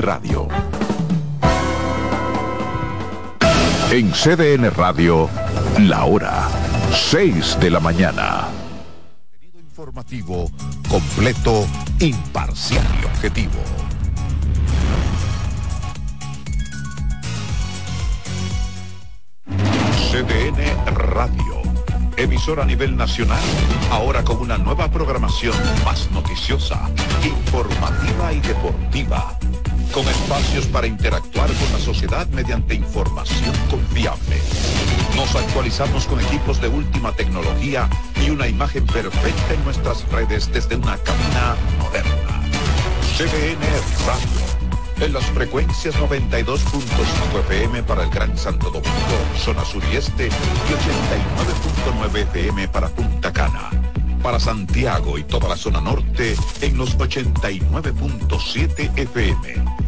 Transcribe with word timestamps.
Radio. 0.00 0.48
En 3.90 4.12
CDN 4.12 4.70
Radio, 4.70 5.28
la 5.78 6.04
hora 6.04 6.48
6 6.92 7.58
de 7.60 7.70
la 7.70 7.80
mañana. 7.80 8.48
Informativo 9.42 10.50
completo, 10.88 11.66
imparcial 12.00 12.84
y 13.02 13.04
objetivo. 13.06 13.60
CDN 20.10 20.86
Radio 20.94 21.58
emisora 22.18 22.64
a 22.64 22.66
nivel 22.66 22.96
nacional, 22.96 23.38
ahora 23.92 24.24
con 24.24 24.38
una 24.38 24.58
nueva 24.58 24.90
programación 24.90 25.54
más 25.84 26.10
noticiosa, 26.10 26.90
informativa 27.24 28.32
y 28.32 28.40
deportiva, 28.40 29.38
con 29.98 30.08
espacios 30.08 30.66
para 30.68 30.86
interactuar 30.86 31.52
con 31.52 31.72
la 31.72 31.80
sociedad 31.80 32.24
mediante 32.28 32.76
información 32.76 33.52
confiable. 33.68 34.36
Nos 35.16 35.34
actualizamos 35.34 36.06
con 36.06 36.20
equipos 36.20 36.60
de 36.60 36.68
última 36.68 37.10
tecnología 37.10 37.90
y 38.24 38.30
una 38.30 38.46
imagen 38.46 38.86
perfecta 38.86 39.54
en 39.54 39.64
nuestras 39.64 40.08
redes 40.12 40.52
desde 40.52 40.76
una 40.76 40.96
cabina 40.98 41.56
moderna. 41.80 42.40
CBN 43.16 43.58
Radio 44.06 45.04
en 45.04 45.12
las 45.12 45.24
frecuencias 45.26 45.96
92.5 45.96 47.40
FM 47.48 47.82
para 47.82 48.04
el 48.04 48.10
Gran 48.10 48.38
Santo 48.38 48.70
Domingo, 48.70 49.18
zona 49.36 49.64
sur 49.64 49.82
y 49.92 49.96
este, 49.96 50.28
y 50.28 50.30
89.9 50.30 52.18
FM 52.18 52.68
para 52.68 52.88
Punta 52.88 53.32
Cana. 53.32 53.70
Para 54.22 54.38
Santiago 54.38 55.18
y 55.18 55.24
toda 55.24 55.48
la 55.48 55.56
zona 55.56 55.80
norte 55.80 56.36
en 56.60 56.76
los 56.76 56.96
89.7 56.98 58.96
FM. 58.96 59.87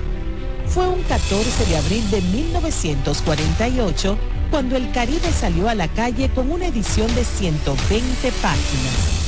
Fue 0.73 0.87
un 0.87 1.01
14 1.03 1.65
de 1.65 1.77
abril 1.77 2.09
de 2.11 2.21
1948 2.21 4.17
cuando 4.49 4.77
el 4.77 4.91
Caribe 4.91 5.31
salió 5.31 5.69
a 5.69 5.75
la 5.75 5.87
calle 5.87 6.29
con 6.29 6.49
una 6.49 6.67
edición 6.67 7.13
de 7.15 7.23
120 7.23 8.31
páginas 8.41 9.21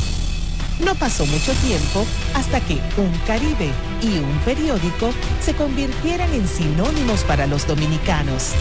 no 0.79 0.95
pasó 0.95 1.25
mucho 1.25 1.53
tiempo 1.53 2.05
hasta 2.33 2.59
que 2.61 2.73
un 2.97 3.11
Caribe 3.25 3.71
y 4.01 4.17
un 4.17 4.39
periódico 4.39 5.11
se 5.41 5.53
convirtieran 5.53 6.31
en 6.33 6.47
sinónimos 6.47 7.23
para 7.23 7.47
los 7.47 7.67
dominicanos. 7.67 8.51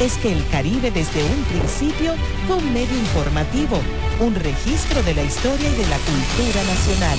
Es 0.00 0.14
que 0.18 0.32
el 0.32 0.46
Caribe 0.48 0.90
desde 0.90 1.22
un 1.24 1.44
principio 1.44 2.14
fue 2.46 2.56
un 2.56 2.72
medio 2.72 2.96
informativo, 2.98 3.80
un 4.20 4.34
registro 4.34 5.02
de 5.02 5.14
la 5.14 5.22
historia 5.22 5.68
y 5.68 5.76
de 5.76 5.86
la 5.86 5.98
cultura 5.98 6.62
nacional 6.64 7.18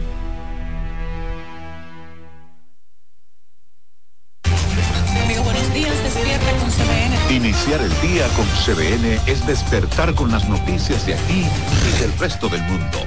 El 7.69 8.01
día 8.01 8.27
con 8.35 8.45
CBN 8.65 9.21
es 9.27 9.45
despertar 9.45 10.13
con 10.15 10.29
las 10.29 10.49
noticias 10.49 11.05
de 11.05 11.13
aquí 11.13 11.45
y 11.87 12.01
del 12.01 12.11
resto 12.17 12.49
del 12.49 12.61
mundo, 12.63 12.97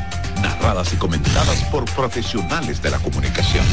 narradas 0.40 0.92
y 0.94 0.96
comentadas 0.96 1.64
por 1.64 1.84
profesionales 1.84 2.80
de 2.80 2.90
la 2.90 2.98
comunicación. 3.00 3.64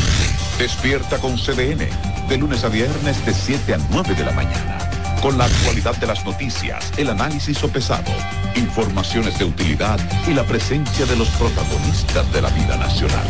Despierta 0.57 1.17
con 1.19 1.37
CBN, 1.37 1.87
de 2.27 2.37
lunes 2.37 2.65
a 2.65 2.69
viernes 2.69 3.25
de 3.25 3.33
7 3.33 3.75
a 3.75 3.77
9 3.91 4.15
de 4.15 4.25
la 4.25 4.31
mañana, 4.31 4.79
con 5.21 5.37
la 5.37 5.45
actualidad 5.45 5.95
de 5.95 6.07
las 6.07 6.25
noticias, 6.25 6.91
el 6.97 7.09
análisis 7.09 7.59
sopesado, 7.59 8.11
informaciones 8.55 9.37
de 9.39 9.45
utilidad 9.45 9.99
y 10.27 10.33
la 10.33 10.43
presencia 10.43 11.05
de 11.05 11.15
los 11.15 11.29
protagonistas 11.29 12.29
de 12.33 12.41
la 12.41 12.49
vida 12.49 12.75
nacional. 12.77 13.27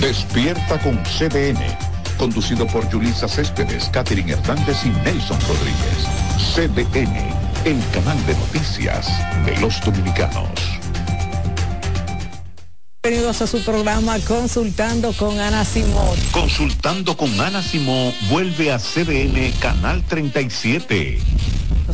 Despierta 0.00 0.78
con 0.78 1.02
CBN 1.04 1.95
conducido 2.16 2.66
por 2.66 2.90
Julisa 2.90 3.28
Céspedes, 3.28 3.88
Catherine 3.92 4.32
Hernández 4.32 4.84
y 4.84 4.90
Nelson 5.04 5.38
Rodríguez. 5.48 6.06
CDN, 6.54 7.16
el 7.64 7.78
canal 7.92 8.26
de 8.26 8.34
noticias 8.34 9.08
de 9.44 9.56
los 9.60 9.80
dominicanos. 9.82 10.50
Bienvenidos 13.02 13.40
a 13.40 13.46
su 13.46 13.62
programa 13.62 14.18
Consultando 14.26 15.12
con 15.12 15.38
Ana 15.38 15.64
Simón. 15.64 16.18
Consultando 16.32 17.16
con 17.16 17.40
Ana 17.40 17.62
Simón 17.62 18.12
vuelve 18.28 18.72
a 18.72 18.78
CDN 18.78 19.52
Canal 19.60 20.02
37. 20.02 21.20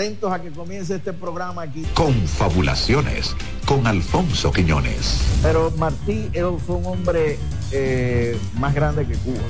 atentos 0.00 0.32
a 0.32 0.40
que 0.40 0.50
comience 0.50 0.94
este 0.94 1.12
programa 1.12 1.62
aquí. 1.62 1.84
Confabulaciones 1.92 3.36
con 3.66 3.86
Alfonso 3.86 4.50
Quiñones. 4.50 5.20
Pero 5.42 5.70
Martí 5.76 6.30
él 6.32 6.56
fue 6.66 6.76
un 6.76 6.86
hombre 6.86 7.38
eh, 7.70 8.38
más 8.58 8.74
grande 8.74 9.06
que 9.06 9.12
Cuba. 9.16 9.42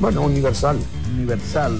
Bueno, 0.00 0.22
universal. 0.22 0.78
Universal. 1.14 1.78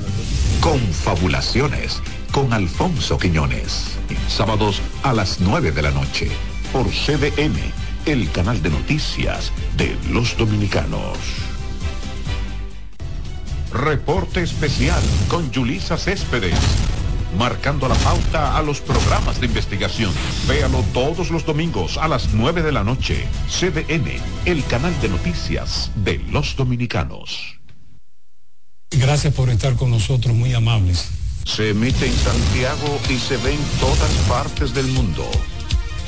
Confabulaciones 0.60 2.02
con 2.30 2.52
Alfonso 2.52 3.16
Quiñones. 3.16 3.96
Sábados 4.28 4.82
a 5.02 5.14
las 5.14 5.40
9 5.40 5.72
de 5.72 5.80
la 5.80 5.92
noche 5.92 6.28
por 6.74 6.86
CDN 6.88 7.56
el 8.04 8.30
canal 8.32 8.62
de 8.62 8.68
noticias 8.68 9.50
de 9.78 9.96
los 10.10 10.36
dominicanos. 10.36 11.16
Reporte 13.72 14.42
especial 14.42 15.02
con 15.28 15.50
Julisa 15.52 15.96
Céspedes. 15.96 16.95
Marcando 17.36 17.88
la 17.88 17.94
pauta 17.96 18.56
a 18.56 18.62
los 18.62 18.80
programas 18.80 19.40
de 19.40 19.46
investigación. 19.46 20.12
Véalo 20.48 20.82
todos 20.94 21.30
los 21.30 21.44
domingos 21.44 21.98
a 21.98 22.08
las 22.08 22.32
9 22.32 22.62
de 22.62 22.72
la 22.72 22.82
noche. 22.82 23.26
CDN, 23.48 24.20
el 24.44 24.64
canal 24.64 24.98
de 25.00 25.08
noticias 25.08 25.90
de 25.96 26.18
los 26.30 26.56
dominicanos. 26.56 27.60
Gracias 28.90 29.34
por 29.34 29.50
estar 29.50 29.76
con 29.76 29.90
nosotros, 29.90 30.34
muy 30.34 30.54
amables. 30.54 31.10
Se 31.44 31.70
emite 31.70 32.06
en 32.06 32.14
Santiago 32.14 32.98
y 33.10 33.18
se 33.18 33.36
ve 33.36 33.52
en 33.52 33.64
todas 33.80 34.10
partes 34.28 34.72
del 34.74 34.86
mundo. 34.88 35.24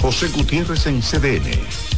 José 0.01 0.29
Gutiérrez 0.29 0.87
en 0.87 1.01
CDN. 1.01 1.98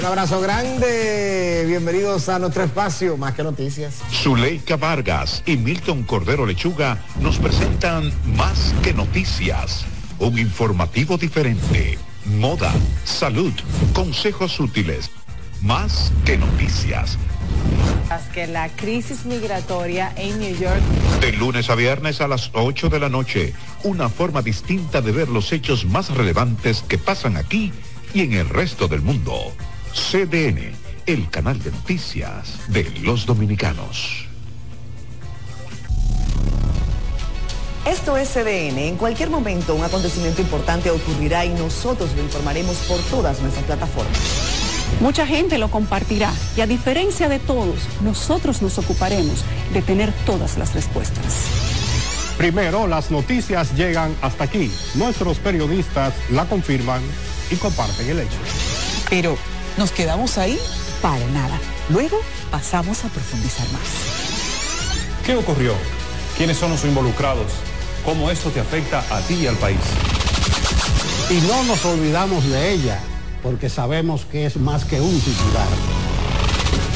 Un 0.00 0.06
abrazo 0.06 0.40
grande, 0.40 1.64
bienvenidos 1.66 2.30
a 2.30 2.38
nuestro 2.38 2.64
espacio, 2.64 3.18
más 3.18 3.34
que 3.34 3.42
noticias. 3.42 4.00
Zuleika 4.10 4.78
Vargas 4.78 5.42
y 5.44 5.58
Milton 5.58 6.04
Cordero 6.04 6.46
Lechuga 6.46 6.96
nos 7.20 7.38
presentan 7.38 8.10
Más 8.34 8.74
que 8.82 8.94
noticias, 8.94 9.84
un 10.18 10.38
informativo 10.38 11.18
diferente, 11.18 11.98
moda, 12.24 12.72
salud, 13.04 13.52
consejos 13.92 14.58
útiles, 14.58 15.10
más 15.60 16.10
que 16.24 16.38
noticias. 16.38 17.18
Que 18.32 18.46
la 18.46 18.70
crisis 18.70 19.26
migratoria 19.26 20.14
en 20.16 20.38
New 20.38 20.56
York. 20.56 20.80
De 21.20 21.32
lunes 21.32 21.68
a 21.68 21.74
viernes 21.74 22.22
a 22.22 22.28
las 22.28 22.50
8 22.54 22.88
de 22.88 23.00
la 23.00 23.10
noche, 23.10 23.52
una 23.84 24.08
forma 24.08 24.40
distinta 24.40 25.02
de 25.02 25.12
ver 25.12 25.28
los 25.28 25.52
hechos 25.52 25.84
más 25.84 26.08
relevantes 26.08 26.82
que 26.88 26.96
pasan 26.96 27.36
aquí 27.36 27.70
y 28.14 28.22
en 28.22 28.32
el 28.32 28.48
resto 28.48 28.88
del 28.88 29.02
mundo. 29.02 29.52
CDN, 29.92 30.72
el 31.06 31.28
canal 31.30 31.60
de 31.62 31.72
noticias 31.72 32.60
de 32.68 32.88
los 33.02 33.26
dominicanos. 33.26 34.26
Esto 37.86 38.16
es 38.16 38.28
CDN. 38.28 38.78
En 38.78 38.96
cualquier 38.96 39.30
momento 39.30 39.74
un 39.74 39.82
acontecimiento 39.82 40.42
importante 40.42 40.90
ocurrirá 40.90 41.44
y 41.44 41.48
nosotros 41.50 42.14
lo 42.14 42.22
informaremos 42.22 42.76
por 42.88 43.00
todas 43.02 43.40
nuestras 43.40 43.64
plataformas. 43.64 44.18
Mucha 45.00 45.26
gente 45.26 45.58
lo 45.58 45.70
compartirá 45.70 46.32
y 46.56 46.60
a 46.60 46.66
diferencia 46.66 47.28
de 47.28 47.38
todos, 47.38 47.80
nosotros 48.02 48.62
nos 48.62 48.78
ocuparemos 48.78 49.44
de 49.72 49.82
tener 49.82 50.12
todas 50.24 50.58
las 50.58 50.74
respuestas. 50.74 51.46
Primero, 52.36 52.86
las 52.86 53.10
noticias 53.10 53.74
llegan 53.76 54.14
hasta 54.22 54.44
aquí. 54.44 54.70
Nuestros 54.94 55.38
periodistas 55.38 56.14
la 56.30 56.44
confirman 56.46 57.02
y 57.50 57.56
comparten 57.56 58.08
el 58.08 58.20
hecho. 58.20 58.38
Pero 59.10 59.36
¿Nos 59.76 59.92
quedamos 59.92 60.38
ahí? 60.38 60.58
Para 61.00 61.24
nada. 61.28 61.58
Luego 61.88 62.18
pasamos 62.50 63.04
a 63.04 63.08
profundizar 63.08 63.66
más. 63.72 63.82
¿Qué 65.24 65.36
ocurrió? 65.36 65.74
¿Quiénes 66.36 66.58
son 66.58 66.70
los 66.70 66.84
involucrados? 66.84 67.52
¿Cómo 68.04 68.30
esto 68.30 68.50
te 68.50 68.60
afecta 68.60 69.04
a 69.10 69.20
ti 69.20 69.34
y 69.34 69.46
al 69.46 69.56
país? 69.56 69.80
Y 71.30 71.34
no 71.46 71.62
nos 71.64 71.84
olvidamos 71.84 72.48
de 72.48 72.72
ella, 72.72 72.98
porque 73.42 73.68
sabemos 73.68 74.24
que 74.24 74.46
es 74.46 74.56
más 74.56 74.84
que 74.84 75.00
un 75.00 75.20
titular. 75.20 75.68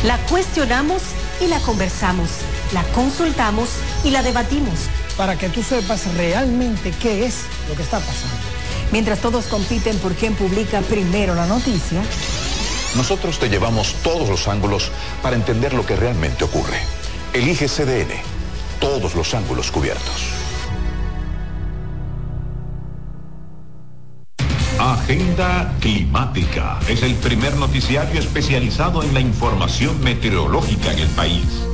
La 0.04 0.18
cuestionamos 0.26 1.02
y 1.40 1.46
la 1.46 1.60
conversamos, 1.60 2.28
la 2.72 2.82
consultamos 2.94 3.68
y 4.02 4.10
la 4.10 4.22
debatimos. 4.22 4.88
Para 5.16 5.38
que 5.38 5.48
tú 5.48 5.62
sepas 5.62 6.12
realmente 6.14 6.92
qué 7.00 7.26
es 7.26 7.42
lo 7.68 7.76
que 7.76 7.82
está 7.82 7.98
pasando. 8.00 8.36
Mientras 8.90 9.20
todos 9.20 9.46
compiten 9.46 9.96
por 9.98 10.14
quién 10.14 10.34
publica 10.34 10.80
primero 10.82 11.34
la 11.34 11.46
noticia, 11.46 12.02
nosotros 12.94 13.38
te 13.38 13.48
llevamos 13.48 13.94
todos 14.02 14.28
los 14.28 14.48
ángulos 14.48 14.90
para 15.22 15.36
entender 15.36 15.74
lo 15.74 15.84
que 15.84 15.96
realmente 15.96 16.44
ocurre. 16.44 16.78
Elige 17.32 17.66
CDN, 17.68 18.14
todos 18.80 19.14
los 19.14 19.34
ángulos 19.34 19.70
cubiertos. 19.70 20.34
Agenda 24.78 25.72
Climática 25.80 26.78
es 26.88 27.02
el 27.02 27.14
primer 27.14 27.56
noticiario 27.56 28.20
especializado 28.20 29.02
en 29.02 29.14
la 29.14 29.20
información 29.20 30.02
meteorológica 30.02 30.92
en 30.92 30.98
el 30.98 31.08
país. 31.08 31.73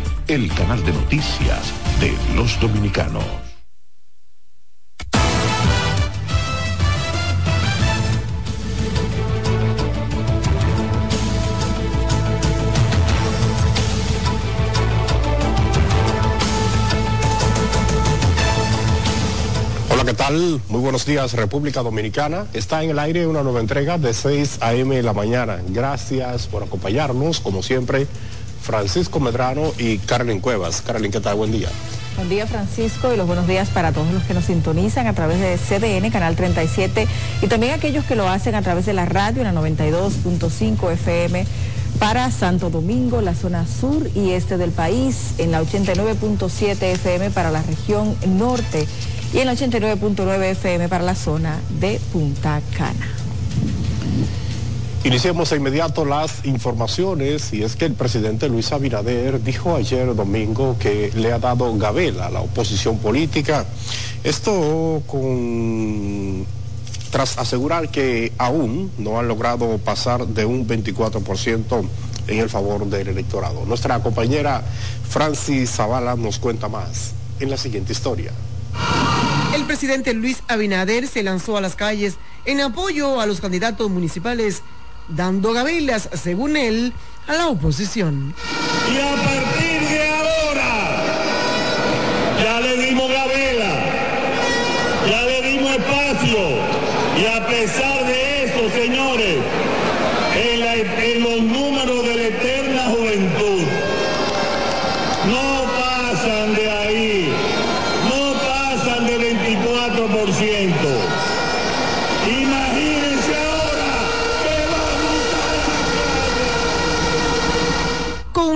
el 0.27 0.53
canal 0.53 0.83
de 0.85 0.93
noticias 0.93 1.73
de 1.99 2.15
los 2.35 2.59
dominicanos. 2.59 3.23
Hola, 19.89 20.05
¿qué 20.05 20.13
tal? 20.13 20.61
Muy 20.69 20.81
buenos 20.81 21.05
días, 21.05 21.33
República 21.33 21.81
Dominicana. 21.81 22.45
Está 22.53 22.83
en 22.83 22.91
el 22.91 22.99
aire 22.99 23.27
una 23.27 23.43
nueva 23.43 23.59
entrega 23.59 23.97
de 23.97 24.13
6 24.13 24.59
a.m. 24.61 24.95
de 24.95 25.03
la 25.03 25.13
mañana. 25.13 25.59
Gracias 25.69 26.47
por 26.47 26.63
acompañarnos, 26.63 27.39
como 27.39 27.63
siempre 27.63 28.07
Francisco 28.71 29.19
Medrano 29.19 29.73
y 29.77 29.97
Carolyn 29.97 30.39
Cuevas. 30.39 30.81
Carolyn, 30.81 31.11
¿qué 31.11 31.19
tal? 31.19 31.35
Buen 31.35 31.51
día. 31.51 31.67
Buen 32.15 32.29
día 32.29 32.47
Francisco 32.47 33.13
y 33.13 33.17
los 33.17 33.27
buenos 33.27 33.45
días 33.45 33.69
para 33.69 33.91
todos 33.91 34.13
los 34.13 34.23
que 34.23 34.33
nos 34.33 34.45
sintonizan 34.45 35.07
a 35.07 35.13
través 35.13 35.41
de 35.41 35.57
CDN, 35.57 36.09
Canal 36.09 36.37
37 36.37 37.05
y 37.41 37.47
también 37.47 37.73
aquellos 37.73 38.05
que 38.05 38.15
lo 38.15 38.29
hacen 38.29 38.55
a 38.55 38.61
través 38.61 38.85
de 38.85 38.93
la 38.93 39.05
radio 39.05 39.41
en 39.41 39.53
la 39.53 39.61
92.5 39.61 40.91
FM 40.93 41.45
para 41.99 42.31
Santo 42.31 42.69
Domingo, 42.69 43.19
la 43.19 43.35
zona 43.35 43.67
sur 43.67 44.09
y 44.15 44.31
este 44.31 44.57
del 44.57 44.71
país, 44.71 45.33
en 45.37 45.51
la 45.51 45.61
89.7 45.61 46.81
FM 46.81 47.29
para 47.31 47.51
la 47.51 47.61
región 47.63 48.15
norte 48.25 48.87
y 49.33 49.39
en 49.39 49.47
la 49.47 49.53
89.9 49.53 50.43
FM 50.51 50.87
para 50.87 51.03
la 51.03 51.15
zona 51.15 51.59
de 51.81 51.99
Punta 52.13 52.61
Cana. 52.77 53.20
Iniciemos 55.03 55.49
de 55.49 55.55
inmediato 55.55 56.05
las 56.05 56.45
informaciones 56.45 57.53
y 57.53 57.63
es 57.63 57.75
que 57.75 57.85
el 57.85 57.95
presidente 57.95 58.47
Luis 58.47 58.71
Abinader 58.71 59.41
dijo 59.41 59.75
ayer 59.75 60.13
domingo 60.13 60.77
que 60.79 61.11
le 61.15 61.33
ha 61.33 61.39
dado 61.39 61.75
gabela 61.75 62.27
a 62.27 62.29
la 62.29 62.41
oposición 62.41 62.99
política. 62.99 63.65
Esto 64.23 65.01
con 65.07 66.45
tras 67.09 67.39
asegurar 67.39 67.89
que 67.89 68.31
aún 68.37 68.91
no 68.99 69.19
han 69.19 69.27
logrado 69.27 69.79
pasar 69.79 70.27
de 70.27 70.45
un 70.45 70.67
24% 70.67 71.83
en 72.27 72.39
el 72.39 72.49
favor 72.49 72.85
del 72.85 73.07
electorado. 73.07 73.65
Nuestra 73.65 74.03
compañera 74.03 74.63
Francis 75.09 75.71
Zavala 75.71 76.15
nos 76.15 76.37
cuenta 76.37 76.69
más 76.69 77.13
en 77.39 77.49
la 77.49 77.57
siguiente 77.57 77.91
historia. 77.91 78.31
El 79.55 79.65
presidente 79.65 80.13
Luis 80.13 80.43
Abinader 80.47 81.07
se 81.07 81.23
lanzó 81.23 81.57
a 81.57 81.61
las 81.61 81.75
calles 81.75 82.17
en 82.45 82.61
apoyo 82.61 83.19
a 83.19 83.25
los 83.25 83.41
candidatos 83.41 83.89
municipales 83.89 84.61
dando 85.07 85.53
gabelas, 85.53 86.09
según 86.13 86.57
él, 86.57 86.93
a 87.27 87.33
la 87.33 87.47
oposición. 87.47 88.33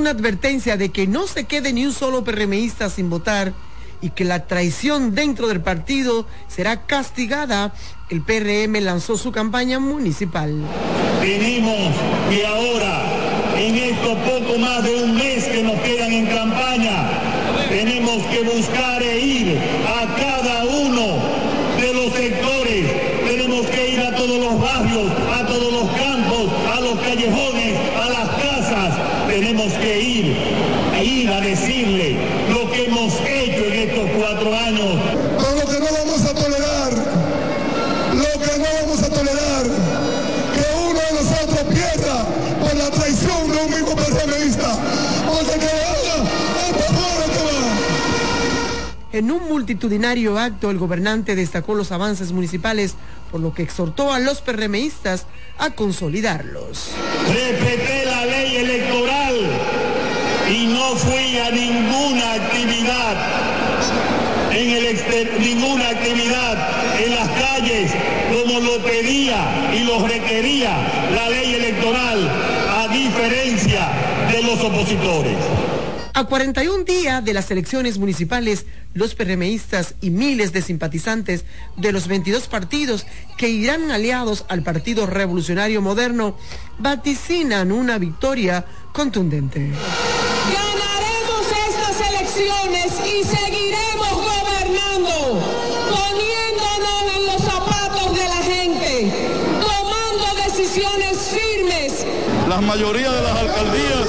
Una 0.05 0.11
advertencia 0.11 0.77
de 0.77 0.89
que 0.89 1.07
no 1.07 1.25
se 1.25 1.45
quede 1.45 1.73
ni 1.73 1.83
un 1.83 1.91
solo 1.91 2.23
PRMista 2.23 2.91
sin 2.91 3.09
votar 3.09 3.53
y 4.01 4.11
que 4.11 4.23
la 4.23 4.45
traición 4.45 5.15
dentro 5.15 5.47
del 5.47 5.61
partido 5.61 6.27
será 6.47 6.85
castigada, 6.85 7.73
el 8.11 8.21
PRM 8.21 8.83
lanzó 8.83 9.17
su 9.17 9.31
campaña 9.31 9.79
municipal. 9.79 10.53
Pedimos 11.21 11.91
que 12.29 12.45
ahora, 12.45 13.01
en 13.57 13.75
estos 13.75 14.15
poco 14.19 14.59
más 14.59 14.83
de 14.83 15.03
un 15.05 15.15
mes 15.15 15.45
que 15.45 15.63
nos 15.63 15.81
quedan 15.81 16.13
en 16.13 16.27
campaña, 16.27 17.09
tenemos 17.67 18.23
que 18.27 18.43
buscar 18.43 19.01
e 19.01 19.19
ir 19.19 19.57
a 19.87 20.15
cada 20.17 20.65
uno 20.65 21.17
de 21.81 21.93
los 21.95 22.13
sectores, 22.13 22.91
tenemos 23.27 23.65
que 23.65 23.89
ir 23.89 24.01
a 24.01 24.15
todos 24.15 24.39
los 24.39 24.61
barrios, 24.61 25.11
a 25.33 25.47
todos 25.47 25.73
los 25.73 25.89
campos, 25.97 26.51
a 26.77 26.79
los 26.79 26.99
callejones, 26.99 27.79
a 27.99 28.09
las 28.09 28.29
casas, 28.43 29.15
tenemos 29.27 29.73
que 29.73 30.01
ir, 30.01 30.37
a 31.35 31.39
ir 31.39 31.43
a 31.43 31.49
decirle 31.49 32.17
lo 32.49 32.71
que 32.71 32.85
hemos 32.85 33.13
hecho 33.21 33.65
en 33.65 33.89
estos 33.89 34.09
cuatro 34.17 34.53
años. 34.53 35.01
Con 35.37 35.59
lo 35.59 35.65
que 35.65 35.79
no 35.79 35.85
vamos 35.91 36.25
a 36.25 36.33
tolerar, 36.33 36.93
lo 38.13 38.41
que 38.41 38.57
no 38.57 38.65
vamos 38.81 39.03
a 39.03 39.09
tolerar, 39.09 39.65
que 40.53 40.65
uno 40.89 40.99
de 40.99 41.11
nosotros 41.13 41.63
pierda 41.73 42.25
por 42.59 42.75
la 42.75 42.89
traición 42.91 43.51
de 43.51 43.57
un 43.57 43.69
mismo 43.69 43.95
porque 43.95 45.59
que 45.59 45.65
vaya, 45.65 46.23
va. 46.23 46.35
En 49.11 49.31
un 49.31 49.47
multitudinario 49.47 50.37
acto, 50.37 50.69
el 50.71 50.77
gobernante 50.77 51.35
destacó 51.35 51.73
los 51.73 51.93
avances 51.93 52.33
municipales, 52.33 52.95
por 53.31 53.39
lo 53.39 53.53
que 53.53 53.63
exhortó 53.63 54.11
a 54.11 54.19
los 54.19 54.41
PRMistas 54.41 55.25
a 55.57 55.71
consolidarlos 55.71 56.89
la 58.05 58.25
ley 58.25 58.57
electoral 58.57 59.35
y 60.49 60.67
no 60.67 60.93
fui 61.09 61.37
a 61.37 61.51
ninguna 61.51 62.33
actividad 62.33 63.15
en 64.51 64.69
el 64.69 64.85
exter- 64.85 65.39
ninguna 65.39 65.89
actividad 65.89 66.57
en 67.03 67.15
las 67.15 67.29
calles 67.29 67.91
como 68.31 68.59
lo 68.59 68.77
pedía 68.83 69.73
y 69.75 69.83
lo 69.83 70.07
requería 70.07 70.71
la 71.13 71.29
ley 71.29 71.55
electoral 71.55 72.29
a 72.69 72.87
diferencia 72.93 73.89
de 74.31 74.43
los 74.43 74.59
opositores. 74.61 75.37
A 76.13 76.23
41 76.23 76.85
días 76.85 77.25
de 77.25 77.33
las 77.33 77.51
elecciones 77.51 77.97
municipales, 77.97 78.65
los 78.93 79.15
PRMistas 79.15 79.95
y 79.99 80.11
miles 80.11 80.53
de 80.53 80.61
simpatizantes 80.61 81.43
de 81.75 81.91
los 81.91 82.07
22 82.07 82.47
partidos 82.47 83.05
que 83.37 83.49
irán 83.49 83.91
aliados 83.91 84.45
al 84.47 84.63
Partido 84.63 85.05
Revolucionario 85.07 85.81
Moderno 85.81 86.37
vaticinan 86.79 87.73
una 87.73 87.97
victoria 87.97 88.63
contundente. 88.93 89.73
Y 93.19 93.23
seguiremos 93.23 94.11
gobernando, 94.11 95.39
poniéndonos 95.89 97.01
en 97.15 97.25
los 97.27 97.41
zapatos 97.41 98.13
de 98.13 98.27
la 98.27 98.41
gente, 98.43 99.11
tomando 99.61 100.25
decisiones 100.43 101.17
firmes. 101.31 102.05
La 102.49 102.59
mayoría 102.59 103.09
de 103.11 103.21
las 103.21 103.39
alcaldías, 103.39 104.07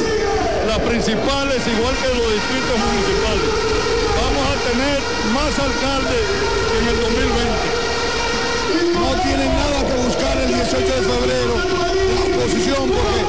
las 0.66 0.78
principales, 0.80 1.62
igual 1.66 1.94
que 2.02 2.08
los 2.18 2.32
distritos 2.34 2.78
municipales. 2.82 3.50
Vamos 4.18 4.44
a 4.50 4.56
tener 4.70 4.98
más 5.34 5.52
alcaldes 5.58 6.24
que 6.66 6.76
en 6.78 6.86
el 6.88 6.98
2020. 7.00 7.86
No 8.98 9.10
tienen 9.22 9.50
nada 9.54 9.86
que 9.86 9.94
buscar 10.02 10.36
el 10.38 10.48
18 10.48 10.82
de 10.82 11.02
febrero 11.02 11.54
la 12.16 12.22
oposición 12.36 12.90
porque 12.90 13.20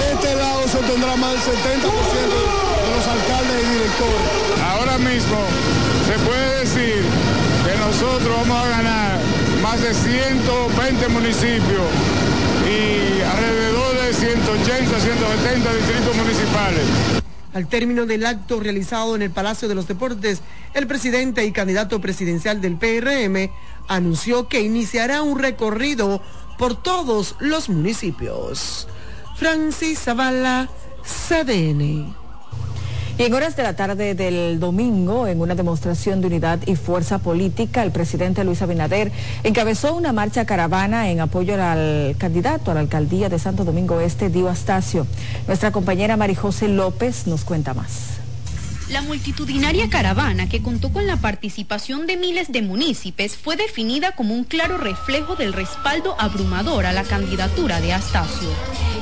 de 0.00 0.12
este 0.14 0.34
lado 0.36 0.68
se 0.68 0.78
obtendrá 0.78 1.16
más 1.16 1.32
del 1.32 1.42
70% 1.42 2.62
de 2.62 2.65
los 3.06 3.22
alcaldes 3.22 3.62
y 3.62 3.70
directores. 3.70 4.62
Ahora 4.64 4.98
mismo 4.98 5.38
se 6.06 6.18
puede 6.24 6.60
decir 6.60 7.02
que 7.64 7.78
nosotros 7.78 8.36
vamos 8.40 8.64
a 8.64 8.68
ganar 8.68 9.18
más 9.62 9.80
de 9.80 9.94
120 9.94 11.08
municipios 11.08 11.86
y 12.68 13.22
alrededor 13.22 14.02
de 14.02 14.12
180, 14.12 15.00
170 15.00 15.74
distritos 15.74 16.16
municipales. 16.16 16.84
Al 17.54 17.68
término 17.68 18.06
del 18.06 18.26
acto 18.26 18.60
realizado 18.60 19.16
en 19.16 19.22
el 19.22 19.30
Palacio 19.30 19.68
de 19.68 19.74
los 19.74 19.88
Deportes, 19.88 20.42
el 20.74 20.86
presidente 20.86 21.44
y 21.44 21.52
candidato 21.52 22.00
presidencial 22.00 22.60
del 22.60 22.76
PRM 22.76 23.50
anunció 23.88 24.48
que 24.48 24.60
iniciará 24.60 25.22
un 25.22 25.38
recorrido 25.38 26.20
por 26.58 26.82
todos 26.82 27.36
los 27.38 27.68
municipios. 27.68 28.88
Francis 29.36 30.00
Zavala, 30.00 30.68
CDN. 31.02 32.25
Y 33.18 33.22
en 33.22 33.32
horas 33.32 33.56
de 33.56 33.62
la 33.62 33.74
tarde 33.74 34.14
del 34.14 34.60
domingo, 34.60 35.26
en 35.26 35.40
una 35.40 35.54
demostración 35.54 36.20
de 36.20 36.26
unidad 36.26 36.58
y 36.66 36.76
fuerza 36.76 37.18
política, 37.18 37.82
el 37.82 37.90
presidente 37.90 38.44
Luis 38.44 38.60
Abinader 38.60 39.10
encabezó 39.42 39.94
una 39.94 40.12
marcha 40.12 40.44
caravana 40.44 41.10
en 41.10 41.20
apoyo 41.20 41.54
al 41.54 42.14
candidato 42.18 42.70
a 42.70 42.74
la 42.74 42.80
alcaldía 42.80 43.30
de 43.30 43.38
Santo 43.38 43.64
Domingo 43.64 44.00
Este, 44.00 44.28
Dio 44.28 44.50
Astacio. 44.50 45.06
Nuestra 45.46 45.72
compañera 45.72 46.18
Marijose 46.18 46.68
López 46.68 47.26
nos 47.26 47.44
cuenta 47.44 47.72
más. 47.72 48.15
La 48.88 49.02
multitudinaria 49.02 49.90
caravana, 49.90 50.48
que 50.48 50.62
contó 50.62 50.92
con 50.92 51.08
la 51.08 51.16
participación 51.16 52.06
de 52.06 52.16
miles 52.16 52.52
de 52.52 52.62
municipios, 52.62 53.36
fue 53.36 53.56
definida 53.56 54.12
como 54.12 54.32
un 54.32 54.44
claro 54.44 54.78
reflejo 54.78 55.34
del 55.34 55.52
respaldo 55.52 56.14
abrumador 56.20 56.86
a 56.86 56.92
la 56.92 57.02
candidatura 57.02 57.80
de 57.80 57.92
Astacio. 57.92 58.48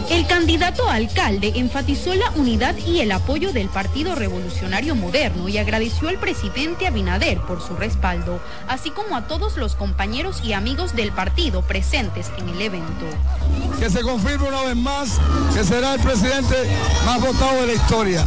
El 0.09 0.27
candidato 0.27 0.89
a 0.89 0.95
alcalde 0.95 1.53
enfatizó 1.57 2.15
la 2.15 2.31
unidad 2.31 2.75
y 2.87 3.01
el 3.01 3.13
apoyo 3.13 3.53
del 3.53 3.69
Partido 3.69 4.15
Revolucionario 4.15 4.95
Moderno 4.95 5.51
y 5.51 5.59
agradeció 5.59 6.09
al 6.09 6.19
presidente 6.19 6.87
Abinader 6.87 7.39
por 7.41 7.61
su 7.61 7.77
respaldo, 7.77 8.41
así 8.69 8.91
como 8.91 9.17
a 9.17 9.27
todos 9.27 9.59
los 9.59 9.75
compañeros 9.77 10.41
y 10.43 10.55
amigos 10.55 10.97
del 10.97 11.13
partido 11.13 11.61
presentes 11.61 12.31
en 12.39 12.49
el 12.49 12.61
evento. 12.63 13.07
Que 13.79 13.91
se 13.91 14.01
confirme 14.01 14.49
una 14.49 14.63
vez 14.63 14.77
más 14.77 15.21
que 15.55 15.63
será 15.63 15.95
el 15.95 16.01
presidente 16.01 16.55
más 17.05 17.21
votado 17.21 17.61
de 17.61 17.67
la 17.67 17.73
historia. 17.75 18.25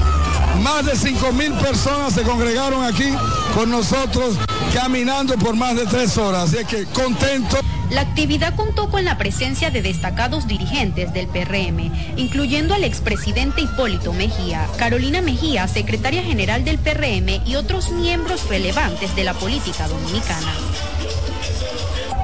Más 0.64 0.86
de 0.86 0.96
5 0.96 1.32
mil 1.50 1.60
personas 1.60 2.14
se 2.14 2.24
congregaron 2.24 2.84
aquí 2.84 3.10
con 3.54 3.70
nosotros 3.70 4.36
caminando 4.74 5.36
por 5.38 5.56
más 5.56 5.76
de 5.76 5.86
tres 5.86 6.18
horas. 6.18 6.54
Así 6.54 6.66
que 6.66 6.86
contento. 6.86 7.60
La 7.90 8.02
actividad 8.02 8.54
contó 8.56 8.90
con 8.90 9.06
la 9.06 9.18
presencia 9.18 9.70
de 9.72 9.82
destacados 9.82 10.46
dirigentes 10.48 11.14
del 11.14 11.28
PRM, 11.28 11.92
incluyendo 12.18 12.74
al 12.74 12.84
expresidente 12.84 13.62
Hipólito 13.62 14.12
Mejía, 14.12 14.68
Carolina 14.78 15.22
Mejía, 15.22 15.68
secretaria 15.70 16.22
general 16.22 16.66
del 16.66 16.80
PRM 16.80 17.42
y 17.46 17.56
otros 17.56 17.92
miembros 17.92 18.50
relevantes 18.50 19.16
de 19.16 19.24
la 19.24 19.34
política 19.34 19.88
dominicana. 19.88 20.52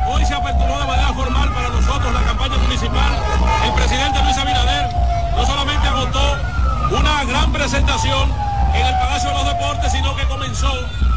Hoy 0.06 0.26
se 0.26 0.34
aperturó 0.34 0.80
de 0.80 0.86
manera 0.86 1.14
formal 1.14 1.54
para 1.54 1.70
nosotros 1.70 2.14
la 2.14 2.24
campaña 2.24 2.58
municipal. 2.58 3.24
El 3.66 3.74
presidente 3.74 4.22
Luis 4.22 4.38
Abinader 4.38 4.90
no 5.38 5.46
solamente 5.46 5.88
agotó 5.88 6.63
una 6.94 7.24
gran 7.26 7.52
presentación 7.52 8.32
en 8.74 8.86
el 8.86 8.94
Palacio 8.94 9.30
de 9.30 9.36
los 9.36 9.48
Deportes, 9.48 9.92
sino 9.92 10.16
que 10.16 10.24
comenzó 10.26 10.72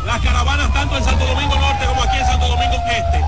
las 0.05 0.21
caravanas 0.23 0.73
tanto 0.73 0.97
en 0.97 1.05
Santo 1.05 1.27
Domingo 1.27 1.55
Norte 1.57 1.87
como 1.87 2.03
aquí 2.03 2.19
en 2.19 2.27
Santo 2.27 2.49
Domingo 2.49 2.77
Este. 2.91 3.25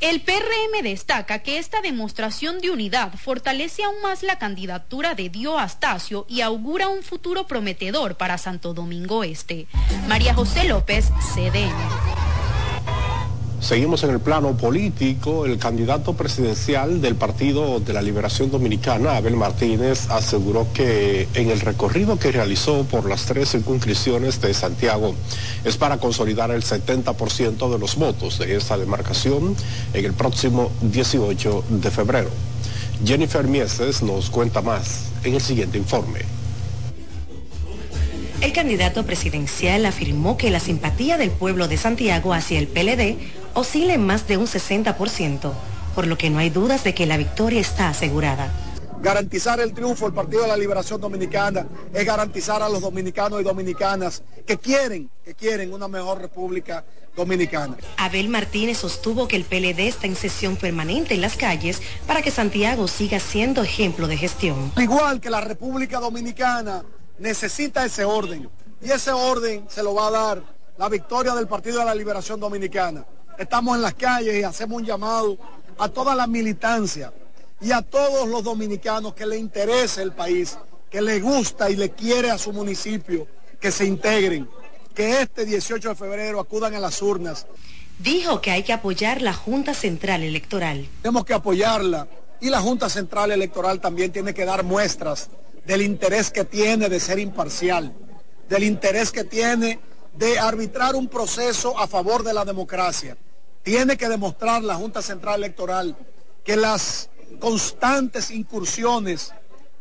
El 0.00 0.20
PRM 0.20 0.82
destaca 0.82 1.40
que 1.40 1.58
esta 1.58 1.80
demostración 1.80 2.60
de 2.60 2.70
unidad 2.70 3.12
fortalece 3.14 3.84
aún 3.84 4.02
más 4.02 4.22
la 4.22 4.36
candidatura 4.36 5.14
de 5.14 5.28
Dio 5.28 5.58
Astacio 5.58 6.26
y 6.28 6.40
augura 6.40 6.88
un 6.88 7.02
futuro 7.02 7.46
prometedor 7.46 8.16
para 8.16 8.36
Santo 8.36 8.74
Domingo 8.74 9.22
Este. 9.22 9.66
María 10.08 10.34
José 10.34 10.64
López, 10.64 11.10
CDN. 11.34 12.31
Seguimos 13.62 14.02
en 14.02 14.10
el 14.10 14.18
plano 14.18 14.56
político. 14.56 15.46
El 15.46 15.56
candidato 15.56 16.14
presidencial 16.14 17.00
del 17.00 17.14
Partido 17.14 17.78
de 17.78 17.92
la 17.92 18.02
Liberación 18.02 18.50
Dominicana, 18.50 19.16
Abel 19.16 19.36
Martínez, 19.36 20.10
aseguró 20.10 20.66
que 20.74 21.28
en 21.34 21.48
el 21.48 21.60
recorrido 21.60 22.18
que 22.18 22.32
realizó 22.32 22.82
por 22.82 23.08
las 23.08 23.24
tres 23.24 23.50
circunscripciones 23.50 24.40
de 24.40 24.52
Santiago 24.52 25.14
es 25.64 25.76
para 25.76 25.98
consolidar 25.98 26.50
el 26.50 26.64
70% 26.64 27.70
de 27.70 27.78
los 27.78 27.94
votos 27.94 28.40
de 28.40 28.56
esa 28.56 28.76
demarcación 28.76 29.54
en 29.94 30.04
el 30.04 30.12
próximo 30.12 30.72
18 30.80 31.64
de 31.70 31.90
febrero. 31.92 32.30
Jennifer 33.04 33.46
Mieses 33.46 34.02
nos 34.02 34.28
cuenta 34.28 34.60
más 34.60 35.12
en 35.22 35.34
el 35.34 35.40
siguiente 35.40 35.78
informe. 35.78 36.18
El 38.40 38.52
candidato 38.52 39.06
presidencial 39.06 39.86
afirmó 39.86 40.36
que 40.36 40.50
la 40.50 40.58
simpatía 40.58 41.16
del 41.16 41.30
pueblo 41.30 41.68
de 41.68 41.76
Santiago 41.76 42.34
hacia 42.34 42.58
el 42.58 42.66
PLD 42.66 43.41
oscila 43.54 43.94
en 43.94 44.06
más 44.06 44.26
de 44.28 44.36
un 44.36 44.46
60%, 44.46 45.52
por 45.94 46.06
lo 46.06 46.16
que 46.18 46.30
no 46.30 46.38
hay 46.38 46.50
dudas 46.50 46.84
de 46.84 46.94
que 46.94 47.06
la 47.06 47.16
victoria 47.16 47.60
está 47.60 47.88
asegurada. 47.88 48.50
Garantizar 49.02 49.58
el 49.60 49.74
triunfo 49.74 50.04
del 50.04 50.14
Partido 50.14 50.42
de 50.42 50.48
la 50.48 50.56
Liberación 50.56 51.00
Dominicana 51.00 51.66
es 51.92 52.04
garantizar 52.04 52.62
a 52.62 52.68
los 52.68 52.80
dominicanos 52.80 53.40
y 53.40 53.44
dominicanas 53.44 54.22
que 54.46 54.58
quieren, 54.58 55.10
que 55.24 55.34
quieren 55.34 55.72
una 55.72 55.88
mejor 55.88 56.20
república 56.20 56.84
dominicana. 57.16 57.76
Abel 57.96 58.28
Martínez 58.28 58.78
sostuvo 58.78 59.26
que 59.26 59.36
el 59.36 59.44
PLD 59.44 59.88
está 59.88 60.06
en 60.06 60.14
sesión 60.14 60.56
permanente 60.56 61.14
en 61.14 61.20
las 61.20 61.36
calles 61.36 61.82
para 62.06 62.22
que 62.22 62.30
Santiago 62.30 62.86
siga 62.86 63.18
siendo 63.18 63.62
ejemplo 63.62 64.06
de 64.06 64.16
gestión. 64.16 64.72
Igual 64.76 65.20
que 65.20 65.30
la 65.30 65.40
República 65.40 65.98
Dominicana 65.98 66.84
necesita 67.18 67.84
ese 67.84 68.04
orden. 68.04 68.48
Y 68.80 68.90
ese 68.90 69.10
orden 69.10 69.64
se 69.68 69.82
lo 69.82 69.94
va 69.94 70.08
a 70.08 70.10
dar 70.10 70.42
la 70.78 70.88
victoria 70.88 71.34
del 71.34 71.46
Partido 71.46 71.80
de 71.80 71.84
la 71.84 71.94
Liberación 71.94 72.40
Dominicana. 72.40 73.04
Estamos 73.38 73.76
en 73.76 73.82
las 73.82 73.94
calles 73.94 74.34
y 74.34 74.42
hacemos 74.42 74.80
un 74.80 74.86
llamado 74.86 75.38
a 75.78 75.88
toda 75.88 76.14
la 76.14 76.26
militancia 76.26 77.12
y 77.60 77.72
a 77.72 77.82
todos 77.82 78.28
los 78.28 78.42
dominicanos 78.42 79.14
que 79.14 79.26
le 79.26 79.38
interese 79.38 80.02
el 80.02 80.12
país, 80.12 80.58
que 80.90 81.00
le 81.00 81.20
gusta 81.20 81.70
y 81.70 81.76
le 81.76 81.90
quiere 81.90 82.30
a 82.30 82.38
su 82.38 82.52
municipio, 82.52 83.26
que 83.60 83.70
se 83.70 83.84
integren, 83.84 84.48
que 84.94 85.22
este 85.22 85.44
18 85.44 85.90
de 85.90 85.94
febrero 85.94 86.40
acudan 86.40 86.74
a 86.74 86.80
las 86.80 87.00
urnas. 87.00 87.46
Dijo 87.98 88.40
que 88.40 88.50
hay 88.50 88.62
que 88.64 88.72
apoyar 88.72 89.22
la 89.22 89.32
Junta 89.32 89.74
Central 89.74 90.22
Electoral. 90.22 90.88
Tenemos 91.02 91.24
que 91.24 91.34
apoyarla 91.34 92.08
y 92.40 92.50
la 92.50 92.60
Junta 92.60 92.90
Central 92.90 93.30
Electoral 93.30 93.80
también 93.80 94.10
tiene 94.10 94.34
que 94.34 94.44
dar 94.44 94.64
muestras 94.64 95.30
del 95.64 95.82
interés 95.82 96.30
que 96.30 96.44
tiene 96.44 96.88
de 96.88 96.98
ser 96.98 97.20
imparcial, 97.20 97.92
del 98.48 98.64
interés 98.64 99.12
que 99.12 99.24
tiene 99.24 99.78
de 100.14 100.38
arbitrar 100.38 100.94
un 100.94 101.08
proceso 101.08 101.78
a 101.78 101.86
favor 101.86 102.22
de 102.22 102.34
la 102.34 102.44
democracia. 102.44 103.16
Tiene 103.62 103.96
que 103.96 104.08
demostrar 104.08 104.62
la 104.62 104.74
Junta 104.74 105.02
Central 105.02 105.36
Electoral 105.36 105.96
que 106.44 106.56
las 106.56 107.08
constantes 107.38 108.30
incursiones 108.30 109.32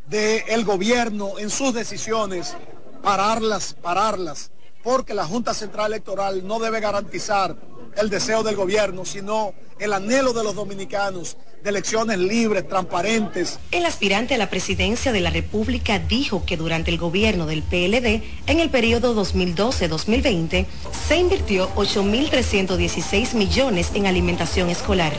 del 0.08 0.66
gobierno 0.66 1.40
en 1.40 1.50
sus 1.50 1.74
decisiones, 1.74 2.56
pararlas, 3.02 3.74
pararlas, 3.74 4.52
porque 4.84 5.14
la 5.14 5.26
Junta 5.26 5.54
Central 5.54 5.94
Electoral 5.94 6.46
no 6.46 6.60
debe 6.60 6.80
garantizar 6.80 7.56
el 7.96 8.10
deseo 8.10 8.44
del 8.44 8.56
gobierno, 8.56 9.06
sino 9.06 9.54
el 9.80 9.94
anhelo 9.94 10.34
de 10.34 10.44
los 10.44 10.56
dominicanos 10.56 11.38
de 11.64 11.70
elecciones 11.70 12.18
libres, 12.18 12.68
transparentes. 12.68 13.60
El 13.72 13.86
aspirante 13.86 14.34
a 14.34 14.38
la 14.38 14.50
presidencia 14.50 15.12
de 15.12 15.22
la 15.22 15.30
República 15.30 16.00
dijo 16.00 16.44
que 16.46 16.58
durante 16.58 16.90
el 16.90 16.98
gobierno 16.98 17.46
del 17.46 17.62
PLD, 17.62 18.24
en 18.48 18.60
el 18.60 18.70
periodo 18.70 19.16
2012-2020, 19.16 20.66
se 21.08 21.18
invirtió 21.18 21.70
8.316 21.76 23.36
millones 23.36 23.92
en 23.94 24.08
alimentación 24.08 24.70
escolar. 24.70 25.14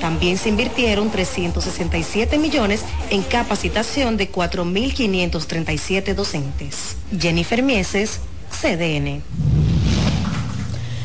También 0.00 0.38
se 0.38 0.48
invirtieron 0.48 1.10
367 1.10 2.38
millones 2.38 2.82
en 3.10 3.22
capacitación 3.22 4.16
de 4.16 4.30
4.537 4.30 6.14
docentes. 6.14 6.96
Jennifer 7.18 7.62
Mieses, 7.62 8.20
CDN. 8.50 9.22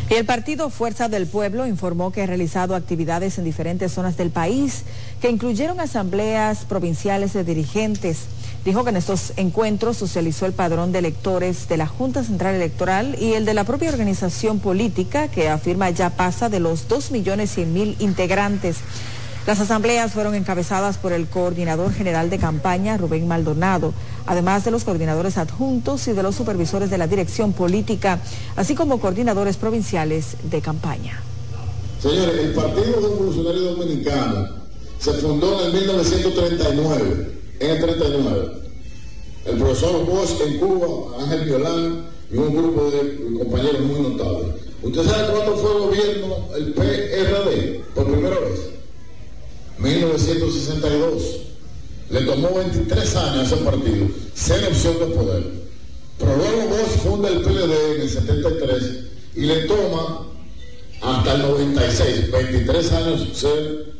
Y 0.09 0.15
el 0.15 0.25
partido 0.25 0.71
Fuerza 0.71 1.07
del 1.07 1.27
Pueblo 1.27 1.67
informó 1.67 2.11
que 2.11 2.23
ha 2.23 2.25
realizado 2.25 2.73
actividades 2.73 3.37
en 3.37 3.43
diferentes 3.43 3.91
zonas 3.91 4.17
del 4.17 4.31
país 4.31 4.83
que 5.21 5.29
incluyeron 5.29 5.79
asambleas 5.79 6.65
provinciales 6.65 7.33
de 7.33 7.43
dirigentes. 7.43 8.25
Dijo 8.65 8.83
que 8.83 8.89
en 8.89 8.97
estos 8.97 9.33
encuentros 9.37 9.97
socializó 9.97 10.47
el 10.47 10.53
padrón 10.53 10.91
de 10.91 10.99
electores 10.99 11.69
de 11.69 11.77
la 11.77 11.85
Junta 11.85 12.23
Central 12.23 12.55
Electoral 12.55 13.17
y 13.21 13.33
el 13.33 13.45
de 13.45 13.53
la 13.53 13.65
propia 13.65 13.89
organización 13.89 14.59
política 14.59 15.27
que 15.27 15.47
afirma 15.47 15.91
ya 15.91 16.09
pasa 16.09 16.49
de 16.49 16.59
los 16.59 16.89
2.100.000 16.89 17.95
integrantes. 17.99 18.77
Las 19.47 19.59
asambleas 19.59 20.11
fueron 20.11 20.35
encabezadas 20.35 20.97
por 20.97 21.11
el 21.11 21.27
coordinador 21.27 21.93
general 21.93 22.29
de 22.29 22.37
campaña, 22.37 22.97
Rubén 22.97 23.27
Maldonado, 23.27 23.93
además 24.25 24.63
de 24.65 24.71
los 24.71 24.83
coordinadores 24.83 25.37
adjuntos 25.37 26.07
y 26.07 26.13
de 26.13 26.21
los 26.21 26.35
supervisores 26.35 26.89
de 26.89 26.97
la 26.97 27.07
dirección 27.07 27.53
política, 27.53 28.19
así 28.55 28.75
como 28.75 28.99
coordinadores 28.99 29.57
provinciales 29.57 30.35
de 30.43 30.61
campaña. 30.61 31.23
Señores, 32.01 32.37
el 32.39 32.53
Partido 32.53 32.99
Revolucionario 33.01 33.75
Dominicano 33.75 34.47
se 34.99 35.13
fundó 35.13 35.61
en 35.61 35.67
el 35.67 35.73
1939, 35.73 37.39
en 37.59 37.69
el 37.71 37.81
39. 37.81 38.47
El 39.45 39.57
profesor 39.57 40.05
Bosch 40.05 40.41
en 40.41 40.59
Cuba, 40.59 41.23
Ángel 41.23 41.45
Violán 41.45 42.05
y 42.31 42.37
un 42.37 42.55
grupo 42.55 42.91
de 42.91 43.39
compañeros 43.39 43.81
muy 43.81 44.11
notables. 44.11 44.55
¿Usted 44.83 45.03
sabe 45.03 45.33
cuándo 45.33 45.57
fue 45.57 45.71
el 45.71 45.79
gobierno, 45.79 46.35
el 46.55 46.73
PRD, 46.73 47.83
por 47.95 48.05
primera 48.05 48.39
vez? 48.39 48.78
1962. 49.79 51.23
Le 52.09 52.21
tomó 52.21 52.55
23 52.55 53.15
años 53.15 53.37
a 53.37 53.43
ese 53.43 53.63
partido 53.63 54.07
ser 54.33 54.67
opción 54.67 54.99
de 54.99 55.05
poder. 55.15 55.43
Luego 56.19 56.67
Bosch 56.69 56.97
funda 57.03 57.29
el 57.29 57.41
PLD 57.41 57.95
en 57.95 58.01
el 58.01 58.09
73 58.09 58.83
y 59.35 59.41
le 59.41 59.55
toma 59.67 60.25
hasta 61.01 61.33
el 61.33 61.41
96, 61.43 62.31
23 62.31 62.91
años 62.93 63.27
ser 63.33 63.93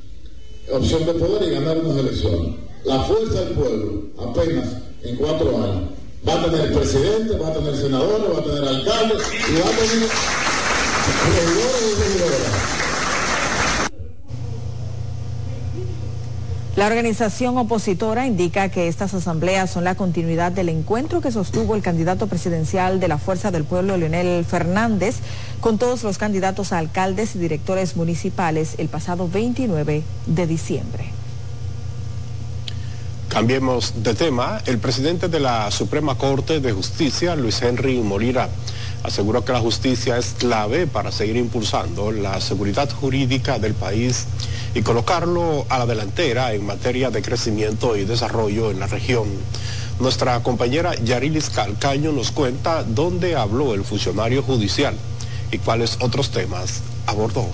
opción 0.72 1.06
de 1.06 1.14
poder 1.14 1.50
y 1.50 1.56
ganar 1.56 1.78
unas 1.78 1.98
elecciones. 1.98 2.56
La 2.84 3.04
fuerza 3.04 3.42
del 3.42 3.54
pueblo, 3.54 4.04
apenas 4.18 4.68
en 5.04 5.16
cuatro 5.16 5.50
años, 5.58 5.90
va 6.28 6.34
a 6.34 6.46
tener 6.46 6.74
presidente, 6.74 7.38
va 7.38 7.50
a 7.50 7.54
tener 7.54 7.76
senadores, 7.76 8.34
va 8.34 8.40
a 8.40 8.44
tener 8.44 8.68
alcaldes 8.68 9.28
y 9.50 9.54
va 9.62 9.70
a 9.70 9.72
tener 9.72 10.10
La 16.80 16.88
organización 16.88 17.58
opositora 17.58 18.26
indica 18.26 18.70
que 18.70 18.88
estas 18.88 19.14
asambleas 19.14 19.70
son 19.70 19.84
la 19.84 19.96
continuidad 19.96 20.54
del 20.54 20.70
encuentro 20.70 21.20
que 21.20 21.30
sostuvo 21.30 21.76
el 21.76 21.82
candidato 21.82 22.28
presidencial 22.28 23.02
de 23.02 23.10
la 23.10 23.18
Fuerza 23.18 23.52
del 23.52 23.66
Pueblo, 23.66 23.98
Leonel 23.98 24.46
Fernández, 24.46 25.18
con 25.60 25.78
todos 25.78 26.04
los 26.04 26.18
candidatos 26.18 26.72
a 26.72 26.78
alcaldes 26.78 27.36
y 27.36 27.40
directores 27.40 27.98
municipales 27.98 28.76
el 28.78 28.88
pasado 28.88 29.28
29 29.28 30.04
de 30.26 30.48
diciembre. 30.48 31.12
Cambiemos 33.28 34.02
de 34.02 34.14
tema. 34.14 34.62
El 34.66 34.78
presidente 34.78 35.28
de 35.28 35.42
la 35.42 35.72
Suprema 35.72 36.16
Corte 36.16 36.62
de 36.62 36.72
Justicia, 36.72 37.36
Luis 37.36 37.62
Henry 37.62 38.00
Molina, 38.00 38.48
aseguró 39.04 39.46
que 39.46 39.54
la 39.54 39.60
justicia 39.60 40.18
es 40.18 40.36
clave 40.38 40.88
para 40.88 41.12
seguir 41.12 41.38
impulsando 41.38 42.12
la 42.12 42.40
seguridad 42.42 42.90
jurídica 42.92 43.60
del 43.60 43.74
país 43.74 44.26
y 44.76 44.82
colocarlo 44.82 45.66
a 45.70 45.80
la 45.80 45.86
delantera 45.86 46.54
en 46.54 46.66
materia 46.66 47.10
de 47.10 47.22
crecimiento 47.22 47.96
y 47.96 48.06
desarrollo 48.06 48.72
en 48.72 48.80
la 48.80 48.88
región. 48.88 49.28
Nuestra 50.00 50.42
compañera 50.44 50.96
Yarilis 50.96 51.50
Calcaño 51.50 52.12
nos 52.12 52.32
cuenta 52.32 52.84
dónde 52.84 53.36
habló 53.36 53.74
el 53.74 53.84
funcionario 53.84 54.44
judicial 54.44 54.96
y 55.52 55.58
cuáles 55.58 55.98
otros 56.00 56.32
temas 56.32 56.82
abordó. 57.06 57.48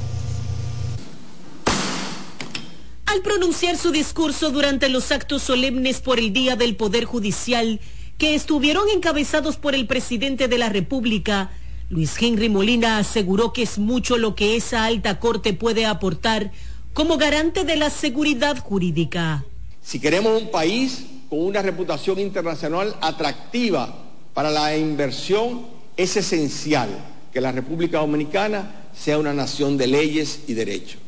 Al 3.07 3.21
pronunciar 3.21 3.77
su 3.77 3.91
discurso 3.91 4.51
durante 4.51 4.89
los 4.89 5.11
actos 5.11 5.41
solemnes 5.41 6.01
por 6.01 6.19
el 6.19 6.33
Día 6.33 6.55
del 6.55 6.75
Poder 6.75 7.05
Judicial, 7.05 7.79
que 8.17 8.35
estuvieron 8.35 8.89
encabezados 8.89 9.57
por 9.57 9.75
el 9.75 9.87
presidente 9.87 10.47
de 10.47 10.57
la 10.57 10.69
República, 10.69 11.51
Luis 11.89 12.15
Henry 12.19 12.49
Molina 12.49 12.97
aseguró 12.97 13.53
que 13.53 13.63
es 13.63 13.77
mucho 13.77 14.17
lo 14.17 14.35
que 14.35 14.55
esa 14.55 14.85
alta 14.85 15.19
corte 15.19 15.53
puede 15.53 15.85
aportar 15.85 16.51
como 16.93 17.17
garante 17.17 17.65
de 17.65 17.75
la 17.75 17.89
seguridad 17.89 18.57
jurídica. 18.57 19.43
Si 19.83 19.99
queremos 19.99 20.41
un 20.41 20.49
país 20.49 21.05
con 21.29 21.41
una 21.41 21.61
reputación 21.61 22.19
internacional 22.19 22.95
atractiva 23.01 24.03
para 24.33 24.49
la 24.49 24.75
inversión, 24.77 25.67
es 25.97 26.15
esencial 26.15 26.89
que 27.33 27.41
la 27.41 27.51
República 27.51 27.99
Dominicana 27.99 28.87
sea 28.97 29.19
una 29.19 29.33
nación 29.33 29.77
de 29.77 29.87
leyes 29.87 30.41
y 30.47 30.53
derechos. 30.53 31.01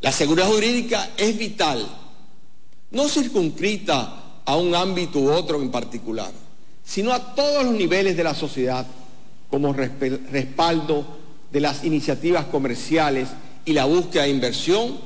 La 0.00 0.12
seguridad 0.12 0.46
jurídica 0.46 1.10
es 1.16 1.36
vital, 1.36 1.86
no 2.92 3.08
circunscrita 3.08 4.21
a 4.44 4.56
un 4.56 4.74
ámbito 4.74 5.18
u 5.18 5.30
otro 5.30 5.60
en 5.60 5.70
particular, 5.70 6.30
sino 6.84 7.12
a 7.12 7.34
todos 7.34 7.64
los 7.64 7.74
niveles 7.74 8.16
de 8.16 8.24
la 8.24 8.34
sociedad 8.34 8.86
como 9.50 9.72
respaldo 9.72 11.04
de 11.52 11.60
las 11.60 11.84
iniciativas 11.84 12.46
comerciales 12.46 13.28
y 13.64 13.72
la 13.72 13.84
búsqueda 13.84 14.24
de 14.24 14.30
inversión, 14.30 14.96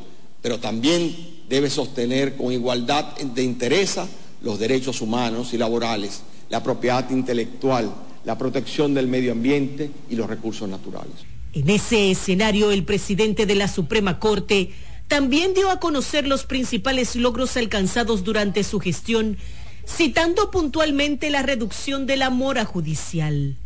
pero 0.40 0.59
también 0.61 1.14
debe 1.49 1.68
sostener 1.68 2.37
con 2.37 2.53
igualdad 2.53 3.16
de 3.16 3.42
interés 3.42 3.99
los 4.42 4.59
derechos 4.59 5.01
humanos 5.01 5.53
y 5.53 5.59
laborales, 5.59 6.22
la 6.49 6.62
propiedad 6.62 7.11
intelectual, 7.11 7.92
la 8.25 8.38
protección 8.38 8.94
del 8.94 9.09
medio 9.09 9.33
ambiente 9.33 9.90
y 10.09 10.16
los 10.16 10.29
recursos 10.29 10.68
naturales. 10.68 11.14
En 11.53 11.70
ese 11.70 12.11
escenario, 12.11 12.70
el 12.70 12.85
presidente 12.85 13.46
de 13.46 13.55
la 13.55 13.66
Suprema 13.66 14.18
Corte 14.18 14.70
también 15.09 15.55
dio 15.55 15.71
a 15.71 15.81
conocer 15.81 16.27
los 16.27 16.45
principales 16.45 17.16
logros 17.16 17.57
alcanzados 17.57 18.25
durante 18.25 18.64
su 18.64 18.81
gestión, 18.81 19.38
citando 19.87 20.51
puntualmente 20.51 21.31
la 21.31 21.42
reducción 21.42 22.07
de 22.07 22.16
la 22.16 22.31
mora 22.31 22.64
judicial. 22.64 23.57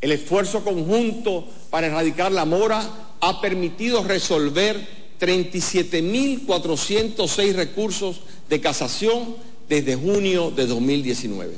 El 0.00 0.12
esfuerzo 0.12 0.64
conjunto 0.64 1.46
para 1.70 1.88
erradicar 1.88 2.32
la 2.32 2.44
mora 2.44 2.82
ha 3.20 3.40
permitido 3.40 4.02
resolver 4.02 5.00
37.406 5.20 7.54
recursos 7.54 8.20
de 8.48 8.60
casación 8.60 9.36
desde 9.68 9.94
junio 9.96 10.50
de 10.50 10.66
2019. 10.66 11.54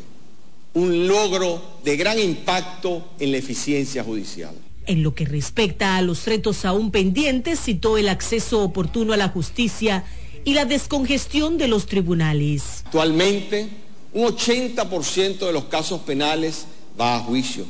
Un 0.75 1.07
logro 1.07 1.63
de 1.85 1.97
gran 1.97 2.19
impacto 2.19 3.05
en 3.19 3.33
la 3.33 3.39
eficiencia 3.39 4.05
judicial. 4.05 4.55
En 4.87 5.03
lo 5.03 5.15
que 5.15 5.25
respecta 5.25 5.97
a 5.97 6.03
los 6.03 6.27
retos 6.27 6.65
aún 6.65 6.91
pendientes, 6.91 7.61
citó 7.61 7.99
el 7.99 8.09
acceso 8.09 8.63
oportuno 8.63 9.13
a 9.13 9.17
la 9.17 9.29
justicia 9.29 10.05
y 10.45 10.55
la 10.55 10.65
descongestión 10.65 11.57
de 11.59 11.69
los 11.69 11.87
tribunales. 11.87 12.83
Actualmente 12.87 13.69
un 14.13 14.27
80% 14.27 15.39
de 15.39 15.53
los 15.53 15.65
casos 15.65 16.01
penales 16.03 16.67
va 17.01 17.17
a 17.17 17.21
juicio, 17.21 17.65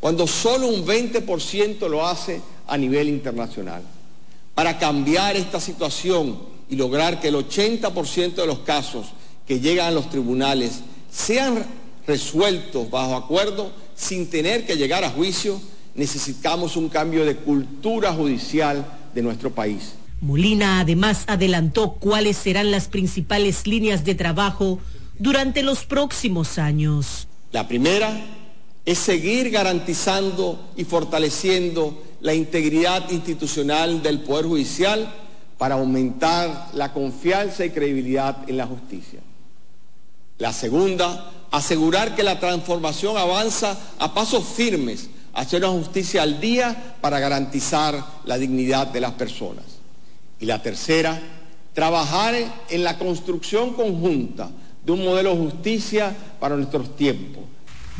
cuando 0.00 0.26
solo 0.26 0.66
un 0.66 0.84
20% 0.84 1.88
lo 1.88 2.06
hace 2.06 2.40
a 2.66 2.76
nivel 2.76 3.08
internacional. 3.08 3.82
Para 4.54 4.78
cambiar 4.78 5.36
esta 5.36 5.60
situación 5.60 6.38
y 6.68 6.76
lograr 6.76 7.20
que 7.20 7.28
el 7.28 7.36
80% 7.36 8.34
de 8.34 8.46
los 8.46 8.60
casos 8.60 9.06
que 9.46 9.60
llegan 9.60 9.88
a 9.88 9.90
los 9.92 10.10
tribunales 10.10 10.80
sean 11.10 11.64
resueltos 12.06 12.90
bajo 12.90 13.14
acuerdo 13.14 13.70
sin 13.94 14.28
tener 14.28 14.66
que 14.66 14.76
llegar 14.76 15.04
a 15.04 15.10
juicio, 15.10 15.60
necesitamos 15.96 16.76
un 16.76 16.88
cambio 16.88 17.24
de 17.24 17.36
cultura 17.36 18.12
judicial 18.12 18.86
de 19.14 19.22
nuestro 19.22 19.50
país. 19.50 19.94
Molina 20.20 20.80
además 20.80 21.24
adelantó 21.26 21.92
cuáles 21.92 22.36
serán 22.36 22.70
las 22.70 22.88
principales 22.88 23.66
líneas 23.66 24.04
de 24.04 24.14
trabajo 24.14 24.78
durante 25.18 25.62
los 25.62 25.84
próximos 25.84 26.58
años. 26.58 27.28
La 27.52 27.68
primera 27.68 28.10
es 28.84 28.98
seguir 28.98 29.50
garantizando 29.50 30.70
y 30.76 30.84
fortaleciendo 30.84 32.02
la 32.20 32.34
integridad 32.34 33.10
institucional 33.10 34.02
del 34.02 34.20
Poder 34.20 34.46
Judicial 34.46 35.12
para 35.58 35.76
aumentar 35.76 36.70
la 36.74 36.92
confianza 36.92 37.64
y 37.64 37.70
credibilidad 37.70 38.48
en 38.48 38.58
la 38.58 38.66
justicia. 38.66 39.20
La 40.38 40.52
segunda, 40.52 41.30
asegurar 41.50 42.14
que 42.14 42.22
la 42.22 42.38
transformación 42.38 43.16
avanza 43.16 43.78
a 43.98 44.12
pasos 44.12 44.44
firmes 44.44 45.08
una 45.52 45.68
justicia 45.68 46.22
al 46.22 46.40
día 46.40 46.96
para 47.00 47.20
garantizar 47.20 48.02
la 48.24 48.38
dignidad 48.38 48.88
de 48.88 49.00
las 49.00 49.12
personas. 49.12 49.64
Y 50.40 50.46
la 50.46 50.62
tercera, 50.62 51.20
trabajar 51.74 52.34
en 52.68 52.84
la 52.84 52.98
construcción 52.98 53.74
conjunta 53.74 54.50
de 54.84 54.92
un 54.92 55.04
modelo 55.04 55.30
de 55.30 55.50
justicia 55.50 56.14
para 56.40 56.56
nuestros 56.56 56.96
tiempos. 56.96 57.44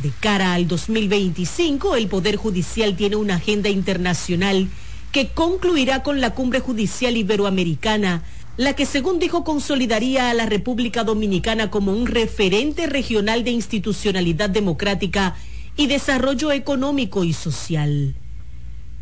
De 0.01 0.11
cara 0.19 0.53
al 0.53 0.67
2025, 0.67 1.95
el 1.95 2.07
Poder 2.07 2.35
Judicial 2.35 2.95
tiene 2.95 3.15
una 3.15 3.35
agenda 3.35 3.69
internacional 3.69 4.69
que 5.11 5.29
concluirá 5.29 6.03
con 6.03 6.21
la 6.21 6.31
Cumbre 6.31 6.59
Judicial 6.59 7.17
Iberoamericana, 7.17 8.23
la 8.57 8.73
que 8.73 8.85
según 8.85 9.19
dijo 9.19 9.43
consolidaría 9.43 10.29
a 10.29 10.33
la 10.33 10.45
República 10.45 11.03
Dominicana 11.03 11.69
como 11.69 11.91
un 11.91 12.07
referente 12.07 12.87
regional 12.87 13.43
de 13.43 13.51
institucionalidad 13.51 14.49
democrática 14.49 15.35
y 15.77 15.87
desarrollo 15.87 16.51
económico 16.51 17.23
y 17.23 17.33
social. 17.33 18.15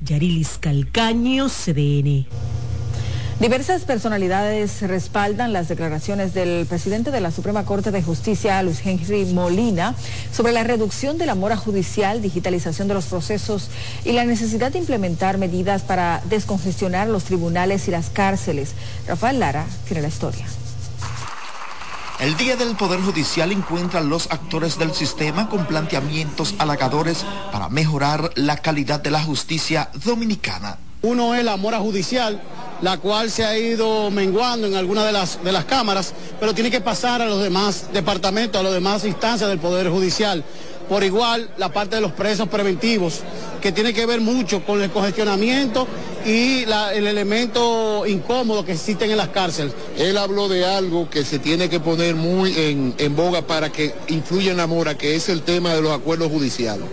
Yarilis 0.02 0.58
Calcaño, 0.60 1.48
CDN. 1.48 2.28
Diversas 3.40 3.84
personalidades 3.84 4.82
respaldan 4.82 5.52
las 5.52 5.68
declaraciones 5.68 6.34
del 6.34 6.66
presidente 6.68 7.12
de 7.12 7.20
la 7.20 7.32
Suprema 7.32 7.66
Corte 7.66 7.92
de 7.92 8.02
Justicia, 8.02 8.64
Luis 8.64 8.86
Henry 8.86 9.26
Molina, 9.26 9.94
sobre 10.32 10.54
la 10.54 10.64
reducción 10.64 11.18
de 11.18 11.26
la 11.26 11.36
mora 11.36 11.58
judicial, 11.58 12.22
digitalización 12.22 12.88
de 12.88 12.94
los 12.94 13.06
procesos 13.06 13.70
y 14.06 14.14
la 14.14 14.24
necesidad 14.24 14.72
de 14.72 14.80
implementar 14.80 15.38
medidas 15.38 15.82
para 15.82 16.22
descongestionar 16.30 17.10
los 17.10 17.26
tribunales 17.26 17.88
y 17.90 17.92
las 17.92 18.10
cárceles. 18.10 18.74
Rafael 19.06 19.40
Lara 19.40 19.66
tiene 19.86 20.02
la 20.02 20.08
historia. 20.08 20.46
El 22.20 22.38
Día 22.38 22.56
del 22.56 22.78
Poder 22.78 23.02
Judicial 23.02 23.52
encuentra 23.52 24.00
a 24.00 24.04
los 24.04 24.32
actores 24.32 24.80
del 24.80 24.94
sistema 24.94 25.50
con 25.50 25.66
planteamientos 25.66 26.56
halagadores 26.60 27.26
para 27.52 27.68
mejorar 27.68 28.32
la 28.36 28.56
calidad 28.58 29.02
de 29.02 29.12
la 29.12 29.22
justicia 29.22 29.90
dominicana. 30.06 30.78
Uno 31.02 31.36
es 31.36 31.44
la 31.44 31.58
mora 31.58 31.80
judicial, 31.80 32.42
la 32.82 32.98
cual 33.00 33.30
se 33.30 33.44
ha 33.44 33.58
ido 33.58 34.10
menguando 34.12 34.66
en 34.66 34.76
algunas 34.76 35.06
de 35.06 35.12
las, 35.12 35.44
de 35.44 35.52
las 35.52 35.66
cámaras, 35.66 36.14
pero 36.40 36.54
tiene 36.56 36.72
que 36.72 36.80
pasar 36.80 37.22
a 37.22 37.26
los 37.26 37.44
demás 37.44 37.88
departamentos, 37.92 38.62
a 38.62 38.64
las 38.64 38.74
demás 38.74 39.04
instancias 39.04 39.50
del 39.50 39.60
Poder 39.60 39.90
Judicial. 39.90 40.44
Por 40.90 41.04
igual, 41.04 41.50
la 41.58 41.70
parte 41.70 41.96
de 41.96 42.02
los 42.02 42.12
presos 42.12 42.48
preventivos, 42.48 43.22
que 43.62 43.72
tiene 43.72 43.94
que 43.94 44.06
ver 44.06 44.22
mucho 44.22 44.64
con 44.64 44.82
el 44.82 44.92
congestionamiento 44.92 45.88
y 46.26 46.64
el 46.64 47.08
elemento 47.08 48.06
incómodo 48.06 48.64
que 48.64 48.74
existen 48.74 49.10
en 49.12 49.18
las 49.18 49.30
cárceles. 49.30 49.74
Él 49.98 50.18
habló 50.18 50.48
de 50.48 50.66
algo 50.66 51.10
que 51.10 51.24
se 51.24 51.40
tiene 51.40 51.70
que 51.70 51.80
poner 51.80 52.16
muy 52.16 52.54
en, 52.58 52.94
en 52.98 53.16
boga 53.16 53.42
para 53.42 53.72
que 53.72 53.94
influya 54.08 54.52
en 54.52 54.58
la 54.58 54.68
mora, 54.68 54.96
que 54.96 55.16
es 55.16 55.30
el 55.30 55.42
tema 55.42 55.74
de 55.74 55.82
los 55.82 55.92
acuerdos 55.92 56.32
judiciales. 56.32 56.86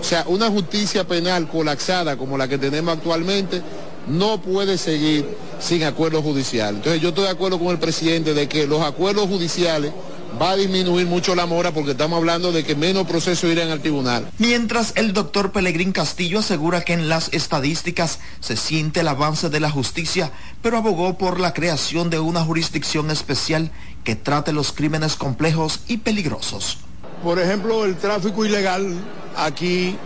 O 0.00 0.04
sea, 0.04 0.24
una 0.26 0.50
justicia 0.50 1.04
penal 1.04 1.48
colapsada 1.48 2.16
como 2.16 2.36
la 2.36 2.48
que 2.48 2.58
tenemos 2.58 2.96
actualmente 2.96 3.62
no 4.06 4.40
puede 4.40 4.78
seguir 4.78 5.26
sin 5.58 5.84
acuerdo 5.84 6.22
judicial. 6.22 6.76
Entonces 6.76 7.00
yo 7.00 7.08
estoy 7.08 7.24
de 7.24 7.30
acuerdo 7.30 7.58
con 7.58 7.68
el 7.68 7.78
presidente 7.78 8.34
de 8.34 8.48
que 8.48 8.66
los 8.66 8.82
acuerdos 8.82 9.28
judiciales 9.28 9.92
va 10.40 10.50
a 10.50 10.56
disminuir 10.56 11.06
mucho 11.06 11.34
la 11.34 11.46
mora 11.46 11.72
porque 11.72 11.92
estamos 11.92 12.18
hablando 12.18 12.52
de 12.52 12.64
que 12.64 12.74
menos 12.74 13.06
procesos 13.06 13.50
irán 13.50 13.70
al 13.70 13.80
tribunal. 13.80 14.30
Mientras 14.38 14.92
el 14.96 15.12
doctor 15.12 15.52
Pelegrín 15.52 15.92
Castillo 15.92 16.40
asegura 16.40 16.82
que 16.82 16.92
en 16.92 17.08
las 17.08 17.32
estadísticas 17.32 18.18
se 18.40 18.56
siente 18.56 19.00
el 19.00 19.08
avance 19.08 19.48
de 19.48 19.60
la 19.60 19.70
justicia, 19.70 20.30
pero 20.62 20.76
abogó 20.76 21.16
por 21.16 21.40
la 21.40 21.54
creación 21.54 22.10
de 22.10 22.20
una 22.20 22.42
jurisdicción 22.42 23.10
especial 23.10 23.70
que 24.04 24.16
trate 24.16 24.52
los 24.52 24.72
crímenes 24.72 25.16
complejos 25.16 25.80
y 25.88 25.98
peligrosos. 25.98 26.78
Por 27.22 27.38
ejemplo, 27.38 27.84
el 27.84 27.96
tráfico 27.96 28.44
ilegal 28.44 28.94
aquí 29.36 29.96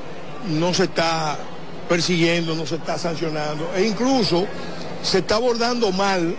no 0.49 0.73
se 0.73 0.85
está 0.85 1.38
persiguiendo, 1.88 2.55
no 2.55 2.66
se 2.66 2.77
está 2.77 2.97
sancionando 2.99 3.69
e 3.75 3.87
incluso 3.87 4.47
se 5.03 5.19
está 5.19 5.37
abordando 5.37 5.90
mal 5.90 6.37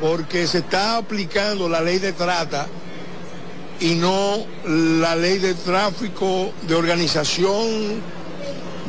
porque 0.00 0.46
se 0.46 0.58
está 0.58 0.96
aplicando 0.96 1.68
la 1.68 1.80
ley 1.80 1.98
de 1.98 2.12
trata 2.12 2.66
y 3.82 3.96
no 3.96 4.36
la 4.64 5.16
ley 5.16 5.38
de 5.38 5.54
tráfico 5.54 6.52
de 6.68 6.74
organización 6.76 8.00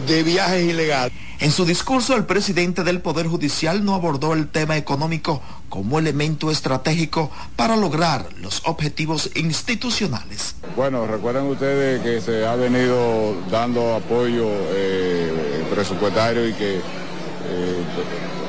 de 0.08 0.23
viajes 0.23 0.63
ilegales. 0.69 1.12
En 1.39 1.51
su 1.51 1.65
discurso, 1.65 2.15
el 2.15 2.25
presidente 2.25 2.84
del 2.84 3.01
Poder 3.01 3.27
Judicial 3.27 3.84
no 3.84 3.95
abordó 3.95 4.34
el 4.34 4.47
tema 4.47 4.77
económico 4.77 5.41
como 5.67 5.97
elemento 5.97 6.51
estratégico 6.51 7.32
para 7.56 7.75
lograr 7.75 8.27
los 8.39 8.62
objetivos 8.65 9.32
institucionales. 9.36 10.56
Bueno, 10.75 11.08
recuerden 11.08 11.47
ustedes 11.47 12.01
que 12.01 12.21
se 12.21 12.45
ha 12.45 12.56
venido 12.56 13.36
dando 13.49 13.95
apoyo 13.95 14.47
eh, 14.47 15.65
presupuestario 15.73 16.47
y 16.47 16.53
que 16.53 16.75
eh, 16.75 17.84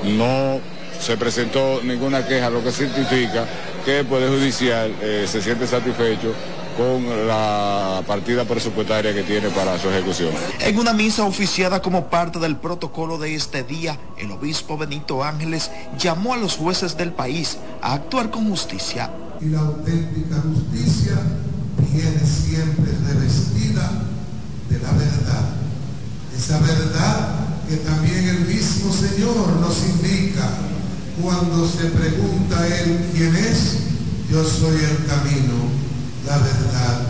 no 0.04 0.61
se 1.05 1.19
presentó 1.19 1.83
ninguna 1.83 2.27
queja, 2.27 2.49
lo 2.49 2.64
que 2.64 2.73
significa 2.73 3.47
que 3.85 4.01
el 4.01 4.07
Poder 4.07 4.31
Judicial 4.31 4.90
eh, 5.03 5.27
se 5.31 5.43
siente 5.43 5.67
satisfecho 5.67 6.33
con 6.79 7.29
la 7.29 8.03
partida 8.07 8.45
presupuestaria 8.45 9.14
que 9.14 9.23
tiene 9.23 9.51
para 9.51 9.79
su 9.79 9.90
ejecución. 9.90 10.31
En 10.61 10.79
una 10.79 10.95
misa 10.95 11.25
oficiada 11.25 11.83
como 11.83 12.09
parte 12.09 12.38
del 12.38 12.57
protocolo 12.57 13.19
de 13.19 13.35
este 13.35 13.62
día, 13.64 13.99
el 14.17 14.31
obispo 14.31 14.79
Benito 14.79 15.23
Ángeles 15.23 15.71
llamó 15.99 16.33
a 16.33 16.38
los 16.38 16.57
jueces 16.57 16.97
del 16.97 17.12
país 17.12 17.59
a 17.83 17.93
actuar 17.93 18.31
con 18.31 18.49
justicia. 18.49 19.11
Y 19.43 19.51
la 19.51 19.61
auténtica 19.61 20.37
justicia 20.40 21.19
viene 21.93 22.21
siempre 22.21 22.93
revestida 23.07 23.90
de 24.71 24.79
la 24.79 24.93
verdad. 24.93 25.51
Esa 26.35 26.59
verdad 26.61 27.35
que 27.69 27.77
también 27.77 28.27
el 28.27 28.40
mismo 28.47 28.90
Señor 28.90 29.61
nos 29.61 29.79
indica 29.85 30.49
cuando 31.22 31.68
se 31.68 31.87
pregunta 31.87 32.59
a 32.59 32.66
Él 32.66 33.11
quién 33.14 33.35
es, 33.37 33.79
yo 34.31 34.44
soy 34.44 34.77
el 34.77 35.07
camino 35.07 35.85
la 36.27 36.38
verdad 36.38 37.07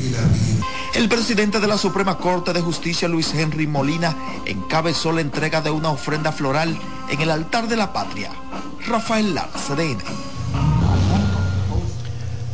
y 0.00 0.10
la 0.10 0.20
vida. 0.22 0.66
El 0.94 1.08
presidente 1.08 1.60
de 1.60 1.66
la 1.66 1.78
Suprema 1.78 2.18
Corte 2.18 2.52
de 2.52 2.60
Justicia, 2.60 3.08
Luis 3.08 3.32
Henry 3.34 3.66
Molina, 3.66 4.16
encabezó 4.44 5.12
la 5.12 5.20
entrega 5.20 5.60
de 5.60 5.70
una 5.70 5.90
ofrenda 5.90 6.32
floral 6.32 6.76
en 7.10 7.20
el 7.20 7.30
altar 7.30 7.68
de 7.68 7.76
la 7.76 7.92
patria. 7.92 8.30
Rafael 8.86 9.34
Lar, 9.34 9.50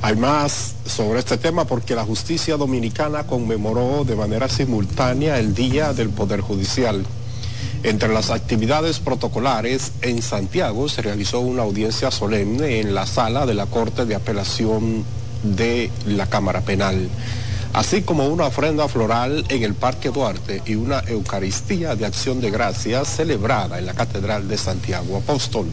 Hay 0.02 0.16
más 0.16 0.74
sobre 0.84 1.20
este 1.20 1.38
tema 1.38 1.64
porque 1.64 1.94
la 1.94 2.04
justicia 2.04 2.56
dominicana 2.56 3.26
conmemoró 3.26 4.04
de 4.04 4.16
manera 4.16 4.48
simultánea 4.48 5.38
el 5.38 5.54
Día 5.54 5.92
del 5.92 6.10
Poder 6.10 6.40
Judicial. 6.40 7.04
Entre 7.86 8.12
las 8.12 8.30
actividades 8.30 8.98
protocolares, 8.98 9.92
en 10.02 10.20
Santiago 10.20 10.88
se 10.88 11.02
realizó 11.02 11.38
una 11.38 11.62
audiencia 11.62 12.10
solemne 12.10 12.80
en 12.80 12.96
la 12.96 13.06
sala 13.06 13.46
de 13.46 13.54
la 13.54 13.66
Corte 13.66 14.04
de 14.04 14.16
Apelación 14.16 15.04
de 15.44 15.92
la 16.04 16.26
Cámara 16.26 16.62
Penal, 16.62 17.08
así 17.74 18.02
como 18.02 18.26
una 18.26 18.46
ofrenda 18.46 18.88
floral 18.88 19.44
en 19.50 19.62
el 19.62 19.74
Parque 19.74 20.08
Duarte 20.08 20.62
y 20.66 20.74
una 20.74 20.98
Eucaristía 21.06 21.94
de 21.94 22.06
Acción 22.06 22.40
de 22.40 22.50
Gracias 22.50 23.06
celebrada 23.06 23.78
en 23.78 23.86
la 23.86 23.94
Catedral 23.94 24.48
de 24.48 24.58
Santiago 24.58 25.18
Apóstol. 25.18 25.68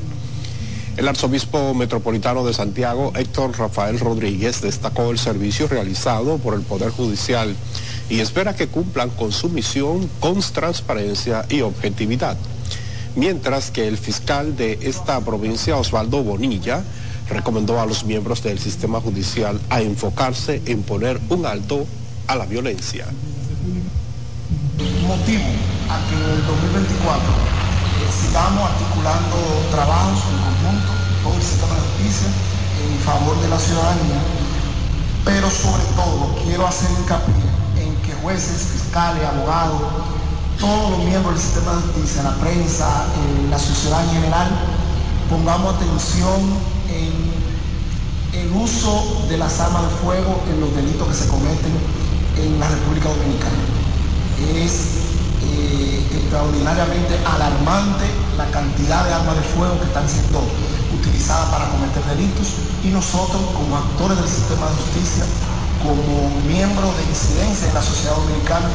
El 0.95 1.07
arzobispo 1.07 1.73
metropolitano 1.73 2.45
de 2.45 2.53
Santiago, 2.53 3.11
Héctor 3.15 3.57
Rafael 3.57 3.99
Rodríguez, 3.99 4.61
destacó 4.61 5.09
el 5.09 5.17
servicio 5.17 5.67
realizado 5.67 6.37
por 6.37 6.53
el 6.53 6.61
Poder 6.61 6.91
Judicial 6.91 7.55
y 8.09 8.19
espera 8.19 8.55
que 8.55 8.67
cumplan 8.67 9.09
con 9.09 9.31
su 9.31 9.49
misión 9.49 10.09
con 10.19 10.39
transparencia 10.41 11.45
y 11.49 11.61
objetividad. 11.61 12.37
Mientras 13.15 13.71
que 13.71 13.87
el 13.87 13.97
fiscal 13.97 14.57
de 14.57 14.79
esta 14.81 15.19
provincia, 15.21 15.77
Osvaldo 15.77 16.23
Bonilla, 16.23 16.83
recomendó 17.29 17.79
a 17.79 17.85
los 17.85 18.03
miembros 18.03 18.43
del 18.43 18.59
sistema 18.59 18.99
judicial 18.99 19.59
a 19.69 19.81
enfocarse 19.81 20.61
en 20.65 20.83
poner 20.83 21.19
un 21.29 21.45
alto 21.45 21.85
a 22.27 22.35
la 22.35 22.45
violencia. 22.45 23.05
Motivo 25.07 25.43
a 25.89 26.09
que 26.09 26.15
en 26.15 26.21
el 26.21 26.47
2024 26.47 27.21
sigamos 28.21 28.69
articulando 28.69 29.37
trabajos 29.71 30.19
en 30.31 30.37
conjunto, 30.41 30.91
todo 31.23 31.35
el 31.35 31.41
sistema 31.41 31.75
de 31.75 31.81
justicia 31.81 32.27
en 32.83 32.99
favor 32.99 33.39
de 33.41 33.49
la 33.49 33.59
ciudadanía, 33.59 34.21
pero 35.23 35.49
sobre 35.49 35.83
todo 35.95 36.35
quiero 36.43 36.67
hacer 36.67 36.89
hincapié 36.99 37.52
jueces, 38.23 38.67
fiscales, 38.71 39.21
abogados, 39.23 39.81
todos 40.59 40.91
los 40.91 40.99
miembros 41.03 41.35
del 41.35 41.43
sistema 41.43 41.75
de 41.75 41.81
justicia, 41.81 42.23
la 42.23 42.35
prensa, 42.35 43.05
eh, 43.11 43.47
la 43.49 43.59
sociedad 43.59 44.03
en 44.05 44.11
general, 44.11 44.47
pongamos 45.29 45.75
atención 45.75 46.39
en 46.87 48.39
el 48.39 48.51
uso 48.55 49.25
de 49.29 49.37
las 49.37 49.59
armas 49.59 49.83
de 49.83 49.89
fuego 49.97 50.41
en 50.49 50.61
los 50.61 50.73
delitos 50.75 51.07
que 51.07 51.13
se 51.13 51.27
cometen 51.27 51.73
en 52.37 52.59
la 52.59 52.69
República 52.69 53.09
Dominicana. 53.09 53.59
Es 54.55 55.03
eh, 55.43 56.07
extraordinariamente 56.13 57.19
alarmante 57.25 58.05
la 58.37 58.49
cantidad 58.51 59.05
de 59.05 59.13
armas 59.13 59.35
de 59.35 59.43
fuego 59.43 59.77
que 59.79 59.85
están 59.85 60.07
siendo 60.07 60.41
utilizadas 60.95 61.49
para 61.49 61.69
cometer 61.69 62.03
delitos 62.05 62.47
y 62.83 62.87
nosotros 62.87 63.41
como 63.53 63.77
actores 63.77 64.17
del 64.17 64.29
sistema 64.29 64.69
de 64.69 64.75
justicia, 64.75 65.25
como 65.83 66.29
miembros 66.47 66.97
de 66.97 67.03
incidencia 67.03 67.67
en 67.67 67.73
la 67.73 67.81
sociedad 67.81 68.15
dominicana, 68.15 68.69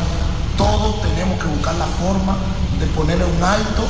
todos 0.57 1.01
tenemos 1.03 1.41
que 1.41 1.49
buscar 1.49 1.75
la 1.77 1.87
forma 1.87 2.37
de 2.79 2.87
ponerle 2.89 3.25
un 3.25 3.43
alto. 3.43 3.87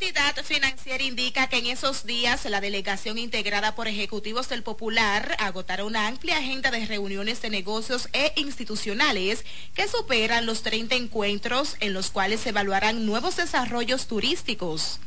La 0.00 0.06
entidad 0.06 0.44
financiera 0.44 1.04
indica 1.04 1.46
que 1.48 1.58
en 1.58 1.66
esos 1.66 2.06
días 2.06 2.46
la 2.46 2.62
delegación 2.62 3.18
integrada 3.18 3.74
por 3.74 3.86
ejecutivos 3.86 4.48
del 4.48 4.62
Popular 4.62 5.36
agotará 5.38 5.84
una 5.84 6.06
amplia 6.06 6.38
agenda 6.38 6.70
de 6.70 6.86
reuniones 6.86 7.42
de 7.42 7.50
negocios 7.50 8.08
e 8.14 8.32
institucionales 8.36 9.44
que 9.74 9.88
superan 9.88 10.46
los 10.46 10.62
30 10.62 10.94
encuentros 10.94 11.76
en 11.80 11.92
los 11.92 12.10
cuales 12.10 12.40
se 12.40 12.48
evaluarán 12.48 13.04
nuevos 13.04 13.36
desarrollos 13.36 14.06
turísticos. 14.06 15.00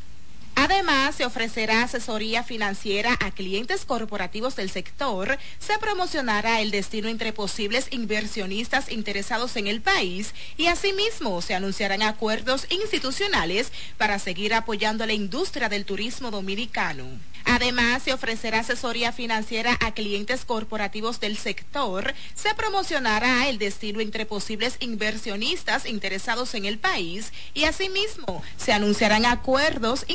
Además, 0.55 1.15
se 1.15 1.25
ofrecerá 1.25 1.83
asesoría 1.83 2.43
financiera 2.43 3.17
a 3.19 3.31
clientes 3.31 3.85
corporativos 3.85 4.55
del 4.55 4.69
sector, 4.69 5.37
se 5.59 5.77
promocionará 5.79 6.61
el 6.61 6.69
destino 6.71 7.09
entre 7.09 7.33
posibles 7.33 7.87
inversionistas 7.91 8.91
interesados 8.91 9.55
en 9.55 9.67
el 9.67 9.81
país 9.81 10.33
y 10.55 10.67
asimismo 10.67 11.41
se 11.41 11.55
anunciarán 11.55 12.03
acuerdos 12.03 12.67
institucionales 12.69 13.71
para 13.97 14.19
seguir 14.19 14.53
apoyando 14.53 15.05
la 15.05 15.13
industria 15.13 15.69
del 15.69 15.85
turismo 15.85 16.29
dominicano. 16.29 17.05
Además, 17.45 18.03
se 18.03 18.13
ofrecerá 18.13 18.59
asesoría 18.59 19.11
financiera 19.11 19.77
a 19.81 19.93
clientes 19.93 20.45
corporativos 20.45 21.19
del 21.19 21.37
sector, 21.37 22.13
se 22.35 22.53
promocionará 22.55 23.49
el 23.49 23.57
destino 23.57 23.99
entre 23.99 24.25
posibles 24.25 24.77
inversionistas 24.79 25.85
interesados 25.85 26.53
en 26.53 26.65
el 26.65 26.79
país 26.79 27.33
y 27.53 27.65
asimismo 27.65 28.41
se 28.57 28.71
anunciarán 28.71 29.25
acuerdos 29.25 30.05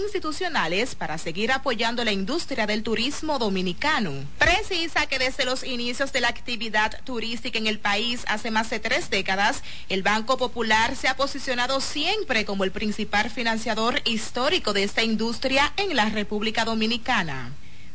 para 0.99 1.17
seguir 1.17 1.53
apoyando 1.53 2.05
la 2.05 2.13
industria 2.13 2.67
del 2.67 2.83
turismo 2.83 3.39
dominicano. 3.39 4.13
Precisa 4.39 5.07
que 5.07 5.19
desde 5.19 5.47
los 5.47 5.65
inicios 5.65 6.13
de 6.13 6.21
la 6.21 6.29
actividad 6.29 7.03
turística 7.05 7.59
en 7.59 7.67
el 7.67 7.79
país 7.79 8.25
hace 8.29 8.51
más 8.51 8.69
de 8.69 8.79
tres 8.79 9.09
décadas, 9.09 9.63
el 9.89 10.03
Banco 10.03 10.37
Popular 10.37 10.97
se 10.97 11.09
ha 11.09 11.17
posicionado 11.17 11.81
siempre 11.81 12.45
como 12.45 12.65
el 12.65 12.73
principal 12.73 13.31
financiador 13.31 14.03
histórico 14.05 14.75
de 14.75 14.83
esta 14.83 15.03
industria 15.03 15.73
en 15.79 15.97
la 15.97 16.11
República 16.11 16.67
Dominicana. 16.67 17.51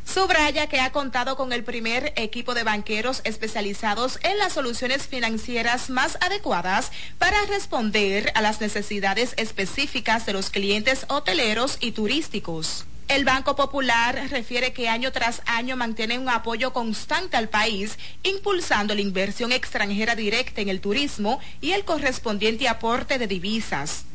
Subraya 0.06 0.68
que 0.68 0.80
ha 0.80 0.92
contado 0.92 1.38
con 1.38 1.54
el 1.54 1.64
primer 1.64 2.14
equipo 2.16 2.54
de 2.54 2.64
banqueros 2.64 3.22
especializados 3.24 4.20
en 4.24 4.38
las 4.38 4.54
soluciones 4.54 5.08
financieras 5.08 5.90
más 5.90 6.18
adecuadas 6.22 6.92
para 7.18 7.42
responder 7.46 8.32
a 8.36 8.42
las 8.42 8.60
necesidades 8.60 9.34
específicas 9.38 10.26
de 10.26 10.34
los 10.34 10.50
clientes 10.50 11.06
hoteleros 11.08 11.78
y 11.80 11.92
turísticos. 11.92 12.86
El 13.08 13.26
Banco 13.26 13.56
Popular 13.56 14.28
refiere 14.30 14.74
que 14.74 14.88
año 14.88 15.12
tras 15.12 15.42
año 15.46 15.76
mantiene 15.76 16.20
un 16.20 16.30
apoyo 16.30 16.74
constante 16.74 17.38
al 17.38 17.50
país, 17.50 17.98
impulsando 18.24 18.96
la 18.96 19.02
inversión 19.02 19.52
extranjera 19.52 20.16
directa 20.16 20.62
en 20.62 20.70
el 20.70 20.82
turismo 20.82 21.40
y 21.60 21.72
el 21.72 21.86
correspondiente 21.86 22.68
aporte 22.68 23.18
de 23.18 23.28
divisas. 23.28 24.06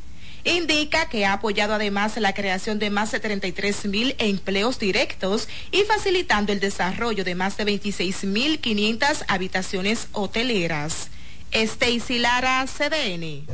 Indica 0.44 1.08
que 1.08 1.26
ha 1.26 1.34
apoyado 1.34 1.74
además 1.74 2.16
la 2.16 2.34
creación 2.34 2.78
de 2.78 2.90
más 2.90 3.12
de 3.12 3.20
33 3.20 3.86
mil 3.86 4.14
empleos 4.18 4.78
directos 4.78 5.48
y 5.72 5.82
facilitando 5.82 6.52
el 6.52 6.60
desarrollo 6.60 7.24
de 7.24 7.34
más 7.34 7.56
de 7.56 7.64
26 7.64 8.24
mil 8.24 8.58
500 8.60 9.24
habitaciones 9.28 10.08
hoteleras. 10.12 11.08
Stacy 11.50 12.18
Lara, 12.18 12.64
CDN. 12.66 13.46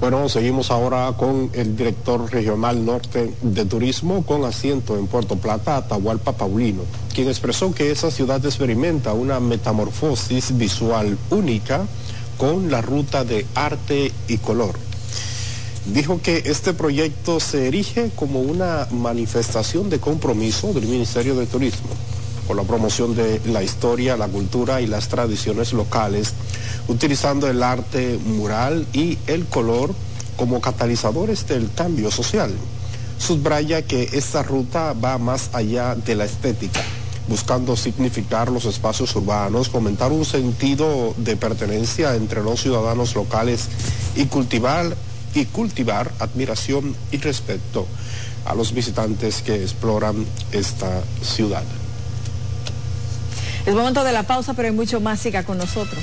Bueno, 0.00 0.28
seguimos 0.28 0.70
ahora 0.70 1.12
con 1.16 1.50
el 1.54 1.76
director 1.76 2.32
regional 2.32 2.84
norte 2.84 3.34
de 3.42 3.64
turismo 3.64 4.24
con 4.24 4.44
asiento 4.44 4.96
en 4.96 5.08
Puerto 5.08 5.36
Plata, 5.36 5.76
Atahualpa 5.76 6.32
Paulino, 6.32 6.82
quien 7.12 7.26
expresó 7.26 7.74
que 7.74 7.90
esa 7.90 8.12
ciudad 8.12 8.44
experimenta 8.46 9.12
una 9.12 9.40
metamorfosis 9.40 10.56
visual 10.56 11.18
única 11.30 11.84
con 12.38 12.70
la 12.70 12.80
ruta 12.80 13.24
de 13.24 13.44
arte 13.54 14.12
y 14.28 14.38
color. 14.38 14.74
Dijo 15.86 16.20
que 16.22 16.44
este 16.46 16.72
proyecto 16.72 17.40
se 17.40 17.66
erige 17.66 18.10
como 18.14 18.40
una 18.40 18.86
manifestación 18.90 19.90
de 19.90 19.98
compromiso 19.98 20.72
del 20.72 20.86
Ministerio 20.86 21.34
de 21.34 21.46
Turismo 21.46 21.88
por 22.46 22.56
la 22.56 22.62
promoción 22.62 23.14
de 23.14 23.40
la 23.46 23.62
historia, 23.62 24.16
la 24.16 24.28
cultura 24.28 24.80
y 24.80 24.86
las 24.86 25.08
tradiciones 25.08 25.74
locales, 25.74 26.32
utilizando 26.88 27.46
el 27.48 27.62
arte 27.62 28.18
mural 28.24 28.86
y 28.94 29.18
el 29.26 29.44
color 29.46 29.94
como 30.36 30.60
catalizadores 30.60 31.46
del 31.46 31.70
cambio 31.74 32.10
social. 32.10 32.50
Subraya 33.18 33.82
que 33.82 34.08
esta 34.12 34.42
ruta 34.42 34.94
va 34.94 35.18
más 35.18 35.50
allá 35.52 35.94
de 35.94 36.14
la 36.14 36.24
estética 36.24 36.82
buscando 37.28 37.76
significar 37.76 38.50
los 38.50 38.64
espacios 38.64 39.14
urbanos, 39.14 39.68
fomentar 39.68 40.12
un 40.12 40.24
sentido 40.24 41.14
de 41.18 41.36
pertenencia 41.36 42.14
entre 42.14 42.42
los 42.42 42.60
ciudadanos 42.60 43.14
locales 43.14 43.68
y 44.16 44.26
cultivar, 44.26 44.96
y 45.34 45.44
cultivar 45.44 46.10
admiración 46.18 46.96
y 47.12 47.18
respeto 47.18 47.86
a 48.44 48.54
los 48.54 48.72
visitantes 48.72 49.42
que 49.42 49.62
exploran 49.62 50.24
esta 50.52 51.02
ciudad. 51.22 51.64
Es 53.66 53.74
momento 53.74 54.02
de 54.02 54.12
la 54.12 54.22
pausa, 54.22 54.54
pero 54.54 54.68
hay 54.68 54.74
mucho 54.74 55.00
más. 55.00 55.20
Siga 55.20 55.42
con 55.42 55.58
nosotros. 55.58 56.02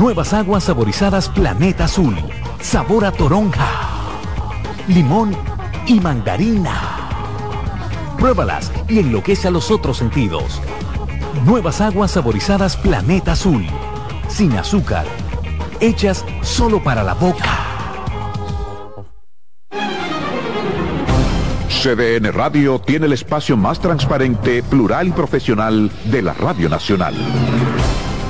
Nuevas 0.00 0.32
aguas 0.32 0.64
saborizadas 0.64 1.28
Planeta 1.28 1.84
Azul. 1.84 2.16
Sabor 2.62 3.04
a 3.04 3.12
toronja, 3.12 3.68
limón 4.88 5.36
y 5.86 6.00
mandarina. 6.00 6.72
Pruébalas 8.18 8.72
y 8.88 9.00
enloquece 9.00 9.48
a 9.48 9.50
los 9.50 9.70
otros 9.70 9.98
sentidos. 9.98 10.62
Nuevas 11.44 11.82
aguas 11.82 12.12
saborizadas 12.12 12.78
Planeta 12.78 13.32
Azul. 13.32 13.66
Sin 14.26 14.54
azúcar. 14.54 15.04
Hechas 15.80 16.24
solo 16.40 16.82
para 16.82 17.02
la 17.02 17.12
boca. 17.12 17.58
CDN 21.68 22.32
Radio 22.32 22.78
tiene 22.78 23.04
el 23.04 23.12
espacio 23.12 23.54
más 23.58 23.78
transparente, 23.80 24.62
plural 24.62 25.08
y 25.08 25.12
profesional 25.12 25.90
de 26.06 26.22
la 26.22 26.32
Radio 26.32 26.70
Nacional. 26.70 27.14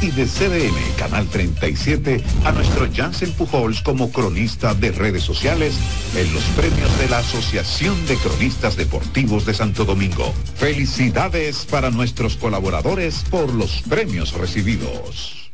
Y 0.00 0.12
de 0.12 0.26
CDN, 0.26 0.76
Canal 0.96 1.26
37, 1.26 2.22
a 2.44 2.52
nuestro 2.52 2.88
Jansen 2.94 3.32
Pujols 3.32 3.82
como 3.82 4.12
cronista 4.12 4.72
de 4.74 4.92
redes 4.92 5.24
sociales 5.24 5.74
en 6.14 6.32
los 6.32 6.44
premios 6.56 6.98
de 6.98 7.08
la 7.08 7.18
Asociación 7.18 8.06
de 8.06 8.16
Cronistas 8.16 8.76
Deportivos 8.76 9.44
de 9.44 9.54
Santo 9.54 9.84
Domingo. 9.84 10.32
Felicidades 10.54 11.66
para 11.66 11.90
nuestros 11.90 12.36
colaboradores 12.36 13.24
por 13.28 13.52
los 13.52 13.82
premios 13.88 14.34
recibidos. 14.34 15.47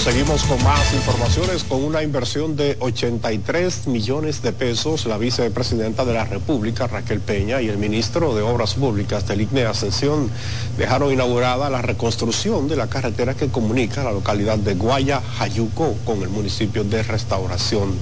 Seguimos 0.00 0.44
con 0.44 0.62
más 0.64 0.94
informaciones. 0.94 1.62
Con 1.64 1.84
una 1.84 2.02
inversión 2.02 2.56
de 2.56 2.76
83 2.80 3.86
millones 3.86 4.40
de 4.40 4.52
pesos, 4.52 5.04
la 5.04 5.18
vicepresidenta 5.18 6.06
de 6.06 6.14
la 6.14 6.24
República, 6.24 6.86
Raquel 6.86 7.20
Peña, 7.20 7.60
y 7.60 7.68
el 7.68 7.76
ministro 7.76 8.34
de 8.34 8.40
Obras 8.40 8.74
Públicas 8.74 9.26
del 9.28 9.42
ICNE 9.42 9.66
Ascensión 9.66 10.30
dejaron 10.78 11.12
inaugurada 11.12 11.68
la 11.68 11.82
reconstrucción 11.82 12.66
de 12.66 12.76
la 12.76 12.86
carretera 12.86 13.34
que 13.34 13.48
comunica 13.48 14.02
la 14.02 14.12
localidad 14.12 14.58
de 14.58 14.74
Guaya, 14.74 15.20
Jayuco, 15.38 15.94
con 16.06 16.22
el 16.22 16.30
municipio 16.30 16.82
de 16.82 17.02
Restauración. 17.02 17.92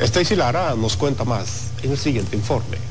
Stacy 0.00 0.36
Lara 0.36 0.74
nos 0.74 0.96
cuenta 0.96 1.24
más 1.24 1.72
en 1.82 1.90
el 1.90 1.98
siguiente 1.98 2.34
informe. 2.34 2.89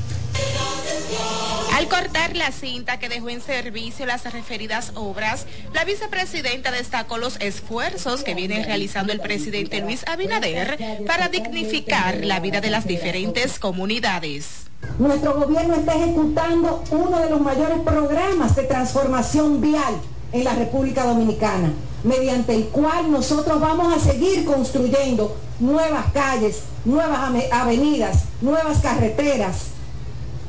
Al 1.80 1.88
cortar 1.88 2.36
la 2.36 2.52
cinta 2.52 2.98
que 2.98 3.08
dejó 3.08 3.30
en 3.30 3.40
servicio 3.40 4.04
las 4.04 4.30
referidas 4.30 4.92
obras, 4.96 5.46
la 5.72 5.82
vicepresidenta 5.86 6.70
destacó 6.70 7.16
los 7.16 7.40
esfuerzos 7.40 8.22
que 8.22 8.34
viene 8.34 8.62
realizando 8.62 9.14
el 9.14 9.20
presidente 9.20 9.80
Luis 9.80 10.06
Abinader 10.06 10.76
para 11.06 11.30
dignificar 11.30 12.22
la 12.22 12.38
vida 12.38 12.60
de 12.60 12.68
las 12.68 12.86
diferentes 12.86 13.58
comunidades. 13.58 14.66
Nuestro 14.98 15.40
gobierno 15.40 15.74
está 15.74 15.94
ejecutando 15.94 16.84
uno 16.90 17.18
de 17.18 17.30
los 17.30 17.40
mayores 17.40 17.78
programas 17.78 18.54
de 18.56 18.64
transformación 18.64 19.62
vial 19.62 19.94
en 20.32 20.44
la 20.44 20.54
República 20.54 21.06
Dominicana, 21.06 21.72
mediante 22.04 22.56
el 22.56 22.64
cual 22.64 23.10
nosotros 23.10 23.58
vamos 23.58 23.96
a 23.96 23.98
seguir 23.98 24.44
construyendo 24.44 25.34
nuevas 25.60 26.12
calles, 26.12 26.60
nuevas 26.84 27.20
avenidas, 27.50 28.24
nuevas 28.42 28.80
carreteras 28.80 29.68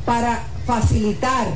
para 0.05 0.50
facilitar 0.65 1.47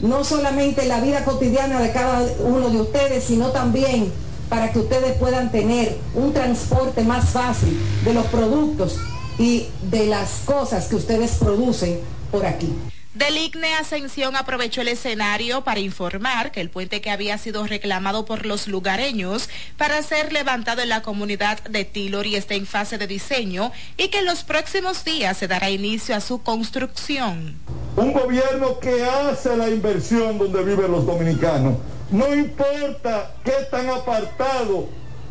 no 0.00 0.24
solamente 0.24 0.86
la 0.86 1.00
vida 1.00 1.24
cotidiana 1.24 1.80
de 1.80 1.92
cada 1.92 2.26
uno 2.40 2.70
de 2.70 2.80
ustedes, 2.80 3.24
sino 3.24 3.50
también 3.50 4.12
para 4.48 4.72
que 4.72 4.80
ustedes 4.80 5.16
puedan 5.18 5.52
tener 5.52 5.98
un 6.14 6.32
transporte 6.32 7.02
más 7.02 7.30
fácil 7.30 7.80
de 8.02 8.14
los 8.14 8.26
productos 8.26 8.96
y 9.38 9.68
de 9.90 10.06
las 10.06 10.40
cosas 10.44 10.86
que 10.88 10.96
ustedes 10.96 11.32
producen 11.32 12.00
por 12.30 12.44
aquí. 12.46 12.74
Deligne 13.14 13.74
Ascensión 13.74 14.36
aprovechó 14.36 14.82
el 14.82 14.88
escenario 14.88 15.64
para 15.64 15.80
informar 15.80 16.52
que 16.52 16.60
el 16.60 16.70
puente 16.70 17.00
que 17.00 17.10
había 17.10 17.38
sido 17.38 17.66
reclamado 17.66 18.24
por 18.24 18.46
los 18.46 18.68
lugareños 18.68 19.48
para 19.76 20.00
ser 20.04 20.32
levantado 20.32 20.80
en 20.82 20.90
la 20.90 21.02
comunidad 21.02 21.60
de 21.64 21.84
Tilori 21.84 22.36
está 22.36 22.54
en 22.54 22.66
fase 22.66 22.98
de 22.98 23.08
diseño 23.08 23.72
y 23.96 24.08
que 24.08 24.20
en 24.20 24.26
los 24.26 24.44
próximos 24.44 25.04
días 25.04 25.36
se 25.38 25.48
dará 25.48 25.70
inicio 25.70 26.14
a 26.14 26.20
su 26.20 26.44
construcción. 26.44 27.56
Un 27.96 28.12
gobierno 28.12 28.78
que 28.78 29.04
hace 29.04 29.56
la 29.56 29.68
inversión 29.68 30.38
donde 30.38 30.62
viven 30.62 30.92
los 30.92 31.04
dominicanos. 31.04 31.78
No 32.12 32.32
importa 32.32 33.34
qué 33.44 33.66
tan 33.72 33.90
apartado 33.90 34.88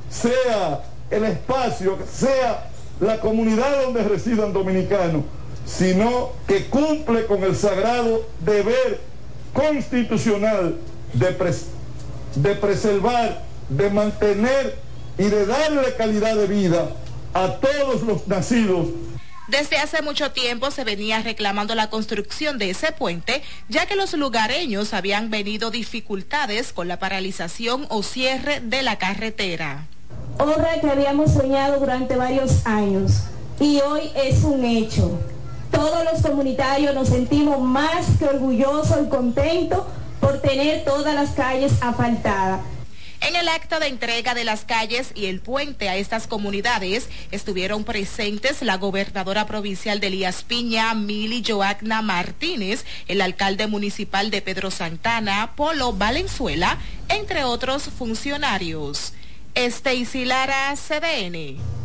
sea 0.09 0.83
el 1.09 1.23
espacio, 1.23 1.97
sea 2.11 2.69
la 2.99 3.21
comunidad 3.21 3.83
donde 3.83 4.03
residan 4.03 4.51
dominicanos 4.51 5.23
sino 5.65 6.31
que 6.47 6.65
cumple 6.65 7.25
con 7.25 7.43
el 7.43 7.55
sagrado 7.55 8.25
deber 8.39 8.99
constitucional 9.53 10.77
de, 11.13 11.55
de 12.35 12.55
preservar, 12.55 13.43
de 13.69 13.89
mantener 13.89 14.75
y 15.17 15.23
de 15.23 15.45
darle 15.45 15.93
calidad 15.95 16.35
de 16.35 16.47
vida 16.47 16.89
a 17.33 17.55
todos 17.55 18.01
los 18.01 18.27
nacidos 18.27 18.87
desde 19.49 19.77
hace 19.77 20.03
mucho 20.03 20.31
tiempo 20.31 20.69
se 20.69 20.83
venía 20.83 21.23
reclamando 21.23 21.73
la 21.73 21.89
construcción 21.89 22.59
de 22.59 22.69
ese 22.69 22.91
puente, 22.91 23.41
ya 23.67 23.87
que 23.87 23.95
los 23.95 24.13
lugareños 24.13 24.93
habían 24.93 25.31
venido 25.31 25.71
dificultades 25.71 26.71
con 26.71 26.87
la 26.87 26.99
paralización 26.99 27.87
o 27.89 28.03
cierre 28.03 28.59
de 28.59 28.83
la 28.83 28.99
carretera. 28.99 29.87
Obra 30.37 30.79
que 30.79 30.87
habíamos 30.87 31.33
soñado 31.33 31.79
durante 31.79 32.15
varios 32.15 32.63
años 32.67 33.23
y 33.59 33.79
hoy 33.81 34.11
es 34.15 34.43
un 34.43 34.63
hecho 34.63 35.19
todos 35.71 36.03
los 36.11 36.21
comunitarios 36.21 36.93
nos 36.93 37.09
sentimos 37.09 37.59
más 37.61 38.05
que 38.17 38.25
orgullosos 38.25 38.97
y 39.05 39.09
contentos 39.09 39.83
por 40.19 40.41
tener 40.41 40.83
todas 40.83 41.15
las 41.15 41.31
calles 41.31 41.73
asfaltadas. 41.81 42.61
En 43.21 43.35
el 43.35 43.49
acto 43.49 43.79
de 43.79 43.87
entrega 43.87 44.33
de 44.33 44.45
las 44.45 44.63
calles 44.63 45.11
y 45.13 45.25
el 45.25 45.41
puente 45.41 45.89
a 45.89 45.97
estas 45.97 46.25
comunidades 46.25 47.09
estuvieron 47.31 47.83
presentes 47.83 48.61
la 48.61 48.77
gobernadora 48.77 49.45
provincial 49.45 49.99
de 49.99 50.07
Elías 50.07 50.43
Piña, 50.43 50.93
Mili 50.93 51.43
Joagna 51.45 52.01
Martínez, 52.01 52.85
el 53.07 53.19
alcalde 53.19 53.67
municipal 53.67 54.31
de 54.31 54.41
Pedro 54.41 54.71
Santana, 54.71 55.51
Polo 55.57 55.91
Valenzuela, 55.91 56.77
entre 57.09 57.43
otros 57.43 57.83
funcionarios. 57.83 59.13
Este 59.53 60.05
Lara, 60.25 60.73
CDN. 60.75 61.78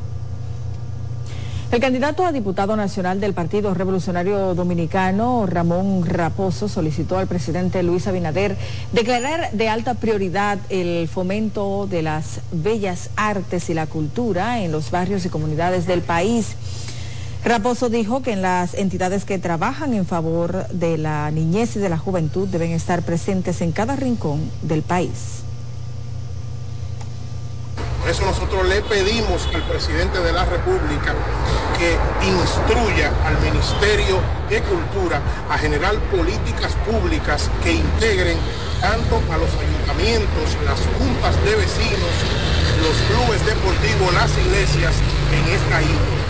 El 1.74 1.80
candidato 1.80 2.24
a 2.24 2.30
diputado 2.30 2.76
nacional 2.76 3.20
del 3.20 3.34
Partido 3.34 3.74
Revolucionario 3.74 4.54
Dominicano, 4.54 5.44
Ramón 5.44 6.06
Raposo, 6.06 6.68
solicitó 6.68 7.18
al 7.18 7.26
presidente 7.26 7.82
Luis 7.82 8.06
Abinader 8.06 8.56
declarar 8.92 9.50
de 9.50 9.68
alta 9.68 9.94
prioridad 9.94 10.60
el 10.68 11.08
fomento 11.08 11.88
de 11.90 12.02
las 12.02 12.42
bellas 12.52 13.10
artes 13.16 13.70
y 13.70 13.74
la 13.74 13.88
cultura 13.88 14.60
en 14.60 14.70
los 14.70 14.92
barrios 14.92 15.26
y 15.26 15.30
comunidades 15.30 15.88
del 15.88 16.02
país. 16.02 16.54
Raposo 17.44 17.88
dijo 17.88 18.22
que 18.22 18.30
en 18.30 18.42
las 18.42 18.74
entidades 18.74 19.24
que 19.24 19.40
trabajan 19.40 19.94
en 19.94 20.06
favor 20.06 20.68
de 20.68 20.96
la 20.96 21.28
niñez 21.32 21.74
y 21.74 21.80
de 21.80 21.88
la 21.88 21.98
juventud 21.98 22.46
deben 22.46 22.70
estar 22.70 23.02
presentes 23.02 23.60
en 23.62 23.72
cada 23.72 23.96
rincón 23.96 24.48
del 24.62 24.82
país. 24.82 25.42
nosotros 28.20 28.68
le 28.68 28.80
pedimos 28.82 29.48
al 29.52 29.62
presidente 29.62 30.20
de 30.20 30.32
la 30.32 30.44
República 30.44 31.14
que 31.78 31.96
instruya 32.26 33.12
al 33.24 33.38
Ministerio 33.40 34.20
de 34.48 34.60
Cultura 34.62 35.20
a 35.50 35.58
generar 35.58 35.94
políticas 36.10 36.72
públicas 36.86 37.50
que 37.62 37.72
integren 37.74 38.36
tanto 38.80 39.16
a 39.32 39.38
los 39.38 39.50
ayuntamientos, 39.54 40.56
las 40.64 40.80
juntas 40.98 41.34
de 41.44 41.54
vecinos, 41.56 42.14
los 42.82 42.96
clubes 43.08 43.46
deportivos, 43.46 44.14
las 44.14 44.30
iglesias 44.38 44.94
en 45.32 45.54
esta 45.54 45.82
isla. 45.82 46.24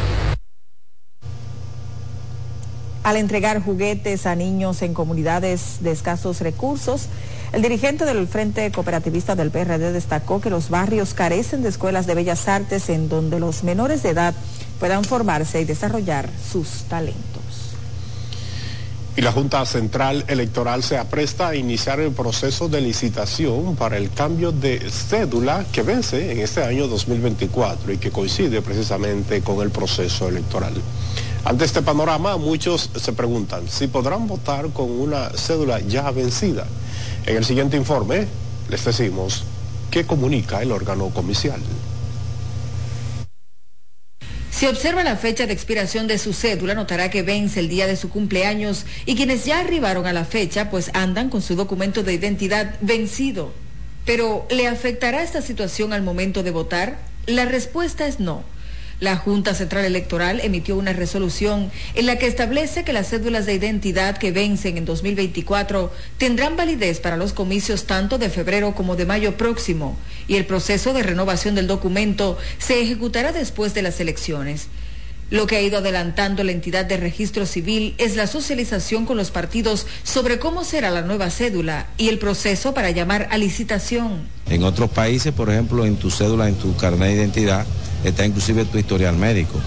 Al 3.04 3.16
entregar 3.16 3.62
juguetes 3.62 4.24
a 4.24 4.34
niños 4.34 4.80
en 4.80 4.94
comunidades 4.94 5.78
de 5.80 5.90
escasos 5.90 6.40
recursos, 6.40 7.08
el 7.52 7.60
dirigente 7.60 8.06
del 8.06 8.26
Frente 8.26 8.72
Cooperativista 8.72 9.36
del 9.36 9.50
PRD 9.50 9.92
destacó 9.92 10.40
que 10.40 10.48
los 10.48 10.70
barrios 10.70 11.12
carecen 11.12 11.62
de 11.62 11.68
escuelas 11.68 12.06
de 12.06 12.14
bellas 12.14 12.48
artes 12.48 12.88
en 12.88 13.08
donde 13.08 13.38
los 13.40 13.62
menores 13.62 14.02
de 14.02 14.08
edad 14.08 14.34
puedan 14.84 15.02
formarse 15.02 15.62
y 15.62 15.64
desarrollar 15.64 16.28
sus 16.52 16.82
talentos. 16.90 17.72
Y 19.16 19.22
la 19.22 19.32
Junta 19.32 19.64
Central 19.64 20.26
Electoral 20.28 20.82
se 20.82 20.98
apresta 20.98 21.48
a 21.48 21.56
iniciar 21.56 22.00
el 22.00 22.12
proceso 22.12 22.68
de 22.68 22.82
licitación 22.82 23.76
para 23.76 23.96
el 23.96 24.10
cambio 24.10 24.52
de 24.52 24.80
cédula 24.90 25.64
que 25.72 25.80
vence 25.80 26.30
en 26.30 26.40
este 26.40 26.62
año 26.62 26.86
2024 26.86 27.92
y 27.94 27.96
que 27.96 28.10
coincide 28.10 28.60
precisamente 28.60 29.40
con 29.40 29.62
el 29.62 29.70
proceso 29.70 30.28
electoral. 30.28 30.74
Ante 31.46 31.64
este 31.64 31.80
panorama, 31.80 32.36
muchos 32.36 32.90
se 32.94 33.14
preguntan 33.14 33.66
si 33.70 33.86
podrán 33.86 34.26
votar 34.26 34.68
con 34.68 34.90
una 34.90 35.30
cédula 35.30 35.80
ya 35.80 36.10
vencida. 36.10 36.66
En 37.24 37.38
el 37.38 37.46
siguiente 37.46 37.78
informe 37.78 38.28
les 38.68 38.84
decimos 38.84 39.44
qué 39.90 40.04
comunica 40.04 40.60
el 40.60 40.72
órgano 40.72 41.08
comicial. 41.08 41.62
Si 44.64 44.68
observa 44.68 45.04
la 45.04 45.16
fecha 45.16 45.46
de 45.46 45.52
expiración 45.52 46.06
de 46.06 46.16
su 46.16 46.32
cédula, 46.32 46.72
notará 46.72 47.10
que 47.10 47.20
vence 47.20 47.60
el 47.60 47.68
día 47.68 47.86
de 47.86 47.96
su 47.96 48.08
cumpleaños 48.08 48.86
y 49.04 49.14
quienes 49.14 49.44
ya 49.44 49.60
arribaron 49.60 50.06
a 50.06 50.14
la 50.14 50.24
fecha, 50.24 50.70
pues 50.70 50.90
andan 50.94 51.28
con 51.28 51.42
su 51.42 51.54
documento 51.54 52.02
de 52.02 52.14
identidad 52.14 52.74
vencido. 52.80 53.52
Pero, 54.06 54.46
¿le 54.48 54.66
afectará 54.66 55.22
esta 55.22 55.42
situación 55.42 55.92
al 55.92 56.00
momento 56.00 56.42
de 56.42 56.50
votar? 56.50 56.96
La 57.26 57.44
respuesta 57.44 58.06
es 58.06 58.20
no. 58.20 58.42
La 59.00 59.16
Junta 59.16 59.54
Central 59.54 59.84
Electoral 59.84 60.40
emitió 60.40 60.76
una 60.76 60.92
resolución 60.92 61.70
en 61.94 62.06
la 62.06 62.16
que 62.16 62.26
establece 62.26 62.84
que 62.84 62.92
las 62.92 63.08
cédulas 63.10 63.46
de 63.46 63.54
identidad 63.54 64.18
que 64.18 64.32
vencen 64.32 64.76
en 64.76 64.84
2024 64.84 65.92
tendrán 66.18 66.56
validez 66.56 67.00
para 67.00 67.16
los 67.16 67.32
comicios 67.32 67.84
tanto 67.84 68.18
de 68.18 68.30
febrero 68.30 68.74
como 68.74 68.96
de 68.96 69.06
mayo 69.06 69.36
próximo 69.36 69.96
y 70.28 70.36
el 70.36 70.46
proceso 70.46 70.92
de 70.92 71.02
renovación 71.02 71.54
del 71.54 71.66
documento 71.66 72.38
se 72.58 72.80
ejecutará 72.80 73.32
después 73.32 73.74
de 73.74 73.82
las 73.82 74.00
elecciones. 74.00 74.68
Lo 75.30 75.46
que 75.46 75.56
ha 75.56 75.62
ido 75.62 75.78
adelantando 75.78 76.44
la 76.44 76.52
entidad 76.52 76.84
de 76.84 76.98
registro 76.98 77.46
civil 77.46 77.94
es 77.98 78.14
la 78.14 78.26
socialización 78.26 79.06
con 79.06 79.16
los 79.16 79.30
partidos 79.30 79.86
sobre 80.02 80.38
cómo 80.38 80.64
será 80.64 80.90
la 80.90 81.02
nueva 81.02 81.30
cédula 81.30 81.86
y 81.96 82.08
el 82.08 82.18
proceso 82.18 82.74
para 82.74 82.90
llamar 82.90 83.28
a 83.30 83.38
licitación. 83.38 84.28
En 84.50 84.62
otros 84.62 84.90
países, 84.90 85.32
por 85.32 85.50
ejemplo, 85.50 85.86
en 85.86 85.96
tu 85.96 86.10
cédula, 86.10 86.48
en 86.48 86.56
tu 86.56 86.76
carnet 86.76 87.08
de 87.08 87.14
identidad, 87.14 87.66
está 88.04 88.24
inclusive 88.24 88.64
tu 88.64 88.78
historial 88.78 89.16
médico. 89.16 89.58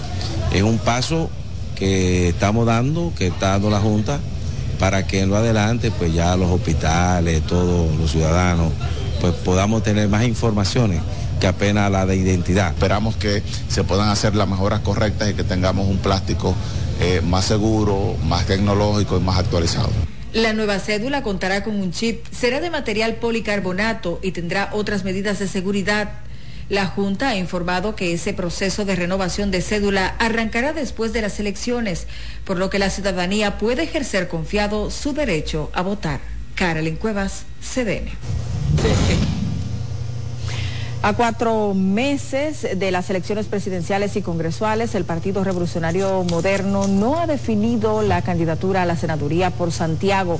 Es 0.52 0.62
un 0.62 0.78
paso 0.78 1.30
que 1.76 2.28
estamos 2.28 2.66
dando, 2.66 3.12
que 3.16 3.28
está 3.28 3.50
dando 3.50 3.70
la 3.70 3.80
Junta, 3.80 4.20
para 4.78 5.06
que 5.06 5.20
en 5.20 5.28
lo 5.28 5.36
adelante, 5.36 5.90
pues 5.90 6.12
ya 6.12 6.36
los 6.36 6.50
hospitales, 6.50 7.42
todos 7.42 7.94
los 7.96 8.10
ciudadanos, 8.10 8.72
pues 9.20 9.34
podamos 9.34 9.82
tener 9.82 10.08
más 10.08 10.24
informaciones 10.24 11.00
que 11.40 11.46
apenas 11.46 11.90
la 11.90 12.06
de 12.06 12.16
identidad. 12.16 12.72
Esperamos 12.72 13.16
que 13.16 13.42
se 13.68 13.84
puedan 13.84 14.08
hacer 14.08 14.34
las 14.34 14.48
mejoras 14.48 14.80
correctas 14.80 15.30
y 15.30 15.34
que 15.34 15.44
tengamos 15.44 15.88
un 15.88 15.98
plástico 15.98 16.54
eh, 17.00 17.20
más 17.24 17.44
seguro, 17.44 18.16
más 18.24 18.46
tecnológico 18.46 19.18
y 19.18 19.20
más 19.20 19.38
actualizado. 19.38 19.90
La 20.32 20.52
nueva 20.52 20.78
cédula 20.78 21.22
contará 21.22 21.64
con 21.64 21.76
un 21.80 21.90
chip, 21.90 22.24
será 22.30 22.60
de 22.60 22.70
material 22.70 23.14
policarbonato 23.14 24.20
y 24.22 24.32
tendrá 24.32 24.68
otras 24.72 25.04
medidas 25.04 25.38
de 25.38 25.48
seguridad. 25.48 26.10
La 26.68 26.86
Junta 26.86 27.30
ha 27.30 27.36
informado 27.36 27.96
que 27.96 28.12
ese 28.12 28.34
proceso 28.34 28.84
de 28.84 28.94
renovación 28.94 29.50
de 29.50 29.62
cédula 29.62 30.14
arrancará 30.18 30.74
después 30.74 31.14
de 31.14 31.22
las 31.22 31.40
elecciones, 31.40 32.06
por 32.44 32.58
lo 32.58 32.68
que 32.68 32.78
la 32.78 32.90
ciudadanía 32.90 33.56
puede 33.56 33.84
ejercer 33.84 34.28
confiado 34.28 34.90
su 34.90 35.14
derecho 35.14 35.70
a 35.72 35.80
votar. 35.80 36.20
Carolyn 36.54 36.96
Cuevas, 36.96 37.44
CDN. 37.62 38.10
A 41.00 41.12
cuatro 41.14 41.72
meses 41.74 42.66
de 42.76 42.90
las 42.90 43.08
elecciones 43.08 43.46
presidenciales 43.46 44.16
y 44.16 44.22
congresuales, 44.22 44.94
el 44.94 45.04
Partido 45.04 45.44
Revolucionario 45.44 46.24
Moderno 46.24 46.86
no 46.86 47.18
ha 47.18 47.26
definido 47.26 48.02
la 48.02 48.20
candidatura 48.20 48.82
a 48.82 48.86
la 48.86 48.96
senaduría 48.96 49.50
por 49.50 49.72
Santiago. 49.72 50.38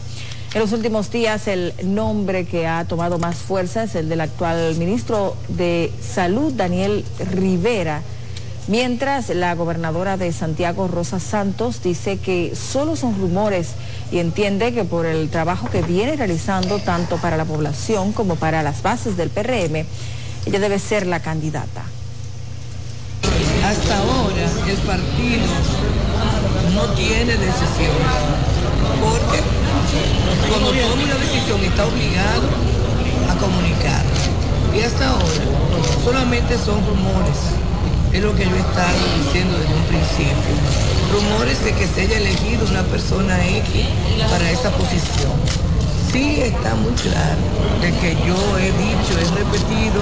En 0.59 0.63
los 0.63 0.73
últimos 0.73 1.13
días 1.13 1.47
el 1.47 1.73
nombre 1.85 2.45
que 2.45 2.67
ha 2.67 2.85
tomado 2.85 3.21
más 3.21 3.37
fuerza 3.37 3.85
es 3.85 3.95
el 3.95 4.09
del 4.09 4.21
actual 4.21 4.75
ministro 4.75 5.37
de 5.47 5.93
Salud, 6.03 6.53
Daniel 6.53 7.05
Rivera, 7.33 8.03
mientras 8.67 9.29
la 9.29 9.55
gobernadora 9.55 10.17
de 10.17 10.33
Santiago, 10.33 10.89
Rosa 10.89 11.21
Santos, 11.21 11.81
dice 11.85 12.19
que 12.19 12.57
solo 12.57 12.97
son 12.97 13.17
rumores 13.21 13.75
y 14.11 14.19
entiende 14.19 14.75
que 14.75 14.83
por 14.83 15.07
el 15.07 15.29
trabajo 15.29 15.71
que 15.71 15.83
viene 15.83 16.17
realizando 16.17 16.81
tanto 16.81 17.19
para 17.19 17.37
la 17.37 17.45
población 17.45 18.13
como 18.13 18.35
para 18.35 18.65
las 18.65 18.83
bases 18.83 19.17
del 19.17 19.31
PRM, 19.31 19.87
ella 20.45 20.59
debe 20.59 20.81
ser 20.81 21.07
la 21.07 21.21
candidata. 21.21 21.85
Hasta 23.65 23.97
ahora 23.97 24.51
el 24.69 24.79
partido 24.79 25.47
no 26.75 26.95
tiene 26.95 27.37
decisión, 27.37 27.95
cuando 30.49 30.71
toma 30.71 31.03
una 31.03 31.15
decisión 31.15 31.61
está 31.63 31.87
obligado 31.87 32.49
a 33.29 33.35
comunicar. 33.37 34.05
Y 34.75 34.81
hasta 34.83 35.11
ahora 35.11 35.45
solamente 36.05 36.59
son 36.59 36.85
rumores, 36.87 37.39
es 38.13 38.23
lo 38.23 38.35
que 38.35 38.45
yo 38.45 38.55
he 38.55 38.61
estado 38.61 38.99
diciendo 39.25 39.59
desde 39.59 39.75
un 39.75 39.85
principio. 39.85 40.55
Rumores 41.13 41.65
de 41.65 41.73
que 41.73 41.87
se 41.87 42.03
haya 42.03 42.19
elegido 42.19 42.67
una 42.69 42.83
persona 42.85 43.35
X 43.47 43.87
para 44.31 44.51
esa 44.51 44.71
posición. 44.73 45.33
Sí 46.13 46.41
está 46.41 46.75
muy 46.75 46.93
claro 46.93 47.43
de 47.83 47.93
que 48.01 48.15
yo 48.27 48.37
he 48.59 48.73
dicho, 48.73 49.13
he 49.19 49.25
repetido 49.39 50.01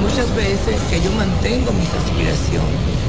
muchas 0.00 0.34
veces 0.34 0.80
que 0.90 1.00
yo 1.00 1.10
mantengo 1.12 1.72
mis 1.72 1.88
aspiraciones 1.92 2.99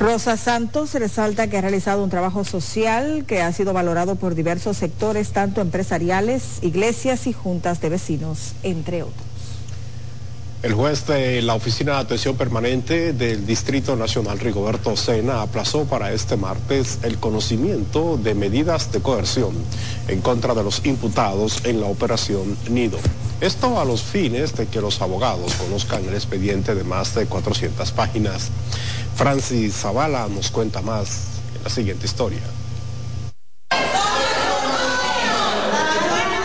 Rosa 0.00 0.38
Santos 0.38 0.94
resalta 0.94 1.48
que 1.48 1.58
ha 1.58 1.60
realizado 1.60 2.02
un 2.02 2.08
trabajo 2.08 2.42
social 2.42 3.26
que 3.26 3.42
ha 3.42 3.52
sido 3.52 3.74
valorado 3.74 4.16
por 4.16 4.34
diversos 4.34 4.78
sectores, 4.78 5.32
tanto 5.32 5.60
empresariales, 5.60 6.60
iglesias 6.62 7.26
y 7.26 7.34
juntas 7.34 7.82
de 7.82 7.90
vecinos, 7.90 8.54
entre 8.62 9.02
otros. 9.02 9.26
El 10.62 10.72
juez 10.72 11.06
de 11.06 11.42
la 11.42 11.54
Oficina 11.54 11.92
de 11.92 11.98
Atención 11.98 12.34
Permanente 12.36 13.12
del 13.12 13.46
Distrito 13.46 13.94
Nacional, 13.94 14.38
Rigoberto 14.38 14.96
Sena, 14.96 15.42
aplazó 15.42 15.84
para 15.84 16.12
este 16.12 16.38
martes 16.38 16.98
el 17.02 17.18
conocimiento 17.18 18.16
de 18.16 18.34
medidas 18.34 18.92
de 18.92 19.00
coerción 19.00 19.54
en 20.08 20.22
contra 20.22 20.54
de 20.54 20.62
los 20.62 20.84
imputados 20.86 21.62
en 21.64 21.80
la 21.80 21.86
operación 21.88 22.56
Nido. 22.70 22.98
Esto 23.40 23.80
a 23.80 23.86
los 23.86 24.02
fines 24.02 24.54
de 24.54 24.66
que 24.66 24.82
los 24.82 25.00
abogados 25.00 25.54
conozcan 25.54 26.04
el 26.04 26.12
expediente 26.12 26.74
de 26.74 26.84
más 26.84 27.14
de 27.14 27.24
400 27.24 27.90
páginas. 27.92 28.50
Francis 29.20 29.74
Zavala 29.74 30.28
nos 30.28 30.50
cuenta 30.50 30.80
más 30.80 31.42
en 31.54 31.62
la 31.62 31.68
siguiente 31.68 32.06
historia. 32.06 32.40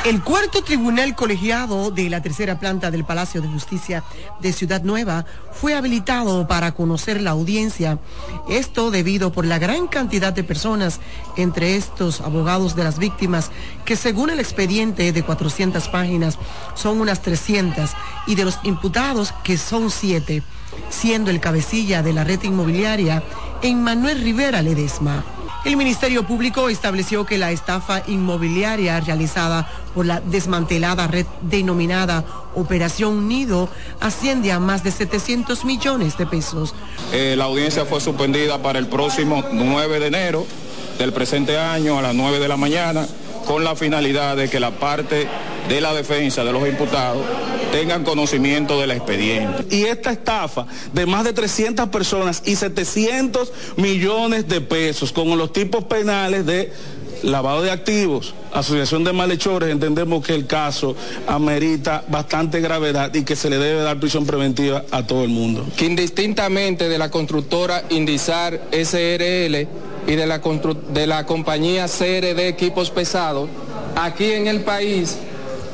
El 0.04 0.22
cuarto 0.22 0.62
tribunal 0.62 1.16
colegiado 1.16 1.90
de 1.90 2.10
la 2.10 2.22
tercera 2.22 2.60
planta 2.60 2.92
del 2.92 3.06
Palacio 3.06 3.42
de 3.42 3.48
Justicia 3.48 4.04
de 4.42 4.52
Ciudad 4.52 4.82
Nueva 4.82 5.26
fue 5.54 5.74
habilitado 5.74 6.50
para 6.50 6.74
conocer 6.74 7.22
la 7.22 7.32
audiencia. 7.32 7.98
Esto 8.50 8.92
debido 8.92 9.32
por 9.32 9.46
la 9.46 9.58
gran 9.58 9.88
cantidad 9.88 10.34
de 10.34 10.44
personas, 10.44 11.00
entre 11.38 11.78
estos 11.78 12.20
abogados 12.20 12.76
de 12.76 12.84
las 12.84 13.00
víctimas, 13.00 13.52
que 13.86 13.96
según 13.96 14.32
el 14.32 14.42
expediente 14.42 15.14
de 15.14 15.24
400 15.24 15.88
páginas 15.88 16.38
son 16.74 17.00
unas 17.00 17.22
300, 17.22 17.92
y 18.28 18.36
de 18.36 18.44
los 18.44 18.60
imputados 18.64 19.34
que 19.46 19.58
son 19.58 19.90
7 19.90 20.44
siendo 20.90 21.32
el 21.32 21.40
cabecilla 21.40 22.04
de 22.04 22.14
la 22.14 22.24
red 22.24 22.42
inmobiliaria 22.44 23.24
Emmanuel 23.62 24.22
Rivera 24.22 24.62
Ledesma. 24.62 25.24
El 25.66 25.78
Ministerio 25.78 26.28
Público 26.28 26.70
estableció 26.70 27.26
que 27.26 27.40
la 27.40 27.50
estafa 27.52 28.04
inmobiliaria 28.06 29.00
realizada 29.00 29.68
por 29.96 30.06
la 30.06 30.22
desmantelada 30.22 31.08
red 31.08 31.26
denominada 31.42 32.24
Operación 32.54 33.28
Nido 33.28 33.68
asciende 34.00 34.52
a 34.52 34.60
más 34.60 34.84
de 34.84 34.92
700 34.92 35.66
millones 35.66 36.18
de 36.18 36.28
pesos. 36.28 36.76
Eh, 37.12 37.34
la 37.36 37.46
audiencia 37.46 37.84
fue 37.86 38.00
suspendida 38.00 38.62
para 38.62 38.78
el 38.78 38.88
próximo 38.88 39.44
9 39.52 40.00
de 40.00 40.08
enero 40.08 40.46
del 41.00 41.12
presente 41.12 41.58
año 41.58 41.98
a 41.98 42.02
las 42.04 42.14
9 42.14 42.40
de 42.40 42.48
la 42.48 42.58
mañana 42.58 43.08
con 43.46 43.64
la 43.64 43.76
finalidad 43.76 44.36
de 44.36 44.50
que 44.50 44.60
la 44.60 44.72
parte 44.72 45.28
de 45.70 45.82
la 45.82 45.93
defensa 45.93 46.43
de 46.43 46.52
los 46.52 46.68
imputados 46.68 47.24
tengan 47.72 48.04
conocimiento 48.04 48.80
del 48.80 48.91
expediente. 48.91 49.66
Y 49.76 49.84
esta 49.84 50.12
estafa 50.12 50.66
de 50.93 51.06
más 51.06 51.24
de 51.24 51.34
300 51.34 51.89
personas 51.89 52.41
y 52.46 52.56
700 52.56 53.52
millones 53.78 54.48
de 54.48 54.62
pesos 54.62 55.12
con 55.12 55.38
los 55.38 55.52
tipos 55.52 55.84
penales 55.86 56.46
de 56.46 56.72
lavado 57.24 57.62
de 57.64 57.72
activos, 57.72 58.34
asociación 58.54 59.04
de 59.04 59.14
malhechores, 59.14 59.70
entendemos 59.70 60.26
que 60.26 60.36
el 60.36 60.48
caso 60.48 60.96
amerita 61.28 62.04
bastante 62.08 62.62
gravedad 62.62 63.14
y 63.14 63.24
que 63.24 63.36
se 63.36 63.50
le 63.50 63.58
debe 63.58 63.82
dar 63.82 64.00
prisión 64.00 64.26
preventiva 64.26 64.84
a 64.91 65.06
todo 65.06 65.24
el 65.24 65.30
mundo. 65.30 65.66
Que 65.76 65.86
indistintamente 65.86 66.88
de 66.88 66.98
la 66.98 67.10
constructora 67.10 67.84
Indizar 67.89 68.62
SRL 68.72 69.68
y 70.08 70.16
de 70.16 70.26
la, 70.26 70.39
de 70.39 71.08
la 71.08 71.26
compañía 71.26 71.88
CRD 71.88 72.47
Equipos 72.47 72.91
Pesados, 72.91 73.49
aquí 73.95 74.32
en 74.32 74.47
el 74.47 74.62
país 74.62 75.18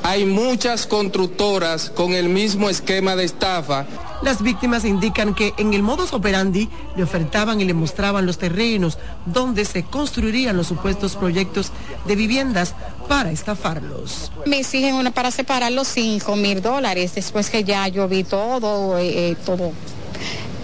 hay 0.04 0.26
muchas 0.26 0.88
constructoras 0.88 1.90
con 1.90 2.14
el 2.14 2.30
mismo 2.30 2.70
esquema 2.70 3.16
de 3.16 3.26
estafa. 3.26 3.86
Las 4.24 4.42
víctimas 4.42 4.86
indican 4.86 5.34
que 5.34 5.54
en 5.58 5.74
el 5.74 5.84
modus 5.84 6.14
operandi 6.14 6.70
le 6.96 7.04
ofertaban 7.04 7.60
y 7.60 7.66
le 7.66 7.74
mostraban 7.74 8.26
los 8.26 8.38
terrenos 8.38 8.98
donde 9.26 9.66
se 9.66 9.84
construirían 9.84 10.58
los 10.58 10.68
supuestos 10.68 11.16
proyectos 11.16 11.72
de 12.06 12.16
viviendas 12.16 12.76
para 13.08 13.32
estafarlos. 13.32 14.32
Me 14.46 14.60
exigen 14.60 14.96
una 14.96 15.12
para 15.12 15.32
separar 15.32 15.72
los 15.72 15.88
5 15.88 16.36
mil 16.36 16.62
dólares 16.62 17.16
después 17.16 17.50
que 17.50 17.64
ya 17.64 17.88
yo 17.88 18.08
vi 18.08 18.24
todo, 18.24 18.98
eh, 18.98 19.32
eh 19.32 19.36
todo 19.46 19.72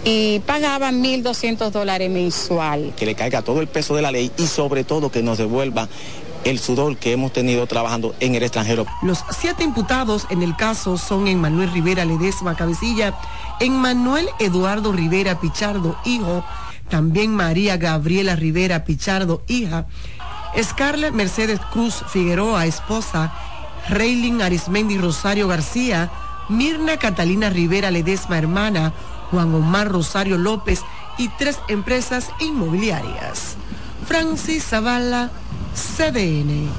y 0.10 0.39
pagaban 0.39 1.03
1.200 1.03 1.70
dólares 1.70 2.10
mensual. 2.10 2.93
Que 2.95 3.05
le 3.05 3.14
caiga 3.14 3.41
todo 3.41 3.60
el 3.60 3.68
peso 3.68 3.93
de 3.93 4.01
la 4.01 4.10
ley 4.10 4.32
y 4.38 4.47
sobre 4.47 4.86
todo 4.86 5.12
que 5.12 5.22
nos 5.22 5.38
devuelva 5.38 5.89
el 6.45 6.60
sudor 6.60 6.95
que 6.95 7.12
hemos 7.12 7.34
tenido 7.34 7.68
trabajando 7.68 8.16
en 8.22 8.34
el 8.36 8.43
extranjero. 8.43 8.86
Los 9.01 9.26
siete 9.38 9.66
imputados 9.66 10.26
en 10.30 10.43
el 10.43 10.55
caso 10.55 10.97
son 10.97 11.28
Emmanuel 11.28 11.74
Rivera 11.74 12.05
Ledesma 12.05 12.55
Cabecilla, 12.55 13.20
Emmanuel 13.60 14.30
Eduardo 14.39 14.93
Rivera 14.93 15.41
Pichardo, 15.41 15.97
hijo, 16.05 16.41
también 16.89 17.36
María 17.36 17.76
Gabriela 17.76 18.38
Rivera 18.38 18.86
Pichardo, 18.86 19.43
hija, 19.49 19.88
Scarlett 20.58 21.14
Mercedes 21.14 21.60
Cruz 21.70 22.05
Figueroa, 22.08 22.66
esposa, 22.66 23.34
Reylin 23.89 24.41
Arismendi 24.41 24.97
Rosario 24.97 25.49
García, 25.49 26.10
Mirna 26.47 26.95
Catalina 26.95 27.49
Rivera 27.49 27.91
Ledesma, 27.91 28.38
hermana, 28.38 28.93
Juan 29.32 29.53
Omar 29.53 29.89
Rosario 29.89 30.38
López 30.38 30.84
y 31.17 31.30
tres 31.30 31.59
empresas 31.67 32.32
inmobiliarias. 32.39 33.55
Francis 34.05 34.63
Zavala, 34.63 35.32
CDN. 35.75 36.69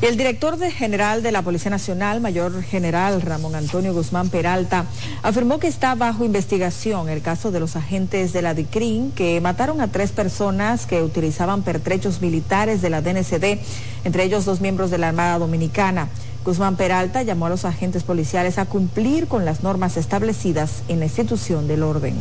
El 0.00 0.16
director 0.16 0.58
general 0.58 1.22
de 1.22 1.30
la 1.30 1.42
Policía 1.42 1.70
Nacional, 1.70 2.22
Mayor 2.22 2.62
General 2.62 3.20
Ramón 3.20 3.54
Antonio 3.54 3.92
Guzmán 3.92 4.30
Peralta, 4.30 4.86
afirmó 5.22 5.58
que 5.58 5.66
está 5.66 5.94
bajo 5.94 6.24
investigación 6.24 7.10
el 7.10 7.20
caso 7.20 7.50
de 7.50 7.60
los 7.60 7.76
agentes 7.76 8.32
de 8.32 8.40
la 8.40 8.54
DICRIN 8.54 9.12
que 9.12 9.42
mataron 9.42 9.82
a 9.82 9.88
tres 9.88 10.12
personas 10.12 10.86
que 10.86 11.02
utilizaban 11.02 11.62
pertrechos 11.62 12.22
militares 12.22 12.80
de 12.80 12.88
la 12.88 13.02
DNCD, 13.02 13.58
entre 14.04 14.24
ellos 14.24 14.46
dos 14.46 14.62
miembros 14.62 14.90
de 14.90 14.96
la 14.96 15.08
Armada 15.08 15.38
Dominicana. 15.38 16.08
Guzmán 16.44 16.76
Peralta 16.76 17.22
llamó 17.22 17.46
a 17.46 17.50
los 17.50 17.64
agentes 17.64 18.02
policiales 18.02 18.58
a 18.58 18.66
cumplir 18.66 19.26
con 19.26 19.44
las 19.44 19.62
normas 19.62 19.96
establecidas 19.96 20.82
en 20.88 21.00
la 21.00 21.06
institución 21.06 21.68
del 21.68 21.82
orden. 21.82 22.14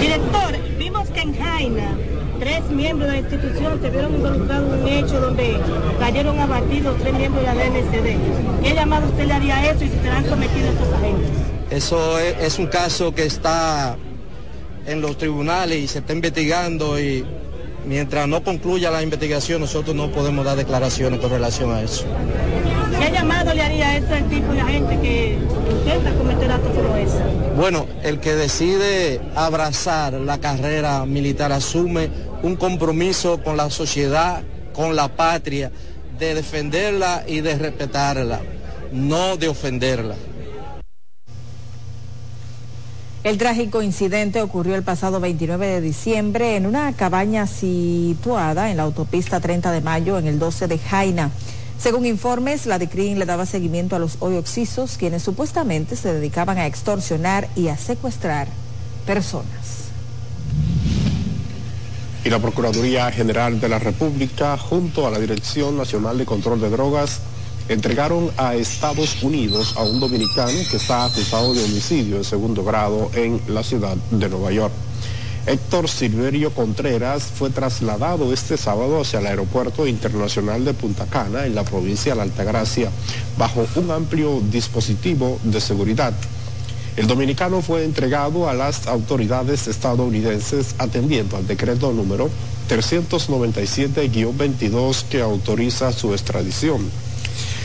Director, 0.00 0.54
vimos 0.78 1.08
que 1.10 1.20
en 1.20 1.36
Jaina 1.36 1.96
tres 2.38 2.62
miembros 2.70 3.10
de 3.10 3.20
la 3.20 3.28
institución 3.28 3.80
se 3.82 3.90
vieron 3.90 4.14
involucrados 4.14 4.74
en 4.74 4.82
un 4.82 4.88
hecho 4.88 5.20
donde 5.20 5.58
cayeron 5.98 6.38
abatidos 6.38 6.96
tres 7.00 7.14
miembros 7.14 7.44
de 7.44 7.54
la 7.54 7.64
DNCD. 7.64 8.62
¿Qué 8.62 8.74
llamado 8.74 9.08
usted 9.08 9.26
le 9.26 9.32
haría 9.34 9.70
eso 9.70 9.84
y 9.84 9.88
si 9.88 9.98
serán 9.98 10.24
cometidos 10.24 10.70
estos 10.74 10.92
agentes? 10.94 11.30
Eso 11.70 12.18
es 12.18 12.58
un 12.58 12.66
caso 12.68 13.14
que 13.14 13.24
está 13.24 13.96
en 14.86 15.00
los 15.00 15.18
tribunales 15.18 15.78
y 15.78 15.88
se 15.88 15.98
está 15.98 16.12
investigando 16.12 16.98
y 16.98 17.24
mientras 17.86 18.28
no 18.28 18.42
concluya 18.42 18.90
la 18.90 19.02
investigación 19.02 19.60
nosotros 19.60 19.94
no 19.94 20.10
podemos 20.10 20.44
dar 20.44 20.56
declaraciones 20.56 21.20
con 21.20 21.30
relación 21.30 21.72
a 21.72 21.82
eso. 21.82 22.04
¿Qué 22.98 23.10
llamado 23.10 23.54
le 23.54 23.62
haría 23.62 23.88
a 23.88 23.96
ese 23.96 24.22
tipo 24.22 24.52
de 24.52 24.62
gente 24.62 25.00
que 25.00 25.38
intenta 25.70 26.12
cometer 26.12 26.52
actos 26.52 26.72
como 26.76 26.96
ese? 26.96 27.18
Bueno, 27.56 27.86
el 28.02 28.20
que 28.20 28.34
decide 28.34 29.20
abrazar 29.34 30.14
la 30.14 30.38
carrera 30.38 31.04
militar 31.06 31.52
asume 31.52 32.10
un 32.42 32.56
compromiso 32.56 33.42
con 33.42 33.56
la 33.56 33.70
sociedad, 33.70 34.42
con 34.72 34.96
la 34.96 35.08
patria, 35.08 35.70
de 36.18 36.34
defenderla 36.34 37.24
y 37.26 37.40
de 37.40 37.56
respetarla, 37.56 38.40
no 38.92 39.36
de 39.36 39.48
ofenderla. 39.48 40.14
El 43.22 43.36
trágico 43.36 43.82
incidente 43.82 44.40
ocurrió 44.40 44.76
el 44.76 44.82
pasado 44.82 45.20
29 45.20 45.66
de 45.66 45.80
diciembre 45.82 46.56
en 46.56 46.64
una 46.64 46.90
cabaña 46.94 47.46
situada 47.46 48.70
en 48.70 48.78
la 48.78 48.84
autopista 48.84 49.40
30 49.40 49.72
de 49.72 49.82
mayo 49.82 50.18
en 50.18 50.26
el 50.26 50.38
12 50.38 50.68
de 50.68 50.78
Jaina. 50.78 51.30
Según 51.78 52.06
informes, 52.06 52.64
la 52.64 52.78
DICRIN 52.78 53.18
le 53.18 53.26
daba 53.26 53.44
seguimiento 53.44 53.94
a 53.94 53.98
los 53.98 54.16
hoy 54.20 54.36
oxisos, 54.36 54.96
quienes 54.96 55.22
supuestamente 55.22 55.96
se 55.96 56.14
dedicaban 56.14 56.56
a 56.56 56.66
extorsionar 56.66 57.46
y 57.56 57.68
a 57.68 57.76
secuestrar 57.76 58.48
personas. 59.04 59.90
Y 62.24 62.30
la 62.30 62.38
Procuraduría 62.38 63.12
General 63.12 63.60
de 63.60 63.68
la 63.68 63.78
República, 63.78 64.56
junto 64.56 65.06
a 65.06 65.10
la 65.10 65.18
Dirección 65.18 65.76
Nacional 65.76 66.16
de 66.16 66.24
Control 66.24 66.58
de 66.58 66.70
Drogas, 66.70 67.20
entregaron 67.70 68.30
a 68.36 68.54
Estados 68.56 69.22
Unidos 69.22 69.74
a 69.76 69.84
un 69.84 70.00
dominicano 70.00 70.58
que 70.68 70.76
está 70.76 71.04
acusado 71.04 71.54
de 71.54 71.62
homicidio 71.62 72.18
de 72.18 72.24
segundo 72.24 72.64
grado 72.64 73.12
en 73.14 73.40
la 73.46 73.62
ciudad 73.62 73.96
de 74.10 74.28
Nueva 74.28 74.50
York. 74.50 74.72
Héctor 75.46 75.88
Silverio 75.88 76.52
Contreras 76.52 77.22
fue 77.22 77.50
trasladado 77.50 78.32
este 78.32 78.56
sábado 78.56 79.00
hacia 79.00 79.20
el 79.20 79.28
Aeropuerto 79.28 79.86
Internacional 79.86 80.64
de 80.64 80.74
Punta 80.74 81.06
Cana, 81.06 81.46
en 81.46 81.54
la 81.54 81.62
provincia 81.62 82.10
de 82.12 82.16
la 82.16 82.24
Altagracia, 82.24 82.90
bajo 83.38 83.64
un 83.76 83.92
amplio 83.92 84.42
dispositivo 84.50 85.38
de 85.44 85.60
seguridad. 85.60 86.12
El 86.96 87.06
dominicano 87.06 87.62
fue 87.62 87.84
entregado 87.84 88.48
a 88.48 88.54
las 88.54 88.88
autoridades 88.88 89.68
estadounidenses 89.68 90.74
atendiendo 90.78 91.36
al 91.36 91.46
decreto 91.46 91.92
número 91.92 92.30
397-22 92.68 95.04
que 95.04 95.20
autoriza 95.20 95.92
su 95.92 96.12
extradición. 96.12 97.09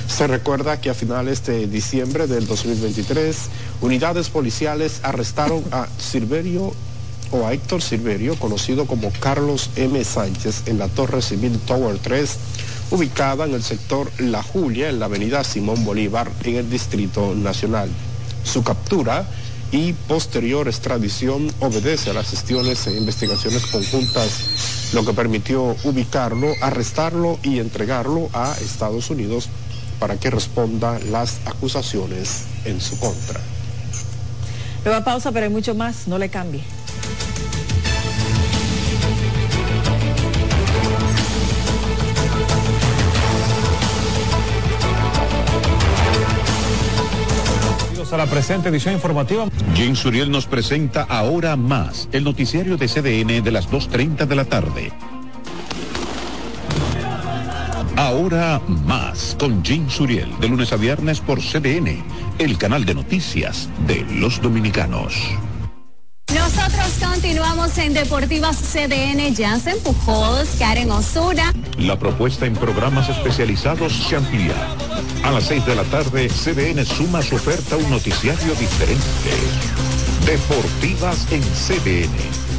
Se 0.07 0.27
recuerda 0.27 0.79
que 0.79 0.89
a 0.89 0.93
finales 0.93 1.45
de 1.45 1.67
diciembre 1.67 2.27
del 2.27 2.47
2023, 2.47 3.37
unidades 3.81 4.29
policiales 4.29 5.01
arrestaron 5.03 5.63
a 5.71 5.87
Silverio 5.97 6.73
o 7.31 7.45
a 7.45 7.53
Héctor 7.53 7.81
Silverio, 7.81 8.37
conocido 8.39 8.85
como 8.85 9.11
Carlos 9.19 9.71
M. 9.75 10.01
Sánchez, 10.03 10.63
en 10.67 10.79
la 10.79 10.87
Torre 10.87 11.21
Civil 11.21 11.59
Tower 11.59 11.97
3, 11.97 12.37
ubicada 12.91 13.45
en 13.45 13.55
el 13.55 13.63
sector 13.63 14.09
La 14.19 14.43
Julia, 14.43 14.89
en 14.89 14.99
la 14.99 15.07
avenida 15.07 15.43
Simón 15.43 15.83
Bolívar, 15.83 16.31
en 16.43 16.55
el 16.55 16.69
Distrito 16.69 17.33
Nacional. 17.35 17.89
Su 18.43 18.63
captura 18.63 19.27
y 19.71 19.93
posterior 19.93 20.67
extradición 20.67 21.51
obedece 21.59 22.11
a 22.11 22.13
las 22.13 22.29
gestiones 22.29 22.85
e 22.87 22.95
investigaciones 22.95 23.65
conjuntas, 23.65 24.91
lo 24.93 25.03
que 25.03 25.13
permitió 25.13 25.75
ubicarlo, 25.83 26.53
arrestarlo 26.61 27.39
y 27.43 27.59
entregarlo 27.59 28.29
a 28.33 28.55
Estados 28.61 29.09
Unidos 29.09 29.49
para 29.99 30.17
que 30.17 30.29
responda 30.29 30.99
las 31.11 31.39
acusaciones 31.45 32.45
en 32.65 32.81
su 32.81 32.99
contra. 32.99 33.39
Nueva 34.83 35.03
pausa, 35.03 35.31
pero 35.31 35.45
hay 35.45 35.51
mucho 35.51 35.73
más, 35.73 36.07
no 36.07 36.17
le 36.17 36.29
cambie. 36.29 36.63
a 48.11 48.17
la 48.17 48.27
presente 48.27 48.69
edición 48.69 48.93
informativa. 48.93 49.47
Jim 49.73 49.95
Suriel 49.95 50.29
nos 50.29 50.45
presenta 50.45 51.03
ahora 51.03 51.55
más 51.55 52.07
el 52.11 52.23
noticiario 52.23 52.77
de 52.77 52.87
CDN 52.87 53.43
de 53.43 53.51
las 53.51 53.69
2.30 53.69 54.25
de 54.27 54.35
la 54.35 54.45
tarde. 54.45 54.93
Ahora 58.05 58.61
más 58.85 59.35
con 59.39 59.65
Jim 59.65 59.89
Suriel 59.89 60.29
de 60.39 60.47
lunes 60.47 60.71
a 60.71 60.75
viernes 60.75 61.19
por 61.19 61.39
CDN, 61.39 62.03
el 62.37 62.55
canal 62.55 62.85
de 62.85 62.93
noticias 62.93 63.67
de 63.87 64.05
los 64.19 64.39
dominicanos. 64.39 65.15
Nosotros 66.31 66.99
continuamos 67.03 67.75
en 67.79 67.95
Deportivas 67.95 68.57
CDN, 68.57 69.35
Jansen 69.35 69.79
Pujols, 69.79 70.49
Karen 70.59 70.91
Osuna. 70.91 71.51
La 71.79 71.97
propuesta 71.97 72.45
en 72.45 72.53
programas 72.53 73.09
especializados 73.09 73.91
se 73.91 74.17
amplía. 74.17 74.53
A 75.23 75.31
las 75.31 75.45
6 75.45 75.65
de 75.65 75.75
la 75.75 75.83
tarde, 75.85 76.27
CDN 76.27 76.85
suma 76.85 77.23
su 77.23 77.37
oferta 77.37 77.73
a 77.73 77.79
un 77.79 77.89
noticiario 77.89 78.53
diferente. 78.53 79.31
Deportivas 80.27 81.25
en 81.31 81.41
CDN. 81.41 82.54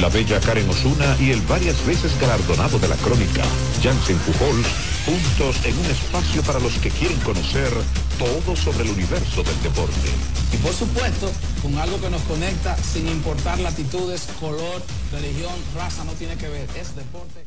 La 0.00 0.08
bella 0.08 0.40
Karen 0.40 0.68
Osuna 0.68 1.16
y 1.20 1.30
el 1.30 1.40
varias 1.42 1.84
veces 1.86 2.18
galardonado 2.20 2.78
de 2.78 2.88
la 2.88 2.96
crónica, 2.96 3.42
Jansen 3.82 4.18
Pujols, 4.18 4.66
Juntos 5.06 5.56
en 5.66 5.78
un 5.78 5.86
espacio 5.86 6.42
para 6.42 6.58
los 6.58 6.72
que 6.78 6.90
quieren 6.90 7.18
conocer 7.20 7.70
todo 8.18 8.56
sobre 8.56 8.84
el 8.84 8.90
universo 8.90 9.42
del 9.42 9.62
deporte. 9.62 10.08
Y 10.52 10.56
por 10.56 10.72
supuesto, 10.72 11.30
con 11.62 11.76
algo 11.78 12.00
que 12.00 12.08
nos 12.08 12.22
conecta 12.22 12.74
sin 12.76 13.06
importar 13.08 13.58
latitudes, 13.60 14.26
color, 14.40 14.82
religión, 15.12 15.52
raza, 15.74 16.04
no 16.04 16.12
tiene 16.12 16.36
que 16.36 16.48
ver, 16.48 16.68
es 16.80 16.96
deporte. 16.96 17.46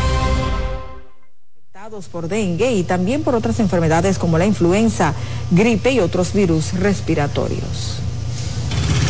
por 1.91 2.29
dengue 2.29 2.71
y 2.71 2.83
también 2.83 3.21
por 3.21 3.35
otras 3.35 3.59
enfermedades 3.59 4.17
como 4.17 4.37
la 4.37 4.45
influenza, 4.45 5.13
gripe 5.51 5.91
y 5.91 5.99
otros 5.99 6.31
virus 6.31 6.71
respiratorios. 6.73 7.97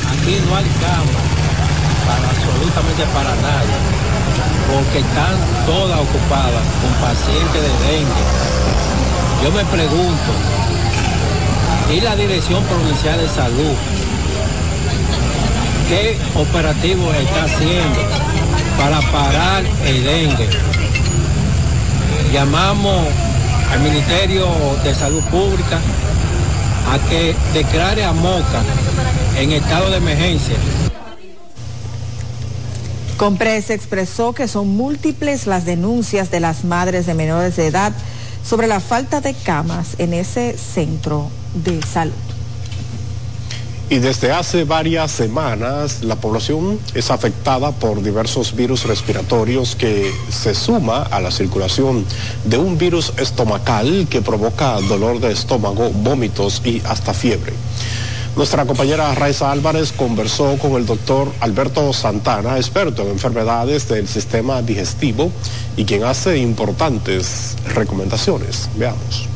Aquí 0.10 0.36
no 0.48 0.56
hay 0.56 0.66
cama 0.82 1.22
absolutamente 2.32 3.04
para 3.14 3.36
nadie, 3.36 3.78
porque 4.74 4.98
están 4.98 5.36
todas 5.68 6.00
ocupadas 6.00 6.66
con 6.82 7.08
pacientes 7.08 7.62
de 7.62 7.92
dengue. 7.92 8.24
Yo 9.44 9.52
me 9.52 9.66
pregunto, 9.66 10.32
¿y 11.94 12.02
la 12.02 12.16
Dirección 12.16 12.64
Provincial 12.64 13.20
de 13.20 13.30
Salud 13.30 13.76
qué 15.88 16.18
operativo 16.34 17.14
está 17.14 17.44
haciendo 17.44 18.00
para 18.80 19.02
parar 19.12 19.64
el 19.86 20.04
dengue? 20.04 20.50
Llamamos 22.32 23.08
al 23.72 23.82
Ministerio 23.82 24.48
de 24.84 24.96
Salud 24.96 25.24
Pública 25.26 25.80
a 26.90 27.10
que 27.10 27.36
declare 27.54 28.04
a 28.04 28.14
Moca 28.14 28.64
en 29.38 29.52
estado 29.52 29.90
de 29.90 29.98
emergencia. 29.98 30.56
Compres 33.18 33.70
expresó 33.70 34.34
que 34.34 34.48
son 34.48 34.70
múltiples 34.70 35.46
las 35.46 35.66
denuncias 35.66 36.32
de 36.32 36.40
las 36.40 36.64
madres 36.64 37.06
de 37.06 37.14
menores 37.14 37.56
de 37.56 37.68
edad 37.68 37.94
sobre 38.44 38.68
la 38.68 38.80
falta 38.80 39.22
de 39.22 39.34
camas 39.34 39.96
en 40.00 40.14
ese 40.14 40.58
centro 40.58 41.30
de 41.54 41.82
salud. 41.84 42.31
Y 43.92 44.00
desde 44.00 44.32
hace 44.32 44.64
varias 44.64 45.12
semanas 45.12 46.02
la 46.02 46.16
población 46.16 46.80
es 46.94 47.12
afectada 47.12 47.74
por 47.74 48.02
diversos 48.02 48.56
virus 48.56 48.86
respiratorios 48.86 49.76
que 49.76 50.10
se 50.30 50.56
suma 50.56 51.02
a 51.02 51.20
la 51.20 51.30
circulación 51.30 52.06
de 52.46 52.58
un 52.58 52.78
virus 52.78 53.12
estomacal 53.18 54.08
que 54.10 54.22
provoca 54.22 54.80
dolor 54.80 55.20
de 55.20 55.34
estómago, 55.34 55.90
vómitos 55.90 56.62
y 56.64 56.82
hasta 56.86 57.14
fiebre. 57.14 57.52
Nuestra 58.38 58.66
compañera 58.66 59.14
Raiza 59.14 59.52
Álvarez 59.52 59.92
conversó 59.92 60.58
con 60.58 60.78
el 60.78 60.86
doctor 60.86 61.30
Alberto 61.42 61.92
Santana, 61.92 62.56
experto 62.56 63.02
en 63.02 63.10
enfermedades 63.10 63.90
del 63.90 64.08
sistema 64.08 64.62
digestivo 64.62 65.34
y 65.76 65.84
quien 65.84 66.06
hace 66.06 66.38
importantes 66.38 67.58
recomendaciones. 67.76 68.70
Veamos. 68.78 69.31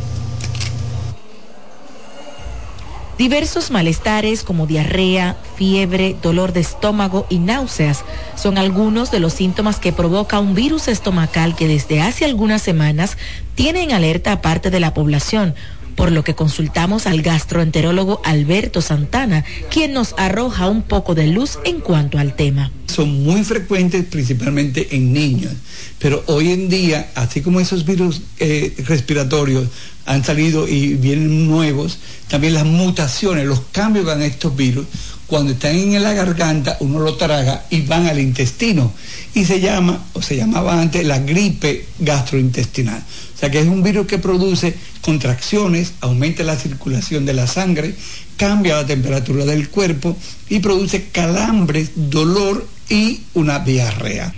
Diversos 3.17 3.71
malestares 3.71 4.43
como 4.43 4.67
diarrea, 4.67 5.37
fiebre, 5.55 6.17
dolor 6.21 6.51
de 6.51 6.59
estómago 6.59 7.27
y 7.29 7.39
náuseas 7.39 8.03
son 8.35 8.57
algunos 8.57 9.09
de 9.09 9.21
los 9.21 9.31
síntomas 9.31 9.79
que 9.79 9.93
provoca 9.93 10.39
un 10.39 10.53
virus 10.53 10.89
estomacal 10.89 11.55
que 11.55 11.69
desde 11.69 12.01
hace 12.01 12.25
algunas 12.25 12.61
semanas 12.61 13.17
tiene 13.55 13.83
en 13.83 13.93
alerta 13.93 14.33
a 14.33 14.41
parte 14.41 14.69
de 14.69 14.81
la 14.81 14.93
población, 14.93 15.55
por 15.95 16.11
lo 16.11 16.23
que 16.23 16.35
consultamos 16.35 17.07
al 17.07 17.21
gastroenterólogo 17.21 18.21
Alberto 18.23 18.81
Santana, 18.81 19.43
quien 19.71 19.93
nos 19.93 20.13
arroja 20.17 20.67
un 20.67 20.81
poco 20.81 21.15
de 21.15 21.27
luz 21.27 21.59
en 21.65 21.79
cuanto 21.79 22.19
al 22.19 22.35
tema. 22.35 22.71
Son 22.87 23.23
muy 23.23 23.43
frecuentes 23.43 24.05
principalmente 24.05 24.95
en 24.95 25.13
niños, 25.13 25.53
pero 25.99 26.23
hoy 26.27 26.51
en 26.51 26.69
día, 26.69 27.11
así 27.15 27.41
como 27.41 27.59
esos 27.59 27.85
virus 27.85 28.21
eh, 28.39 28.73
respiratorios 28.85 29.67
han 30.05 30.23
salido 30.23 30.67
y 30.67 30.93
vienen 30.93 31.47
nuevos, 31.47 31.97
también 32.27 32.53
las 32.53 32.65
mutaciones, 32.65 33.45
los 33.45 33.61
cambios 33.71 34.05
que 34.05 34.11
dan 34.11 34.21
estos 34.21 34.55
virus, 34.55 34.85
cuando 35.27 35.53
están 35.53 35.75
en 35.75 36.03
la 36.03 36.13
garganta, 36.13 36.77
uno 36.81 36.99
lo 36.99 37.15
traga 37.15 37.65
y 37.69 37.81
van 37.81 38.05
al 38.07 38.19
intestino. 38.19 38.93
Y 39.33 39.45
se 39.45 39.59
llama, 39.59 40.05
o 40.13 40.21
se 40.21 40.35
llamaba 40.35 40.79
antes, 40.79 41.05
la 41.05 41.19
gripe 41.19 41.87
gastrointestinal. 41.99 43.01
O 43.35 43.37
sea 43.37 43.49
que 43.49 43.59
es 43.59 43.67
un 43.67 43.81
virus 43.81 44.07
que 44.07 44.19
produce 44.19 44.75
contracciones, 45.01 45.93
aumenta 46.01 46.43
la 46.43 46.55
circulación 46.55 47.25
de 47.25 47.33
la 47.33 47.47
sangre, 47.47 47.95
cambia 48.37 48.75
la 48.75 48.85
temperatura 48.85 49.45
del 49.45 49.69
cuerpo 49.69 50.15
y 50.47 50.59
produce 50.59 51.09
calambres, 51.09 51.91
dolor 51.95 52.67
y 52.89 53.21
una 53.33 53.59
diarrea. 53.59 54.33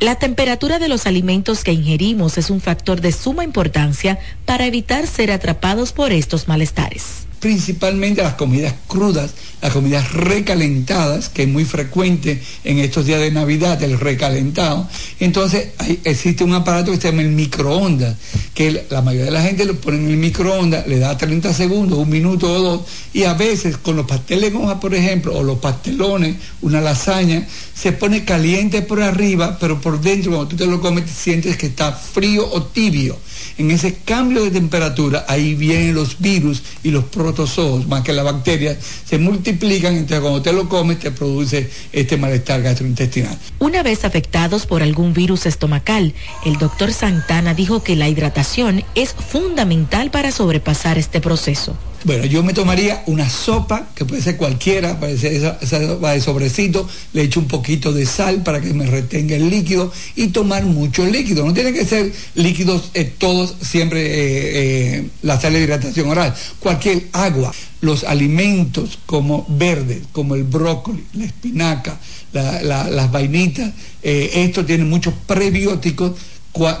La 0.00 0.16
temperatura 0.16 0.78
de 0.78 0.88
los 0.88 1.06
alimentos 1.06 1.64
que 1.64 1.72
ingerimos 1.72 2.38
es 2.38 2.50
un 2.50 2.60
factor 2.60 3.00
de 3.00 3.12
suma 3.12 3.44
importancia 3.44 4.18
para 4.44 4.66
evitar 4.66 5.06
ser 5.06 5.32
atrapados 5.32 5.92
por 5.92 6.12
estos 6.12 6.46
malestares 6.46 7.27
principalmente 7.40 8.22
las 8.22 8.34
comidas 8.34 8.74
crudas, 8.86 9.32
las 9.62 9.72
comidas 9.72 10.12
recalentadas, 10.12 11.28
que 11.28 11.42
es 11.42 11.48
muy 11.48 11.64
frecuente 11.64 12.40
en 12.64 12.78
estos 12.78 13.06
días 13.06 13.20
de 13.20 13.30
Navidad, 13.30 13.82
el 13.82 13.98
recalentado. 13.98 14.88
Entonces 15.20 15.68
existe 16.04 16.44
un 16.44 16.54
aparato 16.54 16.90
que 16.90 16.98
se 16.98 17.10
llama 17.10 17.22
el 17.22 17.30
microondas, 17.30 18.16
que 18.54 18.86
la 18.90 19.02
mayoría 19.02 19.26
de 19.26 19.30
la 19.32 19.42
gente 19.42 19.64
lo 19.64 19.80
pone 19.80 19.98
en 19.98 20.10
el 20.10 20.16
microondas, 20.16 20.86
le 20.86 20.98
da 20.98 21.16
30 21.16 21.52
segundos, 21.54 21.98
un 21.98 22.08
minuto 22.08 22.52
o 22.52 22.60
dos, 22.60 22.80
y 23.12 23.24
a 23.24 23.34
veces 23.34 23.76
con 23.78 23.96
los 23.96 24.06
pasteles 24.06 24.52
de 24.52 24.58
por 24.80 24.94
ejemplo, 24.94 25.36
o 25.36 25.42
los 25.42 25.58
pastelones, 25.58 26.36
una 26.62 26.80
lasaña, 26.80 27.46
se 27.74 27.92
pone 27.92 28.24
caliente 28.24 28.82
por 28.82 29.00
arriba, 29.02 29.56
pero 29.60 29.80
por 29.80 30.00
dentro 30.00 30.32
cuando 30.32 30.48
tú 30.48 30.56
te 30.56 30.66
lo 30.66 30.80
comes 30.80 31.10
sientes 31.10 31.56
que 31.56 31.66
está 31.66 31.92
frío 31.92 32.48
o 32.50 32.62
tibio. 32.64 33.16
En 33.56 33.70
ese 33.70 33.96
cambio 34.04 34.44
de 34.44 34.50
temperatura, 34.50 35.24
ahí 35.28 35.54
vienen 35.54 35.94
los 35.94 36.18
virus 36.18 36.62
y 36.82 36.90
los 36.90 37.04
protozoos, 37.28 37.86
más 37.86 38.02
que 38.02 38.12
las 38.14 38.24
bacterias, 38.24 38.78
se 39.04 39.18
multiplican, 39.18 39.94
entonces 39.94 40.20
cuando 40.20 40.40
te 40.40 40.52
lo 40.52 40.68
comes 40.68 40.98
te 40.98 41.10
produce 41.10 41.68
este 41.92 42.16
malestar 42.16 42.62
gastrointestinal. 42.62 43.36
Una 43.58 43.82
vez 43.82 44.04
afectados 44.06 44.64
por 44.64 44.82
algún 44.82 45.12
virus 45.12 45.44
estomacal, 45.44 46.14
el 46.46 46.56
doctor 46.56 46.90
Santana 46.90 47.52
dijo 47.52 47.82
que 47.82 47.96
la 47.96 48.08
hidratación 48.08 48.82
es 48.94 49.12
fundamental 49.12 50.10
para 50.10 50.32
sobrepasar 50.32 50.96
este 50.96 51.20
proceso. 51.20 51.76
Bueno, 52.04 52.24
yo 52.26 52.44
me 52.44 52.54
tomaría 52.54 53.02
una 53.06 53.28
sopa, 53.28 53.88
que 53.94 54.04
puede 54.04 54.22
ser 54.22 54.36
cualquiera, 54.36 55.00
puede 55.00 55.18
ser 55.18 55.32
esa, 55.32 55.58
sopa 55.66 56.12
de 56.12 56.20
sobrecito, 56.20 56.88
le 57.12 57.22
echo 57.22 57.40
un 57.40 57.48
poquito 57.48 57.92
de 57.92 58.06
sal 58.06 58.44
para 58.44 58.60
que 58.60 58.72
me 58.72 58.86
retenga 58.86 59.34
el 59.34 59.50
líquido 59.50 59.92
y 60.14 60.28
tomar 60.28 60.64
mucho 60.64 61.04
líquido. 61.04 61.44
No 61.44 61.52
tiene 61.52 61.72
que 61.72 61.84
ser 61.84 62.12
líquidos 62.36 62.90
eh, 62.94 63.04
todos 63.18 63.56
siempre 63.60 64.00
eh, 64.00 64.96
eh, 65.00 65.08
la 65.22 65.40
sal 65.40 65.54
de 65.54 65.60
hidratación 65.64 66.08
oral. 66.08 66.32
Cualquier 66.60 67.08
agua, 67.12 67.52
los 67.80 68.04
alimentos 68.04 69.00
como 69.04 69.44
verdes, 69.48 70.02
como 70.12 70.36
el 70.36 70.44
brócoli, 70.44 71.04
la 71.14 71.24
espinaca, 71.24 71.98
la- 72.32 72.62
la- 72.62 72.88
las 72.90 73.10
vainitas, 73.10 73.72
esto 74.02 74.64
tiene 74.64 74.84
muchos 74.84 75.14
prebióticos 75.26 76.12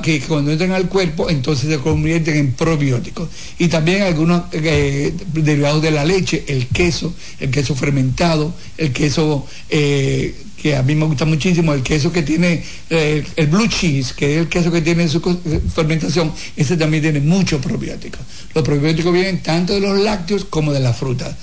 que 0.02 0.20
cuando 0.20 0.50
entran 0.50 0.72
al 0.72 0.88
cuerpo 0.88 1.30
entonces 1.30 1.70
se 1.70 1.78
convierten 1.78 2.36
en 2.36 2.52
probióticos. 2.52 3.28
Y 3.58 3.68
también 3.68 4.02
algunos 4.02 4.42
eh, 4.52 5.14
derivados 5.32 5.82
de 5.82 5.90
la 5.90 6.04
leche 6.04 6.44
el 6.48 6.66
queso 6.68 7.14
el 7.40 7.50
queso 7.50 7.74
fermentado 7.74 8.54
el 8.76 8.92
queso 8.92 9.46
eh, 9.70 10.34
que 10.60 10.76
a 10.76 10.82
mí 10.82 10.94
me 10.94 11.06
gusta 11.06 11.24
muchísimo 11.24 11.72
el 11.72 11.82
queso 11.82 12.12
que 12.12 12.22
tiene 12.22 12.62
eh, 12.90 13.24
el 13.36 13.46
blue 13.46 13.68
cheese 13.68 14.12
que 14.12 14.34
es 14.34 14.40
el 14.40 14.48
queso 14.48 14.70
que 14.70 14.82
tiene 14.82 15.08
su 15.08 15.18
eh, 15.46 15.60
fermentación 15.74 16.32
ese 16.56 16.76
también 16.76 17.02
tiene 17.02 17.20
muchos 17.20 17.60
probióticos 17.60 18.20
los 18.54 18.64
probióticos 18.64 19.12
vienen 19.12 19.42
tanto 19.42 19.74
de 19.74 19.80
los 19.80 19.98
lácteos 19.98 20.44
como 20.44 20.72
de 20.72 20.80
las 20.80 20.96
frutas 20.96 21.34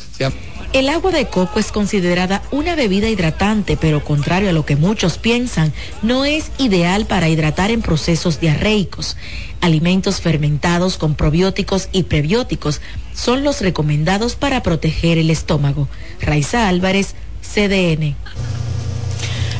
El 0.73 0.89
agua 0.89 1.11
de 1.11 1.27
coco 1.27 1.59
es 1.59 1.71
considerada 1.71 2.41
una 2.51 2.75
bebida 2.75 3.07
hidratante, 3.07 3.77
pero 3.77 4.03
contrario 4.03 4.49
a 4.49 4.53
lo 4.53 4.65
que 4.65 4.75
muchos 4.75 5.17
piensan, 5.17 5.71
no 6.01 6.25
es 6.25 6.51
ideal 6.57 7.05
para 7.05 7.29
hidratar 7.29 7.71
en 7.71 7.81
procesos 7.81 8.41
diarreicos. 8.41 9.15
Alimentos 9.61 10.19
fermentados 10.19 10.97
con 10.97 11.15
probióticos 11.15 11.87
y 11.93 12.03
prebióticos 12.03 12.81
son 13.13 13.45
los 13.45 13.61
recomendados 13.61 14.35
para 14.35 14.61
proteger 14.63 15.17
el 15.17 15.29
estómago. 15.29 15.87
Raiza 16.19 16.67
Álvarez, 16.67 17.15
CDN. 17.41 18.15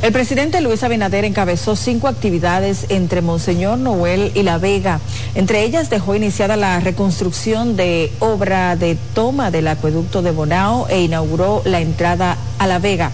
El 0.01 0.11
presidente 0.11 0.61
Luis 0.61 0.83
Abinader 0.83 1.25
encabezó 1.25 1.75
cinco 1.75 2.07
actividades 2.07 2.85
entre 2.89 3.21
Monseñor 3.21 3.79
Noel 3.79 4.31
y 4.35 4.43
La 4.43 4.57
Vega. 4.57 4.99
Entre 5.33 5.63
ellas 5.63 5.89
dejó 5.89 6.15
iniciada 6.15 6.57
la 6.57 6.79
reconstrucción 6.79 7.75
de 7.75 8.11
obra 8.19 8.75
de 8.75 8.95
toma 8.95 9.51
del 9.51 9.67
acueducto 9.67 10.21
de 10.21 10.31
Bonao 10.31 10.87
e 10.89 11.01
inauguró 11.01 11.61
la 11.65 11.79
entrada 11.79 12.37
a 12.59 12.67
La 12.67 12.79
Vega. 12.79 13.11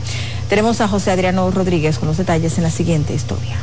Tenemos 0.49 0.81
a 0.81 0.87
José 0.87 1.11
Adriano 1.11 1.49
Rodríguez 1.49 1.97
con 1.97 2.09
los 2.09 2.17
detalles 2.17 2.57
en 2.57 2.63
la 2.63 2.71
siguiente 2.71 3.13
historia. 3.13 3.57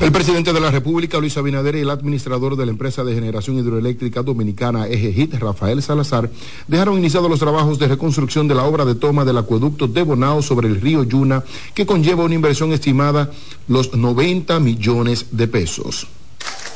El 0.00 0.10
presidente 0.10 0.52
de 0.52 0.60
la 0.60 0.72
República, 0.72 1.18
Luis 1.18 1.36
Abinader, 1.36 1.76
y 1.76 1.80
el 1.80 1.90
administrador 1.90 2.56
de 2.56 2.66
la 2.66 2.72
empresa 2.72 3.04
de 3.04 3.14
generación 3.14 3.58
hidroeléctrica 3.58 4.22
dominicana 4.22 4.88
EGEHIT, 4.88 5.34
Rafael 5.34 5.80
Salazar, 5.82 6.28
dejaron 6.66 6.98
iniciados 6.98 7.30
los 7.30 7.38
trabajos 7.38 7.78
de 7.78 7.86
reconstrucción 7.86 8.48
de 8.48 8.56
la 8.56 8.64
obra 8.64 8.84
de 8.84 8.96
toma 8.96 9.24
del 9.24 9.38
acueducto 9.38 9.86
de 9.86 10.02
Bonao 10.02 10.42
sobre 10.42 10.66
el 10.66 10.80
río 10.80 11.04
Yuna, 11.04 11.44
que 11.74 11.86
conlleva 11.86 12.24
una 12.24 12.34
inversión 12.34 12.72
estimada 12.72 13.30
los 13.68 13.94
90 13.94 14.58
millones 14.58 15.26
de 15.30 15.46
pesos. 15.46 16.08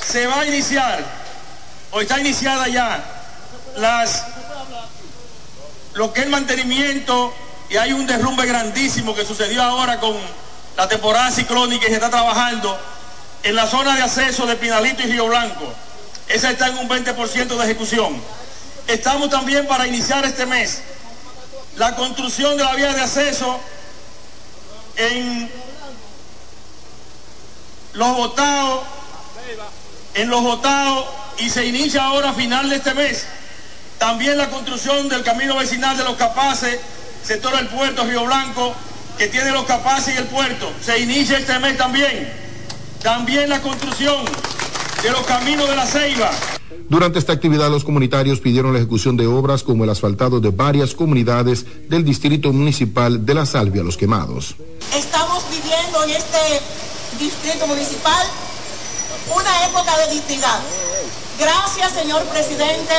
se 0.00 0.26
va 0.26 0.40
a 0.40 0.46
iniciar, 0.46 1.04
o 1.90 2.00
está 2.00 2.20
iniciada 2.20 2.68
ya, 2.68 3.04
las, 3.78 4.24
lo 5.94 6.12
que 6.12 6.20
es 6.20 6.26
el 6.26 6.32
mantenimiento, 6.32 7.32
y 7.68 7.76
hay 7.76 7.92
un 7.92 8.06
derrumbe 8.06 8.46
grandísimo 8.46 9.14
que 9.14 9.24
sucedió 9.24 9.60
ahora 9.60 9.98
con 9.98 10.14
la 10.76 10.88
temporada 10.88 11.32
ciclónica 11.32 11.86
y 11.86 11.88
se 11.88 11.94
está 11.94 12.08
trabajando 12.08 12.78
en 13.42 13.54
la 13.54 13.66
zona 13.66 13.94
de 13.96 14.02
acceso 14.02 14.46
de 14.46 14.56
Pinalito 14.56 15.02
y 15.02 15.06
Río 15.06 15.26
Blanco. 15.26 15.72
Esa 16.28 16.50
está 16.50 16.68
en 16.68 16.78
un 16.78 16.88
20% 16.88 17.56
de 17.56 17.64
ejecución. 17.64 18.20
Estamos 18.86 19.30
también 19.30 19.66
para 19.66 19.86
iniciar 19.86 20.24
este 20.24 20.46
mes 20.46 20.82
la 21.78 21.94
construcción 21.94 22.56
de 22.56 22.64
la 22.64 22.74
vía 22.74 22.92
de 22.92 23.00
acceso 23.00 23.60
en 24.96 25.48
los 27.92 28.16
botados, 28.16 28.80
en 30.14 30.28
los 30.28 30.42
botados 30.42 31.06
y 31.38 31.48
se 31.48 31.66
inicia 31.66 32.04
ahora 32.04 32.30
a 32.30 32.34
final 32.34 32.68
de 32.68 32.76
este 32.76 32.94
mes. 32.94 33.26
También 33.98 34.38
la 34.38 34.48
construcción 34.50 35.08
del 35.08 35.22
camino 35.22 35.56
vecinal 35.56 35.96
de 35.96 36.04
los 36.04 36.16
Capaces, 36.16 36.78
sector 37.22 37.56
del 37.56 37.68
puerto 37.68 38.04
Río 38.04 38.24
Blanco, 38.24 38.74
que 39.16 39.28
tiene 39.28 39.50
los 39.50 39.64
Capaces 39.64 40.14
y 40.14 40.18
el 40.18 40.26
puerto. 40.26 40.72
Se 40.84 40.98
inicia 40.98 41.38
este 41.38 41.58
mes 41.60 41.76
también. 41.76 42.47
También 43.02 43.48
la 43.48 43.62
construcción 43.62 44.24
de 45.02 45.10
los 45.10 45.24
caminos 45.26 45.68
de 45.68 45.76
la 45.76 45.86
Ceiba. 45.86 46.30
Durante 46.88 47.18
esta 47.18 47.32
actividad, 47.32 47.70
los 47.70 47.84
comunitarios 47.84 48.40
pidieron 48.40 48.72
la 48.72 48.78
ejecución 48.78 49.16
de 49.16 49.26
obras 49.26 49.62
como 49.62 49.84
el 49.84 49.90
asfaltado 49.90 50.40
de 50.40 50.50
varias 50.50 50.94
comunidades 50.94 51.64
del 51.88 52.04
distrito 52.04 52.52
municipal 52.52 53.24
de 53.24 53.34
La 53.34 53.46
Salvia 53.46 53.82
Los 53.82 53.96
Quemados. 53.96 54.56
Estamos 54.94 55.44
viviendo 55.50 56.02
en 56.04 56.10
este 56.10 56.60
distrito 57.20 57.66
municipal 57.66 58.26
una 59.34 59.66
época 59.66 59.96
de 59.98 60.14
dignidad. 60.14 60.60
Gracias, 61.38 61.92
señor 61.92 62.22
presidente. 62.24 62.94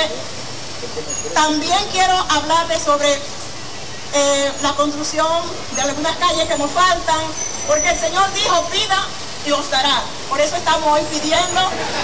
También 1.34 1.80
quiero 1.92 2.14
hablarles 2.30 2.82
sobre 2.82 3.12
eh, 3.12 4.52
la 4.64 4.74
construcción 4.74 5.28
de 5.76 5.82
algunas 5.82 6.16
calles 6.18 6.48
que 6.48 6.58
nos 6.58 6.72
faltan, 6.72 7.20
porque 7.68 7.90
el 7.90 7.98
Señor 7.98 8.32
dijo, 8.34 8.64
pida 8.72 9.06
y 9.46 9.52
os 9.52 9.70
dará. 9.70 10.04
Por 10.30 10.40
eso 10.40 10.56
estamos 10.56 10.88
hoy 10.88 11.02
pidiendo 11.12 11.62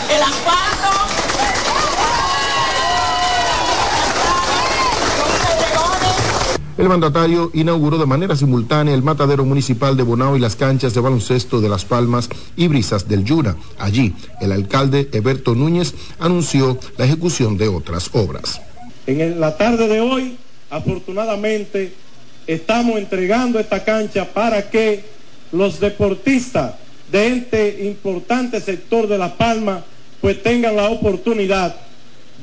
el 0.10 0.22
asfalto. 0.22 1.36
El 6.78 6.90
mandatario 6.90 7.52
inauguró 7.54 7.98
de 7.98 8.06
manera 8.06 8.36
simultánea 8.36 8.94
el 8.94 9.02
matadero 9.02 9.46
municipal 9.46 9.96
de 9.96 10.04
Bonao 10.04 10.36
y 10.36 10.40
las 10.40 10.58
canchas 10.58 10.94
de 10.94 11.00
baloncesto 11.00 11.62
de 11.62 11.70
Las 11.70 11.86
Palmas 11.86 12.30
y 12.58 12.68
Brisas 12.68 13.08
del 13.08 13.24
Yuna. 13.24 13.56
Allí, 13.80 14.14
el 14.42 14.52
alcalde 14.52 15.08
Eberto 15.14 15.56
Núñez 15.56 15.94
anunció 16.20 16.78
la 16.98 17.06
ejecución 17.06 17.58
de 17.58 17.70
otras 17.70 18.10
obras. 18.12 18.62
En 19.08 19.40
la 19.40 19.56
tarde 19.56 19.88
de 19.88 20.02
hoy, 20.02 20.38
afortunadamente, 20.70 21.94
estamos 22.46 22.98
entregando 22.98 23.58
esta 23.58 23.86
cancha 23.86 24.34
para 24.34 24.70
que 24.70 25.06
los 25.54 25.80
deportistas 25.80 26.74
de 27.12 27.28
este 27.28 27.86
importante 27.86 28.60
sector 28.60 29.08
de 29.08 29.18
La 29.18 29.36
Palma 29.36 29.84
pues 30.22 30.42
tengan 30.42 30.76
la 30.76 30.90
oportunidad 30.90 31.76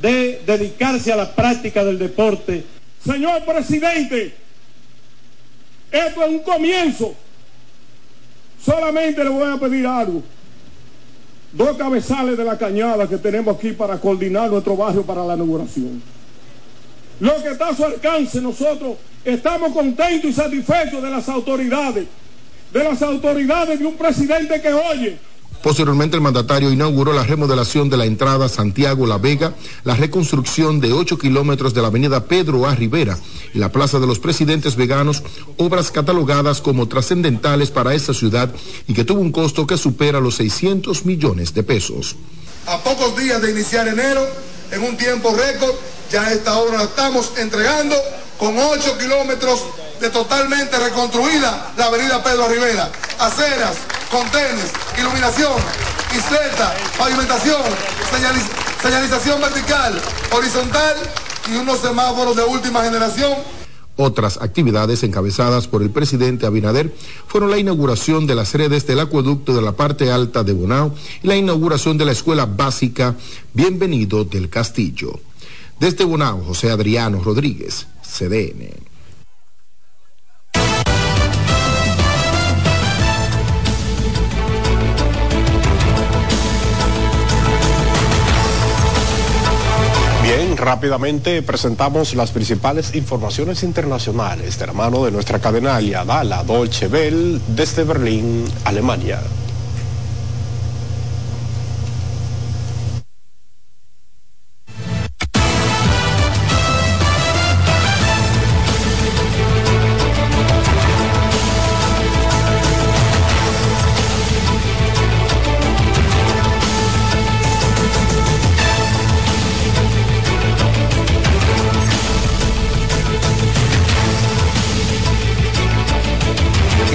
de 0.00 0.40
dedicarse 0.46 1.12
a 1.12 1.16
la 1.16 1.34
práctica 1.34 1.84
del 1.84 1.98
deporte. 1.98 2.64
Señor 3.04 3.44
presidente, 3.44 4.34
esto 5.90 6.22
es 6.22 6.30
un 6.30 6.38
comienzo. 6.40 7.14
Solamente 8.64 9.24
le 9.24 9.30
voy 9.30 9.52
a 9.52 9.58
pedir 9.58 9.86
algo. 9.86 10.22
Dos 11.52 11.76
cabezales 11.76 12.38
de 12.38 12.44
la 12.44 12.56
cañada 12.56 13.08
que 13.08 13.18
tenemos 13.18 13.56
aquí 13.56 13.72
para 13.72 13.98
coordinar 13.98 14.50
nuestro 14.50 14.76
barrio 14.76 15.02
para 15.02 15.24
la 15.24 15.34
inauguración. 15.34 16.00
Lo 17.20 17.42
que 17.42 17.50
está 17.50 17.68
a 17.68 17.76
su 17.76 17.84
alcance, 17.84 18.40
nosotros 18.40 18.96
estamos 19.24 19.72
contentos 19.72 20.30
y 20.30 20.32
satisfechos 20.32 21.02
de 21.02 21.10
las 21.10 21.28
autoridades, 21.28 22.06
de 22.72 22.84
las 22.84 23.02
autoridades 23.02 23.78
de 23.78 23.86
un 23.86 23.96
presidente 23.96 24.60
que 24.60 24.72
oye, 24.72 25.18
Posteriormente, 25.62 26.16
el 26.16 26.22
mandatario 26.22 26.72
inauguró 26.72 27.12
la 27.12 27.22
remodelación 27.22 27.88
de 27.88 27.96
la 27.96 28.04
entrada 28.04 28.48
Santiago-La 28.48 29.18
Vega, 29.18 29.54
la 29.84 29.94
reconstrucción 29.94 30.80
de 30.80 30.92
8 30.92 31.16
kilómetros 31.18 31.72
de 31.72 31.80
la 31.80 31.86
avenida 31.86 32.24
Pedro 32.24 32.66
A. 32.66 32.74
Rivera 32.74 33.16
y 33.54 33.58
la 33.60 33.70
Plaza 33.70 34.00
de 34.00 34.08
los 34.08 34.18
Presidentes 34.18 34.74
Veganos, 34.74 35.22
obras 35.58 35.92
catalogadas 35.92 36.60
como 36.60 36.88
trascendentales 36.88 37.70
para 37.70 37.94
esta 37.94 38.12
ciudad 38.12 38.50
y 38.88 38.92
que 38.92 39.04
tuvo 39.04 39.20
un 39.20 39.30
costo 39.30 39.64
que 39.64 39.76
supera 39.76 40.18
los 40.18 40.34
600 40.34 41.06
millones 41.06 41.54
de 41.54 41.62
pesos. 41.62 42.16
a 42.66 42.78
pocos 42.78 43.16
días 43.16 43.40
de 43.40 43.52
iniciar 43.52 43.86
enero, 43.86 44.26
en 44.72 44.82
un 44.82 44.96
tiempo 44.96 45.32
récord, 45.36 45.74
ya 46.10 46.32
esta 46.32 46.58
obra 46.58 46.78
la 46.78 46.84
estamos 46.84 47.32
entregando 47.36 47.94
con 48.42 48.58
8 48.58 48.98
kilómetros 48.98 49.60
de 50.00 50.10
totalmente 50.10 50.76
reconstruida 50.76 51.72
la 51.78 51.84
avenida 51.86 52.24
Pedro 52.24 52.48
Rivera. 52.48 52.90
Aceras, 53.20 53.76
contenes, 54.10 54.72
iluminación, 54.98 55.52
isleta, 56.10 56.74
pavimentación, 56.98 57.62
señaliz- 58.10 58.50
señalización 58.82 59.40
vertical, 59.40 59.94
horizontal 60.32 60.96
y 61.52 61.54
unos 61.54 61.78
semáforos 61.78 62.34
de 62.34 62.42
última 62.42 62.82
generación 62.82 63.32
Otras 63.94 64.38
actividades 64.42 65.04
encabezadas 65.04 65.68
por 65.68 65.80
el 65.82 65.90
presidente 65.90 66.44
Abinader 66.44 66.92
fueron 67.28 67.52
la 67.52 67.58
inauguración 67.58 68.26
de 68.26 68.34
las 68.34 68.54
redes 68.54 68.88
del 68.88 68.98
acueducto 68.98 69.54
de 69.54 69.62
la 69.62 69.72
parte 69.72 70.10
alta 70.10 70.42
de 70.42 70.52
Bonao 70.52 70.92
y 71.22 71.28
la 71.28 71.36
inauguración 71.36 71.96
de 71.96 72.06
la 72.06 72.12
escuela 72.12 72.46
básica 72.46 73.14
Bienvenido 73.54 74.24
del 74.24 74.48
Castillo. 74.50 75.20
Desde 75.78 76.04
Bonao, 76.04 76.42
José 76.44 76.70
Adriano 76.72 77.22
Rodríguez, 77.22 77.86
CDN. 78.12 78.92
Bien, 90.22 90.56
Rápidamente 90.56 91.42
presentamos 91.42 92.14
las 92.14 92.30
principales 92.30 92.94
informaciones 92.94 93.62
internacionales 93.64 94.58
de 94.58 94.66
la 94.66 94.72
mano 94.72 95.04
de 95.04 95.10
nuestra 95.10 95.40
cadena 95.40 95.76
aliada, 95.76 96.22
la 96.22 96.44
Dolce 96.44 96.88
Bell, 96.88 97.40
desde 97.48 97.82
Berlín, 97.84 98.44
Alemania. 98.64 99.20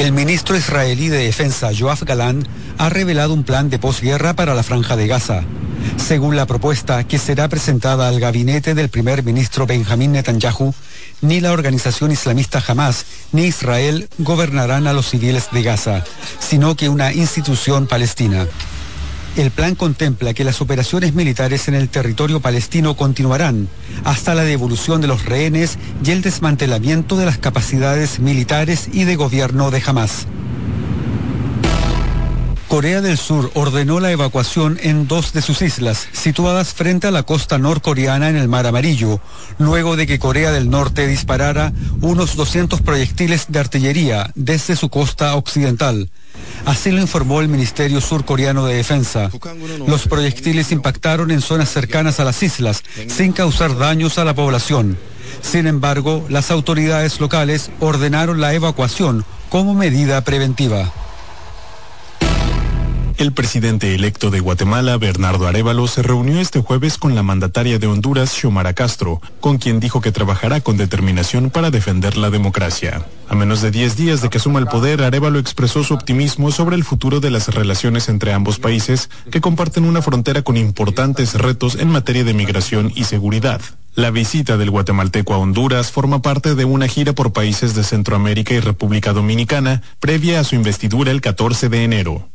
El 0.08 0.14
ministro 0.14 0.56
israelí 0.56 1.10
de 1.10 1.18
Defensa, 1.18 1.70
Yoav 1.74 2.06
Galan, 2.06 2.48
ha 2.78 2.88
revelado 2.88 3.34
un 3.34 3.44
plan 3.44 3.70
de 3.70 3.78
posguerra 3.78 4.34
para 4.36 4.56
la 4.56 4.64
franja 4.64 4.96
de 4.96 5.06
Gaza. 5.06 5.44
Según 5.98 6.38
la 6.38 6.46
propuesta 6.46 7.04
que 7.04 7.20
será 7.20 7.50
presentada 7.50 8.08
al 8.08 8.22
gabinete 8.22 8.74
del 8.74 8.88
primer 8.88 9.22
ministro 9.24 9.68
Benjamín 9.68 10.14
Netanyahu, 10.14 10.74
ni 11.20 11.42
la 11.42 11.52
organización 11.52 12.14
islamista 12.14 12.64
Hamas 12.66 13.06
ni 13.34 13.48
Israel 13.48 14.08
gobernarán 14.18 14.88
a 14.88 14.94
los 14.94 15.10
civiles 15.10 15.50
de 15.52 15.62
Gaza, 15.62 16.06
sino 16.40 16.78
que 16.78 16.88
una 16.88 17.12
institución 17.12 17.86
palestina. 17.86 18.48
El 19.38 19.52
plan 19.52 19.76
contempla 19.76 20.34
que 20.34 20.44
las 20.44 20.62
operaciones 20.62 21.14
militares 21.14 21.68
en 21.68 21.76
el 21.76 21.90
territorio 21.90 22.40
palestino 22.40 22.98
continuarán 22.98 23.70
hasta 24.04 24.34
la 24.34 24.42
devolución 24.42 25.00
de 25.00 25.06
los 25.06 25.26
rehenes 25.26 25.78
y 26.04 26.10
el 26.10 26.24
desmantelamiento 26.24 27.18
de 27.18 27.28
las 27.28 27.38
capacidades 27.38 28.20
militares 28.20 28.90
y 28.92 29.04
de 29.04 29.16
gobierno 29.16 29.70
de 29.70 29.84
Hamas. 29.86 30.26
Corea 32.68 33.00
del 33.00 33.18
Sur 33.18 33.50
ordenó 33.54 34.02
la 34.02 34.12
evacuación 34.12 34.78
en 34.82 35.08
dos 35.08 35.32
de 35.32 35.42
sus 35.42 35.62
islas, 35.62 36.10
situadas 36.12 36.74
frente 36.74 37.08
a 37.08 37.12
la 37.12 37.24
costa 37.24 37.58
norcoreana 37.58 38.30
en 38.30 38.36
el 38.36 38.50
Mar 38.50 38.68
Amarillo, 38.68 39.22
luego 39.58 39.96
de 39.96 40.06
que 40.06 40.20
Corea 40.20 40.52
del 40.52 40.70
Norte 40.70 41.08
disparara 41.08 41.72
unos 42.02 42.36
200 42.36 42.82
proyectiles 42.82 43.46
de 43.48 43.60
artillería 43.60 44.32
desde 44.36 44.76
su 44.76 44.90
costa 44.90 45.36
occidental. 45.36 46.10
Así 46.66 46.92
lo 46.92 47.00
informó 47.00 47.40
el 47.40 47.48
Ministerio 47.48 48.02
Surcoreano 48.02 48.66
de 48.66 48.76
Defensa. 48.76 49.32
Los 49.88 50.08
proyectiles 50.08 50.74
impactaron 50.74 51.32
en 51.32 51.42
zonas 51.42 51.70
cercanas 51.70 52.20
a 52.20 52.26
las 52.26 52.44
islas, 52.44 52.84
sin 53.08 53.32
causar 53.32 53.78
daños 53.78 54.18
a 54.18 54.26
la 54.26 54.36
población. 54.36 54.98
Sin 55.42 55.68
embargo, 55.68 56.26
las 56.30 56.52
autoridades 56.52 57.22
locales 57.22 57.72
ordenaron 57.80 58.42
la 58.42 58.54
evacuación 58.54 59.24
como 59.50 59.74
medida 59.74 60.22
preventiva. 60.22 60.92
El 63.18 63.34
presidente 63.34 63.96
electo 63.96 64.30
de 64.30 64.42
Guatemala, 64.42 64.96
Bernardo 64.98 65.48
Arevalo, 65.48 65.88
se 65.88 66.04
reunió 66.04 66.40
este 66.40 66.62
jueves 66.62 67.00
con 67.00 67.16
la 67.16 67.24
mandataria 67.24 67.80
de 67.80 67.88
Honduras, 67.88 68.30
Xiomara 68.30 68.74
Castro, 68.74 69.22
con 69.40 69.58
quien 69.58 69.80
dijo 69.80 70.02
que 70.02 70.12
trabajará 70.12 70.62
con 70.62 70.78
determinación 70.78 71.50
para 71.50 71.72
defender 71.72 72.16
la 72.16 72.30
democracia. 72.30 73.08
A 73.28 73.34
menos 73.34 73.64
de 73.64 73.72
10 73.72 73.98
días 73.98 74.22
de 74.22 74.30
que 74.30 74.38
asuma 74.38 74.60
el 74.60 74.68
poder, 74.68 75.02
Arevalo 75.02 75.40
expresó 75.40 75.84
su 75.84 75.96
optimismo 75.96 76.52
sobre 76.52 76.76
el 76.76 76.84
futuro 76.84 77.20
de 77.20 77.32
las 77.32 77.48
relaciones 77.48 78.08
entre 78.08 78.34
ambos 78.34 78.60
países, 78.60 79.10
que 79.32 79.42
comparten 79.42 79.86
una 79.86 80.04
frontera 80.04 80.44
con 80.44 80.56
importantes 80.56 81.34
retos 81.34 81.74
en 81.74 81.90
materia 81.90 82.24
de 82.24 82.36
migración 82.36 82.92
y 82.94 83.06
seguridad. 83.06 83.62
La 83.96 84.12
visita 84.12 84.58
del 84.58 84.70
guatemalteco 84.70 85.34
a 85.34 85.40
Honduras 85.40 85.92
forma 85.92 86.22
parte 86.22 86.54
de 86.54 86.66
una 86.66 86.88
gira 86.88 87.14
por 87.14 87.34
países 87.34 87.74
de 87.74 87.84
Centroamérica 87.84 88.54
y 88.54 88.60
República 88.60 89.12
Dominicana, 89.12 89.82
previa 90.00 90.40
a 90.40 90.44
su 90.44 90.54
investidura 90.54 91.10
el 91.10 91.22
14 91.22 91.70
de 91.70 91.84
enero. 91.84 92.30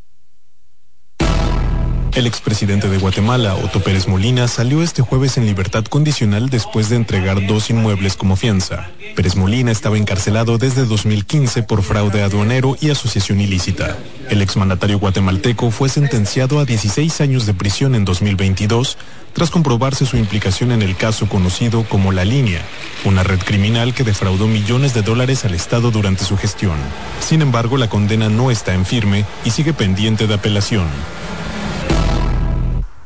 El 2.15 2.27
expresidente 2.27 2.91
de 2.91 2.99
Guatemala, 2.99 3.55
Otto 3.55 3.81
Pérez 3.81 4.07
Molina, 4.07 4.47
salió 4.47 4.83
este 4.83 5.01
jueves 5.01 5.39
en 5.39 5.47
libertad 5.47 5.85
condicional 5.85 6.51
después 6.51 6.91
de 6.91 6.97
entregar 6.97 7.47
dos 7.47 7.71
inmuebles 7.71 8.17
como 8.17 8.37
fianza. 8.37 8.91
Pérez 9.17 9.35
Molina 9.35 9.71
estaba 9.71 9.97
encarcelado 9.97 10.59
desde 10.59 10.85
2015 10.85 11.63
por 11.63 11.83
fraude 11.83 12.23
aduanero 12.23 12.77
y 12.83 12.91
asociación 12.91 13.41
ilícita. 13.41 13.97
El 14.29 14.43
exmandatario 14.43 14.99
guatemalteco 14.99 15.71
fue 15.71 15.89
sentenciado 15.89 16.59
a 16.59 16.67
16 16.67 17.23
años 17.23 17.47
de 17.47 17.55
prisión 17.55 17.95
en 17.95 18.05
2022 18.05 18.99
tras 19.33 19.51
comprobarse 19.51 20.05
su 20.05 20.19
implicación 20.19 20.71
en 20.71 20.83
el 20.83 20.95
caso 20.95 21.27
conocido 21.31 21.85
como 21.85 22.13
La 22.13 22.27
Línea, 22.27 22.61
una 23.07 23.23
red 23.23 23.39
criminal 23.39 23.95
que 23.95 24.05
defraudó 24.05 24.49
millones 24.49 24.93
de 24.93 25.01
dólares 25.01 25.47
al 25.47 25.55
Estado 25.55 25.91
durante 25.91 26.25
su 26.25 26.37
gestión. 26.37 26.77
Sin 27.21 27.41
embargo, 27.41 27.79
la 27.79 27.89
condena 27.89 28.29
no 28.29 28.51
está 28.51 28.75
en 28.75 28.85
firme 28.85 29.25
y 29.47 29.51
sigue 29.51 29.73
pendiente 29.73 30.27
de 30.27 30.35
apelación. 30.35 30.87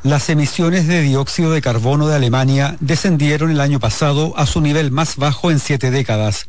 Las 0.07 0.29
emisiones 0.31 0.87
de 0.87 1.03
dióxido 1.03 1.51
de 1.51 1.61
carbono 1.61 2.07
de 2.07 2.15
Alemania 2.15 2.77
descendieron 2.79 3.51
el 3.51 3.61
año 3.61 3.81
pasado 3.81 4.35
a 4.37 4.47
su 4.47 4.61
nivel 4.61 4.93
más 4.93 5.17
bajo 5.17 5.51
en 5.51 5.59
siete 5.59 5.91
décadas. 5.91 6.47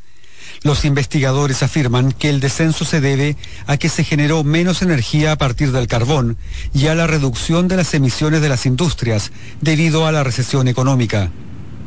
Los 0.62 0.86
investigadores 0.86 1.64
afirman 1.64 2.12
que 2.12 2.30
el 2.30 2.40
descenso 2.40 2.86
se 2.86 3.02
debe 3.02 3.36
a 3.66 3.78
que 3.78 3.90
se 3.90 4.04
generó 4.04 4.44
menos 4.44 4.84
energía 4.84 5.32
a 5.32 5.38
partir 5.38 5.72
del 5.72 5.88
carbón 5.88 6.38
y 6.72 6.86
a 6.86 6.94
la 6.94 7.08
reducción 7.08 7.68
de 7.68 7.78
las 7.78 7.96
emisiones 7.96 8.42
de 8.42 8.50
las 8.50 8.68
industrias 8.68 9.32
debido 9.60 10.06
a 10.06 10.12
la 10.12 10.24
recesión 10.24 10.68
económica. 10.68 11.32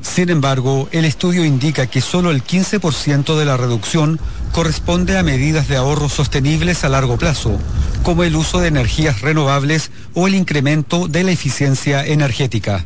Sin 0.03 0.30
embargo, 0.30 0.88
el 0.92 1.05
estudio 1.05 1.44
indica 1.44 1.86
que 1.86 2.01
solo 2.01 2.30
el 2.30 2.42
15% 2.42 3.38
de 3.38 3.44
la 3.44 3.57
reducción 3.57 4.18
corresponde 4.53 5.18
a 5.18 5.22
medidas 5.22 5.68
de 5.68 5.76
ahorro 5.76 6.09
sostenibles 6.09 6.84
a 6.84 6.88
largo 6.88 7.16
plazo, 7.16 7.59
como 8.03 8.24
el 8.24 8.36
uso 8.36 8.61
de 8.61 8.68
energías 8.68 9.20
renovables 9.20 9.90
o 10.14 10.26
el 10.26 10.34
incremento 10.34 11.07
de 11.07 11.24
la 11.24 11.32
eficiencia 11.32 12.05
energética. 12.07 12.84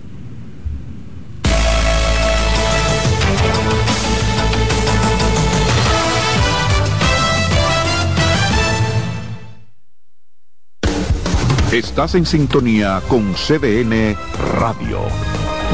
Estás 11.75 12.15
en 12.15 12.25
sintonía 12.25 13.03
con 13.09 13.35
CDN 13.35 14.17
Radio. 14.61 15.01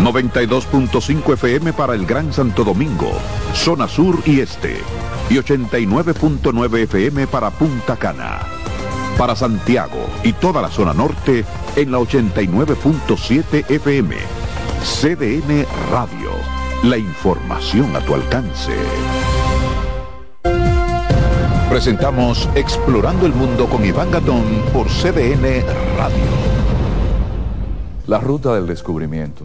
92.5 0.03 1.35
FM 1.35 1.75
para 1.75 1.95
el 1.95 2.07
Gran 2.07 2.33
Santo 2.33 2.65
Domingo, 2.65 3.13
zona 3.55 3.87
sur 3.87 4.19
y 4.25 4.41
este. 4.41 4.79
Y 5.29 5.35
89.9 5.35 6.79
FM 6.85 7.27
para 7.27 7.51
Punta 7.51 7.97
Cana. 7.97 8.41
Para 9.19 9.37
Santiago 9.37 10.09
y 10.25 10.33
toda 10.33 10.63
la 10.63 10.71
zona 10.71 10.95
norte 10.95 11.45
en 11.77 11.93
la 11.93 11.99
89.7 11.99 13.71
FM. 13.71 14.17
CDN 14.83 15.67
Radio. 15.93 16.31
La 16.83 16.97
información 16.97 17.95
a 17.95 18.01
tu 18.01 18.15
alcance. 18.15 18.73
Presentamos 21.69 22.49
Explorando 22.55 23.27
el 23.27 23.35
Mundo 23.35 23.67
con 23.67 23.85
Iván 23.85 24.11
Gatón 24.11 24.45
por 24.73 24.89
CDN 24.89 25.63
Radio. 25.99 26.17
La 28.07 28.19
ruta 28.19 28.55
del 28.55 28.67
descubrimiento. 28.67 29.45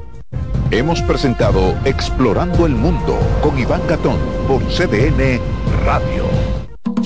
Hemos 0.73 1.01
presentado 1.01 1.75
Explorando 1.83 2.65
el 2.65 2.75
Mundo 2.75 3.19
con 3.41 3.59
Iván 3.59 3.81
Gatón 3.89 4.17
por 4.47 4.63
CDN 4.63 5.41
Radio. 5.83 6.23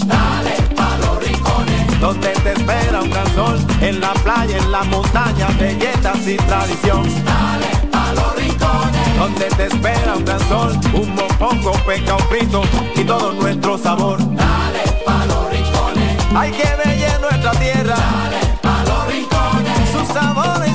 Dale 0.05 0.51
pa' 0.75 0.95
los 0.99 1.25
rincones, 1.25 1.99
donde 1.99 2.29
te 2.29 2.51
espera 2.51 3.01
un 3.01 3.09
gran 3.09 3.27
sol, 3.33 3.57
en 3.81 3.99
la 3.99 4.13
playa, 4.13 4.57
en 4.59 4.71
la 4.71 4.83
montaña, 4.83 5.47
belletas 5.59 6.27
y 6.27 6.37
tradición. 6.37 7.05
Dale 7.25 7.89
pa' 7.91 8.13
los 8.13 8.35
rincones, 8.35 9.17
donde 9.17 9.45
te 9.45 9.65
espera 9.65 10.15
un 10.15 10.25
gran 10.25 10.39
sol, 10.41 10.79
un 10.93 11.15
mopongo, 11.15 11.71
peca, 11.87 12.17
un 12.17 12.23
frito 12.29 12.61
y 12.95 13.03
todo 13.03 13.33
nuestro 13.33 13.79
sabor. 13.79 14.19
Dale 14.19 14.83
pa' 15.03 15.25
los 15.25 15.49
rincones, 15.49 16.17
hay 16.35 16.51
que 16.51 16.67
ver 16.67 17.19
nuestra 17.19 17.51
tierra. 17.53 17.95
Dale 17.95 18.59
pa' 18.61 18.83
los 18.83 19.07
rincones, 19.07 19.89
su 19.91 20.13
sabor 20.13 20.61
y 20.67 20.69
su 20.69 20.74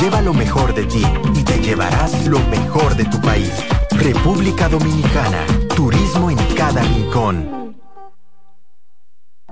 Lleva 0.00 0.22
lo 0.22 0.32
mejor 0.32 0.72
de 0.72 0.84
ti 0.84 1.02
y 1.34 1.42
te 1.42 1.58
llevarás 1.58 2.26
lo 2.26 2.38
mejor 2.48 2.94
de 2.94 3.04
tu 3.06 3.20
país. 3.20 3.52
República 3.90 4.68
Dominicana. 4.68 5.44
Turismo 5.74 6.30
en 6.30 6.36
cada 6.54 6.80
rincón. 6.82 7.74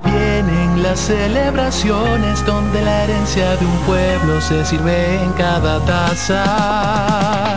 Vienen 0.05 0.83
las 0.85 1.01
celebraciones 1.01 2.47
donde 2.47 2.83
la 2.83 3.05
herencia 3.05 3.57
de 3.57 3.67
un 3.67 3.79
pueblo 3.79 4.41
se 4.41 4.65
sirve 4.65 5.21
en 5.23 5.33
cada 5.33 5.85
taza. 5.85 7.57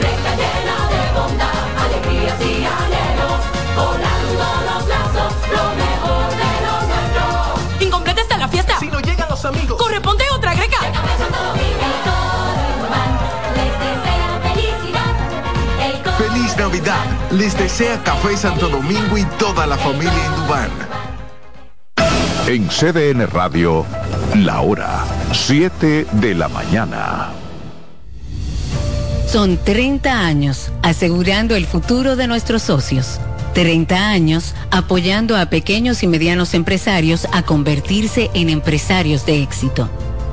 llena 0.00 0.78
de 0.88 1.20
bondad, 1.20 1.52
alegrías 1.84 2.40
y 2.40 2.64
anhelos, 2.64 3.40
volando 3.76 4.44
los 4.68 4.88
lazos, 4.88 5.32
lo 5.52 5.64
mejor 5.84 6.30
de 6.40 6.50
lo 6.64 6.74
nuestro. 6.88 7.84
Incompleta 7.84 8.22
está 8.22 8.38
la 8.38 8.48
fiesta. 8.48 8.78
Si 8.78 8.88
no 8.88 9.00
llegan 9.00 9.28
los 9.28 9.44
amigos. 9.44 9.76
Corresponde 9.76 10.19
Navidad. 16.70 17.04
Les 17.32 17.58
desea 17.58 18.00
Café 18.04 18.36
Santo 18.36 18.68
Domingo 18.68 19.18
y 19.18 19.24
toda 19.40 19.66
la 19.66 19.76
familia 19.76 20.12
Indubán. 20.26 20.70
En 22.46 22.68
CDN 22.68 23.26
Radio, 23.26 23.84
la 24.36 24.60
hora 24.60 25.04
7 25.32 26.06
de 26.12 26.34
la 26.36 26.48
mañana. 26.48 27.30
Son 29.26 29.56
30 29.56 30.24
años 30.24 30.70
asegurando 30.82 31.56
el 31.56 31.66
futuro 31.66 32.14
de 32.14 32.28
nuestros 32.28 32.62
socios. 32.62 33.18
30 33.54 34.08
años 34.08 34.54
apoyando 34.70 35.36
a 35.36 35.46
pequeños 35.46 36.04
y 36.04 36.06
medianos 36.06 36.54
empresarios 36.54 37.26
a 37.32 37.42
convertirse 37.42 38.30
en 38.32 38.48
empresarios 38.48 39.26
de 39.26 39.42
éxito. 39.42 39.90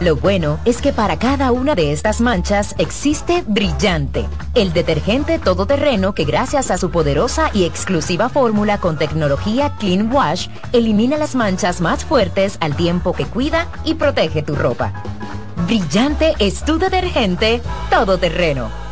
Lo 0.00 0.16
bueno 0.16 0.58
es 0.64 0.80
que 0.80 0.92
para 0.92 1.18
cada 1.18 1.52
una 1.52 1.74
de 1.74 1.92
estas 1.92 2.20
manchas 2.20 2.74
existe 2.78 3.44
Brillante, 3.46 4.26
el 4.54 4.72
detergente 4.72 5.38
todoterreno 5.38 6.14
que 6.14 6.24
gracias 6.24 6.70
a 6.70 6.78
su 6.78 6.90
poderosa 6.90 7.50
y 7.54 7.64
exclusiva 7.64 8.28
fórmula 8.28 8.78
con 8.78 8.98
tecnología 8.98 9.76
Clean 9.78 10.12
Wash 10.12 10.48
elimina 10.72 11.16
las 11.16 11.34
manchas 11.34 11.80
más 11.80 12.04
fuertes 12.04 12.58
al 12.60 12.74
tiempo 12.76 13.12
que 13.12 13.26
cuida 13.26 13.68
y 13.84 13.94
protege 13.94 14.42
tu 14.42 14.56
ropa. 14.56 14.92
Brillante 15.66 16.34
es 16.38 16.64
tu 16.64 16.78
detergente 16.78 17.62
todoterreno. 17.88 18.84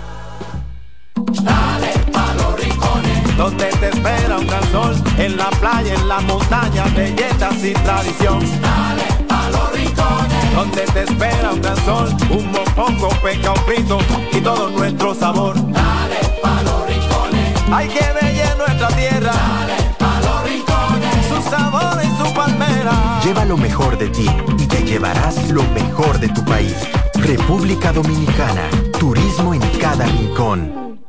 donde 3.43 3.67
te 3.67 3.89
espera 3.89 4.39
un 4.39 4.47
gran 4.47 4.63
sol, 4.71 4.95
en 5.19 5.37
la 5.37 5.51
playa, 5.51 5.95
en 5.95 6.09
la 6.09 6.21
montaña, 6.21 6.85
belletas 6.95 7.65
y 7.65 7.73
tradición. 7.73 8.41
Dale 8.61 9.03
a 9.29 9.51
los 9.51 9.73
rincones, 9.73 10.42
donde 10.55 10.83
te 10.83 11.03
espera 11.03 11.53
un 11.53 11.61
gran 11.61 11.77
sol, 11.85 12.09
un 12.31 12.53
mopongo, 12.53 13.09
peca, 13.23 13.53
un 13.53 13.65
frito 13.65 13.99
y 14.33 14.41
todo 14.41 14.71
nuestro 14.71 15.15
sabor. 15.15 15.55
Dale 15.73 16.19
a 16.43 16.63
los 16.63 16.87
rincones, 16.87 17.63
hay 17.73 17.89
que 17.89 18.01
ver 18.01 18.23
nuestra 18.57 18.89
tierra. 18.89 19.33
Dale 19.33 19.75
a 20.01 20.21
los 20.21 20.45
rincones, 20.45 21.27
su 21.29 21.51
sabor 21.51 22.01
y 22.03 22.23
su 22.23 22.35
palmera. 22.35 23.21
Lleva 23.25 23.45
lo 23.45 23.57
mejor 23.57 23.99
de 23.99 24.09
ti 24.09 24.27
y 24.59 24.67
te 24.67 24.83
llevarás 24.85 25.51
lo 25.51 25.63
mejor 25.75 26.19
de 26.19 26.29
tu 26.29 26.45
país. 26.45 26.77
República 27.15 27.93
Dominicana. 27.93 28.69
Turismo 28.99 29.55
en 29.55 29.61
cada 29.81 30.07
rincón. 30.07 31.01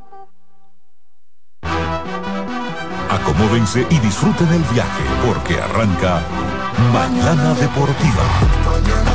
Acomódense 3.10 3.86
y 3.88 3.98
disfruten 4.00 4.48
el 4.48 4.62
viaje 4.74 5.02
porque 5.24 5.60
arranca 5.60 6.20
Mañana 6.92 7.54
Deportiva. 7.54 9.13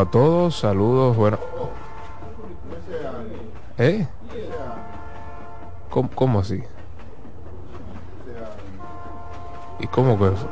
A 0.00 0.10
todos, 0.10 0.56
saludos, 0.56 1.16
bueno. 1.16 1.38
¿Eh? 3.78 4.06
¿Cómo, 5.88 6.10
cómo 6.14 6.40
así? 6.40 6.62
¿Y 9.80 9.86
cómo 9.86 10.18
que 10.18 10.26
eso? 10.26 10.48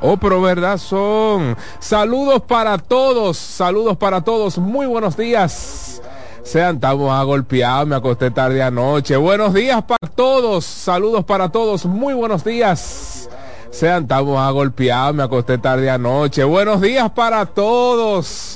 Oh, 0.00 0.16
pero 0.16 0.40
verdad 0.40 0.78
son. 0.78 1.56
Saludos 1.78 2.42
para 2.42 2.78
todos, 2.78 3.36
saludos 3.36 3.96
para 3.98 4.22
todos. 4.22 4.56
Muy 4.58 4.86
buenos 4.86 5.16
días. 5.16 6.02
Sean, 6.42 6.76
estamos 6.76 7.12
agolpeados, 7.12 7.86
me 7.86 7.96
acosté 7.96 8.30
tarde 8.30 8.62
anoche. 8.62 9.16
Buenos 9.16 9.52
días 9.52 9.82
para 9.82 10.10
todos, 10.14 10.64
saludos 10.64 11.24
para 11.24 11.50
todos. 11.50 11.84
Muy 11.84 12.14
buenos 12.14 12.44
días. 12.44 13.28
Sean, 13.70 14.02
estamos 14.02 14.40
agolpeados, 14.40 15.14
me 15.14 15.22
acosté 15.22 15.58
tarde 15.58 15.90
anoche. 15.90 16.42
Buenos 16.44 16.80
días 16.80 17.10
para 17.10 17.44
todos. 17.46 18.49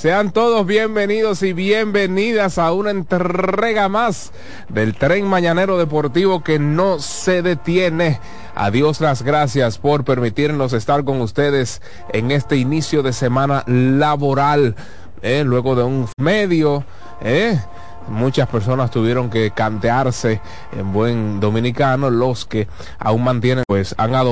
Sean 0.00 0.30
todos 0.30 0.66
bienvenidos 0.66 1.42
y 1.42 1.52
bienvenidas 1.52 2.56
a 2.56 2.72
una 2.72 2.90
entrega 2.90 3.90
más 3.90 4.32
del 4.70 4.94
tren 4.94 5.26
mañanero 5.26 5.76
deportivo 5.76 6.42
que 6.42 6.58
no 6.58 7.00
se 7.00 7.42
detiene. 7.42 8.18
Adiós 8.54 9.02
las 9.02 9.20
gracias 9.20 9.76
por 9.76 10.06
permitirnos 10.06 10.72
estar 10.72 11.04
con 11.04 11.20
ustedes 11.20 11.82
en 12.14 12.30
este 12.30 12.56
inicio 12.56 13.02
de 13.02 13.12
semana 13.12 13.62
laboral. 13.66 14.74
eh, 15.20 15.42
luego 15.44 15.76
de 15.76 15.82
un 15.82 16.08
medio, 16.16 16.82
eh, 17.20 17.60
muchas 18.08 18.48
personas 18.48 18.90
tuvieron 18.90 19.28
que 19.28 19.50
cantearse 19.50 20.40
en 20.72 20.94
buen 20.94 21.40
dominicano, 21.40 22.08
los 22.08 22.46
que 22.46 22.68
aún 22.98 23.24
mantienen, 23.24 23.64
pues 23.68 23.94
han 23.98 24.14
adoptado 24.14 24.28